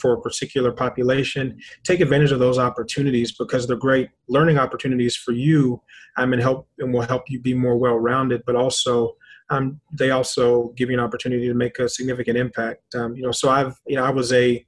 for 0.00 0.14
a 0.14 0.20
particular 0.20 0.72
population. 0.72 1.58
Take 1.84 2.00
advantage 2.00 2.32
of 2.32 2.38
those 2.38 2.58
opportunities 2.58 3.32
because 3.32 3.66
they're 3.66 3.76
great 3.76 4.08
learning 4.28 4.58
opportunities 4.58 5.16
for 5.16 5.32
you 5.32 5.80
um, 6.16 6.32
and 6.32 6.42
help 6.42 6.68
and 6.78 6.92
will 6.92 7.02
help 7.02 7.24
you 7.28 7.40
be 7.40 7.54
more 7.54 7.76
well-rounded, 7.76 8.42
but 8.46 8.56
also 8.56 9.16
um, 9.52 9.80
they 9.92 10.10
also 10.10 10.72
give 10.76 10.88
you 10.90 10.96
an 10.96 11.04
opportunity 11.04 11.46
to 11.46 11.54
make 11.54 11.78
a 11.78 11.88
significant 11.88 12.38
impact. 12.38 12.94
Um, 12.94 13.14
you 13.14 13.22
know, 13.22 13.32
so 13.32 13.50
I've, 13.50 13.74
you 13.86 13.96
know, 13.96 14.04
I 14.04 14.10
was 14.10 14.32
a 14.32 14.64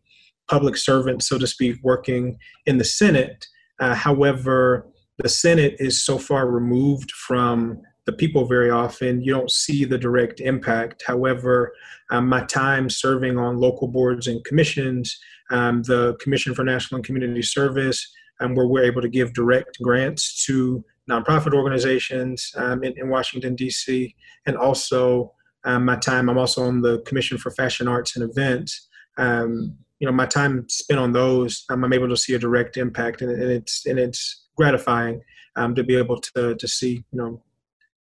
public 0.47 0.76
servant, 0.76 1.22
so 1.22 1.39
to 1.39 1.47
speak, 1.47 1.78
working 1.82 2.39
in 2.66 2.76
the 2.76 2.85
Senate. 2.85 3.47
Uh, 3.80 3.95
however, 3.95 4.87
the 5.18 5.28
Senate 5.28 5.76
is 5.78 6.05
so 6.05 6.18
far 6.18 6.51
removed 6.51 7.11
from 7.12 7.80
the 8.07 8.12
people 8.12 8.47
very 8.47 8.70
often, 8.70 9.22
you 9.22 9.32
don't 9.32 9.51
see 9.51 9.87
the 9.87 9.97
direct 9.97 10.39
impact. 10.41 11.03
However, 11.07 11.72
um, 12.11 12.28
my 12.28 12.45
time 12.45 12.91
serving 12.91 13.39
on 13.39 13.57
local 13.57 13.89
boards 13.89 14.26
and 14.26 14.45
commissions, 14.45 15.18
um, 15.51 15.82
the 15.85 16.14
Commission 16.20 16.55
for 16.55 16.64
National 16.64 16.97
and 16.97 17.05
Community 17.07 17.41
Service, 17.41 18.07
um, 18.41 18.55
where 18.55 18.66
we're 18.66 18.85
able 18.85 19.01
to 19.01 19.09
give 19.09 19.32
direct 19.32 19.80
grants 19.80 20.45
to 20.45 20.85
nonprofit 21.11 21.55
organizations 21.55 22.52
um, 22.57 22.82
in, 22.82 22.94
in, 22.96 23.09
Washington, 23.09 23.55
D.C., 23.55 24.14
and 24.46 24.57
also 24.57 25.32
um, 25.64 25.84
my 25.84 25.96
time, 25.96 26.28
I'm 26.28 26.38
also 26.38 26.64
on 26.64 26.80
the 26.80 27.00
Commission 27.00 27.38
for 27.38 27.50
Fashion 27.50 27.88
Arts 27.88 28.16
and 28.16 28.28
Events. 28.28 28.88
Um, 29.16 29.76
you 29.98 30.07
know, 30.07 30.12
my 30.12 30.26
time 30.26 30.68
spent 30.68 31.00
on 31.00 31.12
those, 31.12 31.64
I'm 31.70 31.92
able 31.92 32.09
to 32.09 32.16
see 32.16 32.34
a 32.34 32.38
direct 32.38 32.76
impact, 32.76 33.22
and, 33.22 33.30
and 33.30 33.50
it's 33.50 33.86
and 33.86 33.98
it's 33.98 34.46
gratifying 34.57 35.22
um, 35.57 35.74
to 35.74 35.84
be 35.84 35.96
able 35.96 36.20
to 36.20 36.55
to 36.55 36.68
see, 36.68 37.05
you 37.12 37.18
know, 37.18 37.42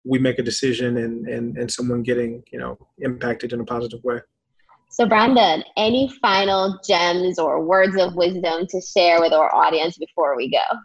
we 0.05 0.19
make 0.19 0.39
a 0.39 0.43
decision 0.43 0.99
and 0.99 1.27
and 1.29 1.57
and 1.57 1.71
someone 1.71 2.03
getting 2.03 2.43
you 2.53 2.59
know 2.59 2.79
impacted 2.99 3.53
in 3.53 3.61
a 3.61 3.65
positive 3.65 4.01
way. 4.05 4.21
So, 4.91 5.07
Brandon, 5.07 5.63
any 5.77 6.11
final 6.21 6.79
gems 6.87 7.39
or 7.39 7.63
words 7.63 7.97
of 7.97 8.17
wisdom 8.17 8.67
to 8.69 8.81
share 8.81 9.21
with 9.21 9.33
our 9.33 9.55
audience 9.55 9.97
before 9.97 10.37
we 10.37 10.51
go? 10.51 10.79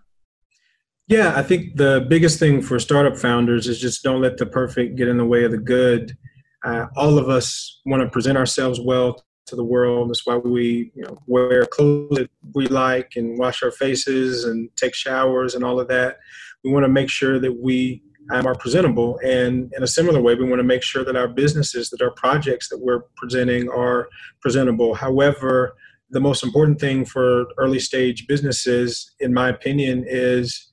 Yeah, 1.07 1.33
I 1.35 1.43
think 1.43 1.75
the 1.75 2.05
biggest 2.09 2.39
thing 2.39 2.61
for 2.61 2.79
startup 2.79 3.17
founders 3.17 3.67
is 3.67 3.79
just 3.79 4.03
don't 4.03 4.21
let 4.21 4.37
the 4.37 4.45
perfect 4.45 4.95
get 4.95 5.09
in 5.09 5.17
the 5.17 5.25
way 5.25 5.43
of 5.43 5.51
the 5.51 5.57
good. 5.57 6.17
Uh, 6.63 6.85
all 6.95 7.17
of 7.17 7.27
us 7.27 7.81
want 7.85 8.01
to 8.01 8.09
present 8.09 8.37
ourselves 8.37 8.79
well 8.79 9.21
to 9.47 9.55
the 9.57 9.63
world. 9.63 10.09
That's 10.09 10.25
why 10.25 10.37
we 10.37 10.91
you 10.95 11.03
know, 11.03 11.17
wear 11.27 11.65
clothes 11.65 12.17
that 12.17 12.29
we 12.55 12.67
like 12.67 13.13
and 13.17 13.37
wash 13.37 13.63
our 13.63 13.71
faces 13.71 14.45
and 14.45 14.69
take 14.77 14.95
showers 14.95 15.55
and 15.55 15.63
all 15.65 15.79
of 15.79 15.89
that. 15.89 16.17
We 16.63 16.71
want 16.71 16.85
to 16.85 16.89
make 16.89 17.09
sure 17.09 17.37
that 17.37 17.61
we 17.61 18.01
um, 18.31 18.47
are 18.47 18.55
presentable. 18.55 19.19
And 19.25 19.73
in 19.75 19.83
a 19.83 19.87
similar 19.87 20.21
way, 20.21 20.35
we 20.35 20.47
want 20.47 20.59
to 20.59 20.63
make 20.63 20.83
sure 20.83 21.03
that 21.03 21.17
our 21.17 21.27
businesses, 21.27 21.89
that 21.89 22.01
our 22.01 22.11
projects 22.11 22.69
that 22.69 22.79
we're 22.79 23.01
presenting 23.17 23.67
are 23.69 24.07
presentable. 24.41 24.93
However, 24.93 25.75
the 26.11 26.21
most 26.21 26.43
important 26.43 26.79
thing 26.79 27.03
for 27.03 27.45
early 27.57 27.79
stage 27.79 28.25
businesses, 28.27 29.11
in 29.19 29.33
my 29.33 29.49
opinion, 29.49 30.05
is 30.07 30.72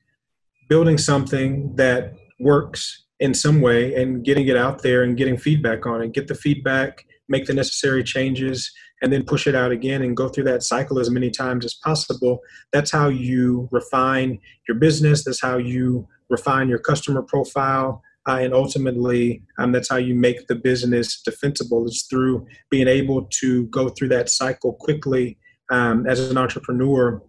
building 0.71 0.97
something 0.97 1.75
that 1.75 2.15
works 2.39 3.05
in 3.19 3.35
some 3.35 3.61
way 3.61 3.95
and 4.01 4.25
getting 4.25 4.47
it 4.47 4.57
out 4.57 4.83
there 4.83 5.03
and 5.03 5.17
getting 5.17 5.37
feedback 5.37 5.85
on 5.85 6.01
it. 6.01 6.13
Get 6.13 6.29
the 6.29 6.35
feedback, 6.35 7.05
make 7.29 7.45
the 7.47 7.53
necessary 7.53 8.05
changes, 8.05 8.73
and 9.03 9.13
then 9.13 9.25
push 9.25 9.47
it 9.49 9.55
out 9.57 9.73
again 9.73 10.01
and 10.01 10.17
go 10.17 10.29
through 10.29 10.45
that 10.45 10.63
cycle 10.63 11.01
as 11.01 11.11
many 11.11 11.29
times 11.29 11.65
as 11.65 11.75
possible. 11.75 12.39
That's 12.73 12.93
how 12.93 13.09
you 13.09 13.69
refine 13.73 14.39
your 14.69 14.79
business. 14.79 15.25
That's 15.25 15.43
how 15.43 15.59
you 15.59 16.07
refine 16.31 16.69
your 16.69 16.79
customer 16.79 17.23
profile. 17.23 18.01
Uh, 18.29 18.39
and 18.41 18.55
ultimately, 18.55 19.43
um, 19.59 19.73
that's 19.73 19.89
how 19.89 19.97
you 19.97 20.15
make 20.15 20.47
the 20.47 20.55
business 20.55 21.21
defensible. 21.21 21.87
It's 21.87 22.07
through 22.07 22.47
being 22.71 22.87
able 22.87 23.27
to 23.41 23.65
go 23.67 23.89
through 23.89 24.09
that 24.11 24.29
cycle 24.29 24.75
quickly 24.75 25.37
um, 25.73 26.07
as 26.07 26.21
an 26.31 26.39
entrepreneur 26.39 27.21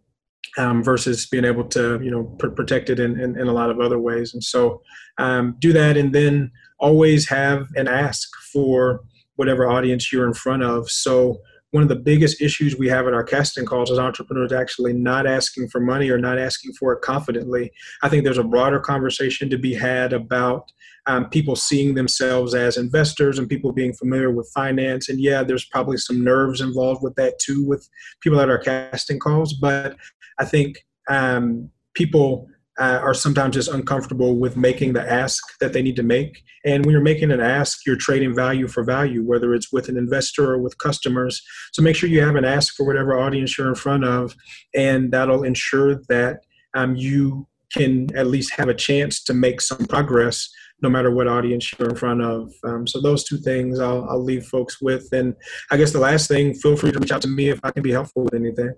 um, 0.58 0.84
versus 0.84 1.28
being 1.28 1.46
able 1.46 1.64
to 1.66 2.00
you 2.02 2.12
know 2.12 2.24
pr- 2.40 2.50
protect 2.50 2.90
it 2.90 3.00
in, 3.00 3.20
in, 3.20 3.40
in, 3.40 3.48
a 3.48 3.54
lot 3.54 3.70
of 3.70 3.80
other 3.80 4.00
ways. 4.00 4.34
And 4.34 4.44
so 4.44 4.82
um, 5.18 5.56
do 5.60 5.74
that 5.74 5.98
and 5.98 6.14
then 6.14 6.52
always 6.80 7.30
have 7.30 7.68
an 7.76 7.88
ask 7.88 8.30
for 8.52 9.02
whatever 9.36 9.70
audience 9.70 10.12
you're 10.12 10.28
in 10.28 10.34
front 10.34 10.64
of. 10.64 10.90
So 10.90 11.38
one 11.72 11.84
of 11.84 11.90
the 11.90 11.96
biggest 11.96 12.42
issues 12.42 12.78
we 12.78 12.90
have 12.90 13.08
in 13.08 13.14
our 13.14 13.24
casting 13.24 13.66
calls 13.66 13.90
is 13.90 13.98
entrepreneurs 13.98 14.52
actually 14.52 14.94
not 14.94 15.26
asking 15.26 15.70
for 15.70 15.80
money 15.80 16.10
or 16.10 16.18
not 16.18 16.38
asking 16.38 16.74
for 16.74 16.94
it 16.94 17.02
confidently. 17.02 17.72
I 18.04 18.10
think 18.10 18.24
there's 18.24 18.38
a 18.38 18.44
broader 18.44 18.80
conversation 18.80 19.50
to 19.50 19.58
be 19.58 19.74
had 19.74 20.14
about 20.14 20.72
um, 21.08 21.30
people 21.30 21.56
seeing 21.56 21.96
themselves 21.96 22.54
as 22.54 22.78
investors 22.78 23.40
and 23.40 23.50
people 23.50 23.72
being 23.72 23.94
familiar 23.94 24.30
with 24.30 24.52
finance. 24.54 25.10
And 25.10 25.20
yeah, 25.20 25.44
there's 25.44 25.66
probably 25.66 25.98
some 25.98 26.24
nerves 26.24 26.62
involved 26.62 27.02
with 27.02 27.16
that 27.16 27.40
too, 27.40 27.66
with 27.66 27.90
people 28.20 28.40
at 28.40 28.50
our 28.50 28.60
casting 28.60 29.20
calls. 29.20 29.54
But 29.54 29.96
I 30.40 30.46
think 30.46 30.86
um, 31.10 31.70
people 31.94 32.48
uh, 32.82 33.00
are 33.04 33.14
sometimes 33.14 33.54
just 33.54 33.70
uncomfortable 33.70 34.40
with 34.40 34.58
making 34.58 34.94
the 34.94 35.12
ask 35.12 35.44
that 35.60 35.72
they 35.72 35.84
need 35.84 35.96
to 35.96 36.04
make. 36.04 36.42
And 36.66 36.84
when 36.84 36.94
you're 36.94 37.02
making 37.02 37.32
an 37.32 37.40
ask, 37.40 37.86
you're 37.86 37.96
trading 37.96 38.34
value 38.34 38.68
for 38.68 38.84
value, 38.84 39.24
whether 39.24 39.54
it's 39.54 39.72
with 39.72 39.88
an 39.88 39.98
investor 39.98 40.52
or 40.52 40.58
with 40.58 40.80
customers. 40.80 41.44
So 41.74 41.84
make 41.84 41.96
sure 41.96 42.10
you 42.10 42.24
have 42.24 42.36
an 42.36 42.44
ask 42.44 42.74
for 42.76 42.84
whatever 42.88 43.20
audience 43.20 43.56
you're 43.56 43.70
in 43.70 43.76
front 43.76 44.04
of, 44.04 44.34
and 44.74 45.12
that'll 45.12 45.44
ensure 45.44 46.02
that 46.10 46.40
um, 46.74 46.96
you 46.96 47.48
can 47.72 48.08
at 48.16 48.28
least 48.28 48.56
have 48.56 48.68
a 48.68 48.74
chance 48.74 49.24
to 49.26 49.34
make 49.34 49.62
some 49.62 49.86
progress 49.86 50.50
no 50.82 50.90
matter 50.90 51.12
what 51.12 51.28
audience 51.28 51.72
you're 51.78 51.90
in 51.90 51.96
front 51.96 52.24
of. 52.24 52.52
Um, 52.64 52.88
so 52.88 53.00
those 53.00 53.24
two 53.24 53.38
things 53.38 53.80
I'll, 53.80 54.10
I'll 54.10 54.24
leave 54.24 54.48
folks 54.48 54.82
with. 54.82 55.08
And 55.12 55.36
I 55.70 55.78
guess 55.78 55.92
the 55.92 56.00
last 56.00 56.28
thing, 56.28 56.56
feel 56.56 56.76
free 56.76 56.92
to 56.92 57.00
reach 57.00 57.12
out 57.12 57.22
to 57.22 57.28
me 57.28 57.50
if 57.50 57.60
I 57.64 57.70
can 57.70 57.84
be 57.84 57.92
helpful 57.92 58.24
with 58.24 58.34
anything. 58.34 58.74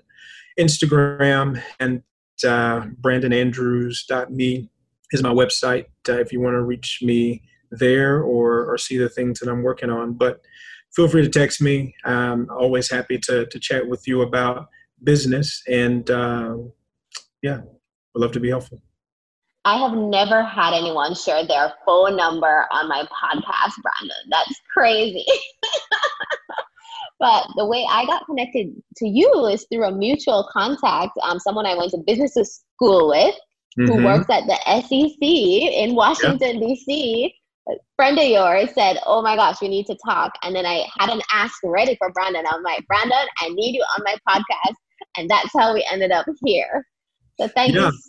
Instagram 0.59 1.61
and 1.79 2.01
uh, 2.45 2.81
brandonandrews.me 3.01 4.69
is 5.11 5.23
my 5.23 5.33
website 5.33 5.85
uh, 6.09 6.19
if 6.19 6.33
you 6.33 6.41
want 6.41 6.55
to 6.55 6.63
reach 6.63 6.99
me 7.01 7.43
there 7.71 8.21
or, 8.21 8.71
or 8.71 8.77
see 8.77 8.97
the 8.97 9.09
things 9.09 9.39
that 9.39 9.49
I'm 9.49 9.63
working 9.63 9.89
on. 9.89 10.13
But 10.13 10.41
feel 10.93 11.07
free 11.07 11.21
to 11.21 11.29
text 11.29 11.61
me. 11.61 11.95
I'm 12.03 12.49
always 12.49 12.89
happy 12.89 13.17
to, 13.19 13.45
to 13.45 13.59
chat 13.59 13.87
with 13.87 14.05
you 14.07 14.21
about 14.21 14.67
business. 15.05 15.63
And 15.67 16.09
uh, 16.09 16.57
yeah, 17.41 17.61
would 18.13 18.21
love 18.21 18.31
to 18.33 18.39
be 18.39 18.49
helpful. 18.49 18.81
I 19.65 19.77
have 19.77 19.93
never 19.97 20.43
had 20.43 20.73
anyone 20.75 21.15
share 21.15 21.45
their 21.45 21.73
phone 21.85 22.15
number 22.15 22.67
on 22.71 22.87
my 22.87 23.03
podcast, 23.03 23.73
Brandon. 23.81 24.29
That's 24.29 24.61
crazy. 24.71 25.25
but 27.19 27.47
the 27.55 27.65
way 27.65 27.83
I 27.89 28.05
got 28.05 28.27
connected 28.27 28.75
to 28.97 29.07
you 29.07 29.47
is 29.47 29.65
through 29.71 29.85
a 29.85 29.91
mutual 29.91 30.47
contact, 30.53 31.13
um, 31.23 31.39
someone 31.39 31.65
I 31.65 31.75
went 31.75 31.91
to 31.91 31.97
business 32.05 32.35
school 32.75 33.09
with, 33.09 33.33
mm-hmm. 33.79 33.91
who 33.91 34.05
works 34.05 34.27
at 34.29 34.43
the 34.45 34.57
SEC 34.81 35.17
in 35.19 35.95
Washington, 35.95 36.59
yep. 36.59 36.69
D.C. 36.69 37.33
A 37.67 37.73
friend 37.95 38.19
of 38.19 38.25
yours 38.25 38.69
said, 38.75 38.99
Oh 39.07 39.23
my 39.23 39.35
gosh, 39.35 39.59
we 39.61 39.67
need 39.67 39.87
to 39.87 39.97
talk. 40.05 40.33
And 40.43 40.55
then 40.55 40.67
I 40.67 40.85
had 40.99 41.09
an 41.09 41.21
ask 41.31 41.55
ready 41.63 41.95
for 41.95 42.11
Brandon. 42.11 42.45
I'm 42.47 42.61
like, 42.61 42.85
Brandon, 42.85 43.25
I 43.39 43.49
need 43.49 43.73
you 43.73 43.83
on 43.97 44.03
my 44.03 44.15
podcast. 44.29 44.75
And 45.17 45.29
that's 45.29 45.51
how 45.57 45.73
we 45.73 45.87
ended 45.91 46.11
up 46.11 46.25
here. 46.43 46.85
So 47.39 47.47
thank 47.49 47.73
yeah. 47.73 47.91
you. 47.91 47.99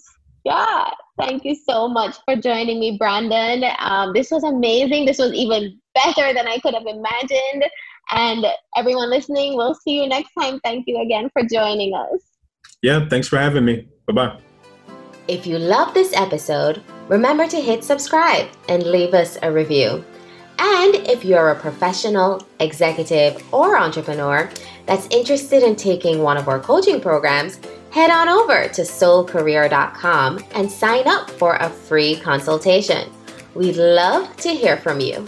Yeah, 0.45 0.91
thank 1.19 1.45
you 1.45 1.57
so 1.57 1.89
much 1.89 2.17
for 2.25 2.37
joining 2.37 2.79
me, 2.79 2.97
Brandon. 2.97 3.65
Um, 3.81 4.13
this 4.13 4.31
was 4.31 4.45
amazing. 4.45 5.05
This 5.05 5.19
was 5.19 5.33
even 5.33 5.77
better 5.95 6.33
than 6.33 6.47
I 6.47 6.59
could 6.61 6.75
have 6.75 6.87
imagined. 6.87 7.65
And 8.13 8.47
everyone 8.77 9.11
listening, 9.11 9.57
we'll 9.57 9.75
see 9.75 10.01
you 10.01 10.09
next 10.09 10.31
time. 10.39 10.61
Thank 10.61 10.85
you 10.87 11.01
again 11.03 11.31
for 11.33 11.43
joining 11.43 11.95
us. 11.95 12.21
Yeah, 12.81 13.09
thanks 13.09 13.27
for 13.27 13.39
having 13.39 13.65
me. 13.65 13.89
Bye 14.07 14.13
bye. 14.13 14.39
If 15.27 15.45
you 15.45 15.59
love 15.59 15.93
this 15.93 16.13
episode, 16.15 16.81
remember 17.09 17.49
to 17.49 17.61
hit 17.61 17.83
subscribe 17.83 18.49
and 18.69 18.85
leave 18.85 19.15
us 19.15 19.37
a 19.43 19.51
review. 19.51 20.05
And 20.59 20.95
if 20.95 21.25
you're 21.25 21.51
a 21.51 21.57
professional, 21.59 22.47
executive, 22.61 23.43
or 23.53 23.77
entrepreneur 23.77 24.49
that's 24.87 25.07
interested 25.11 25.63
in 25.63 25.77
taking 25.77 26.23
one 26.23 26.37
of 26.37 26.49
our 26.49 26.61
coaching 26.61 27.01
programs, 27.01 27.59
head 27.91 28.11
on 28.11 28.29
over 28.29 28.69
to 28.69 28.83
soulcareer.com 28.83 30.45
and 30.55 30.71
sign 30.71 31.07
up 31.09 31.31
for 31.31 31.57
a 31.57 31.69
free 31.69 32.17
consultation. 32.17 33.11
We'd 33.55 33.77
love 33.77 34.37
to 34.39 34.51
hear 34.51 34.77
from 34.77 35.01
you. 35.01 35.27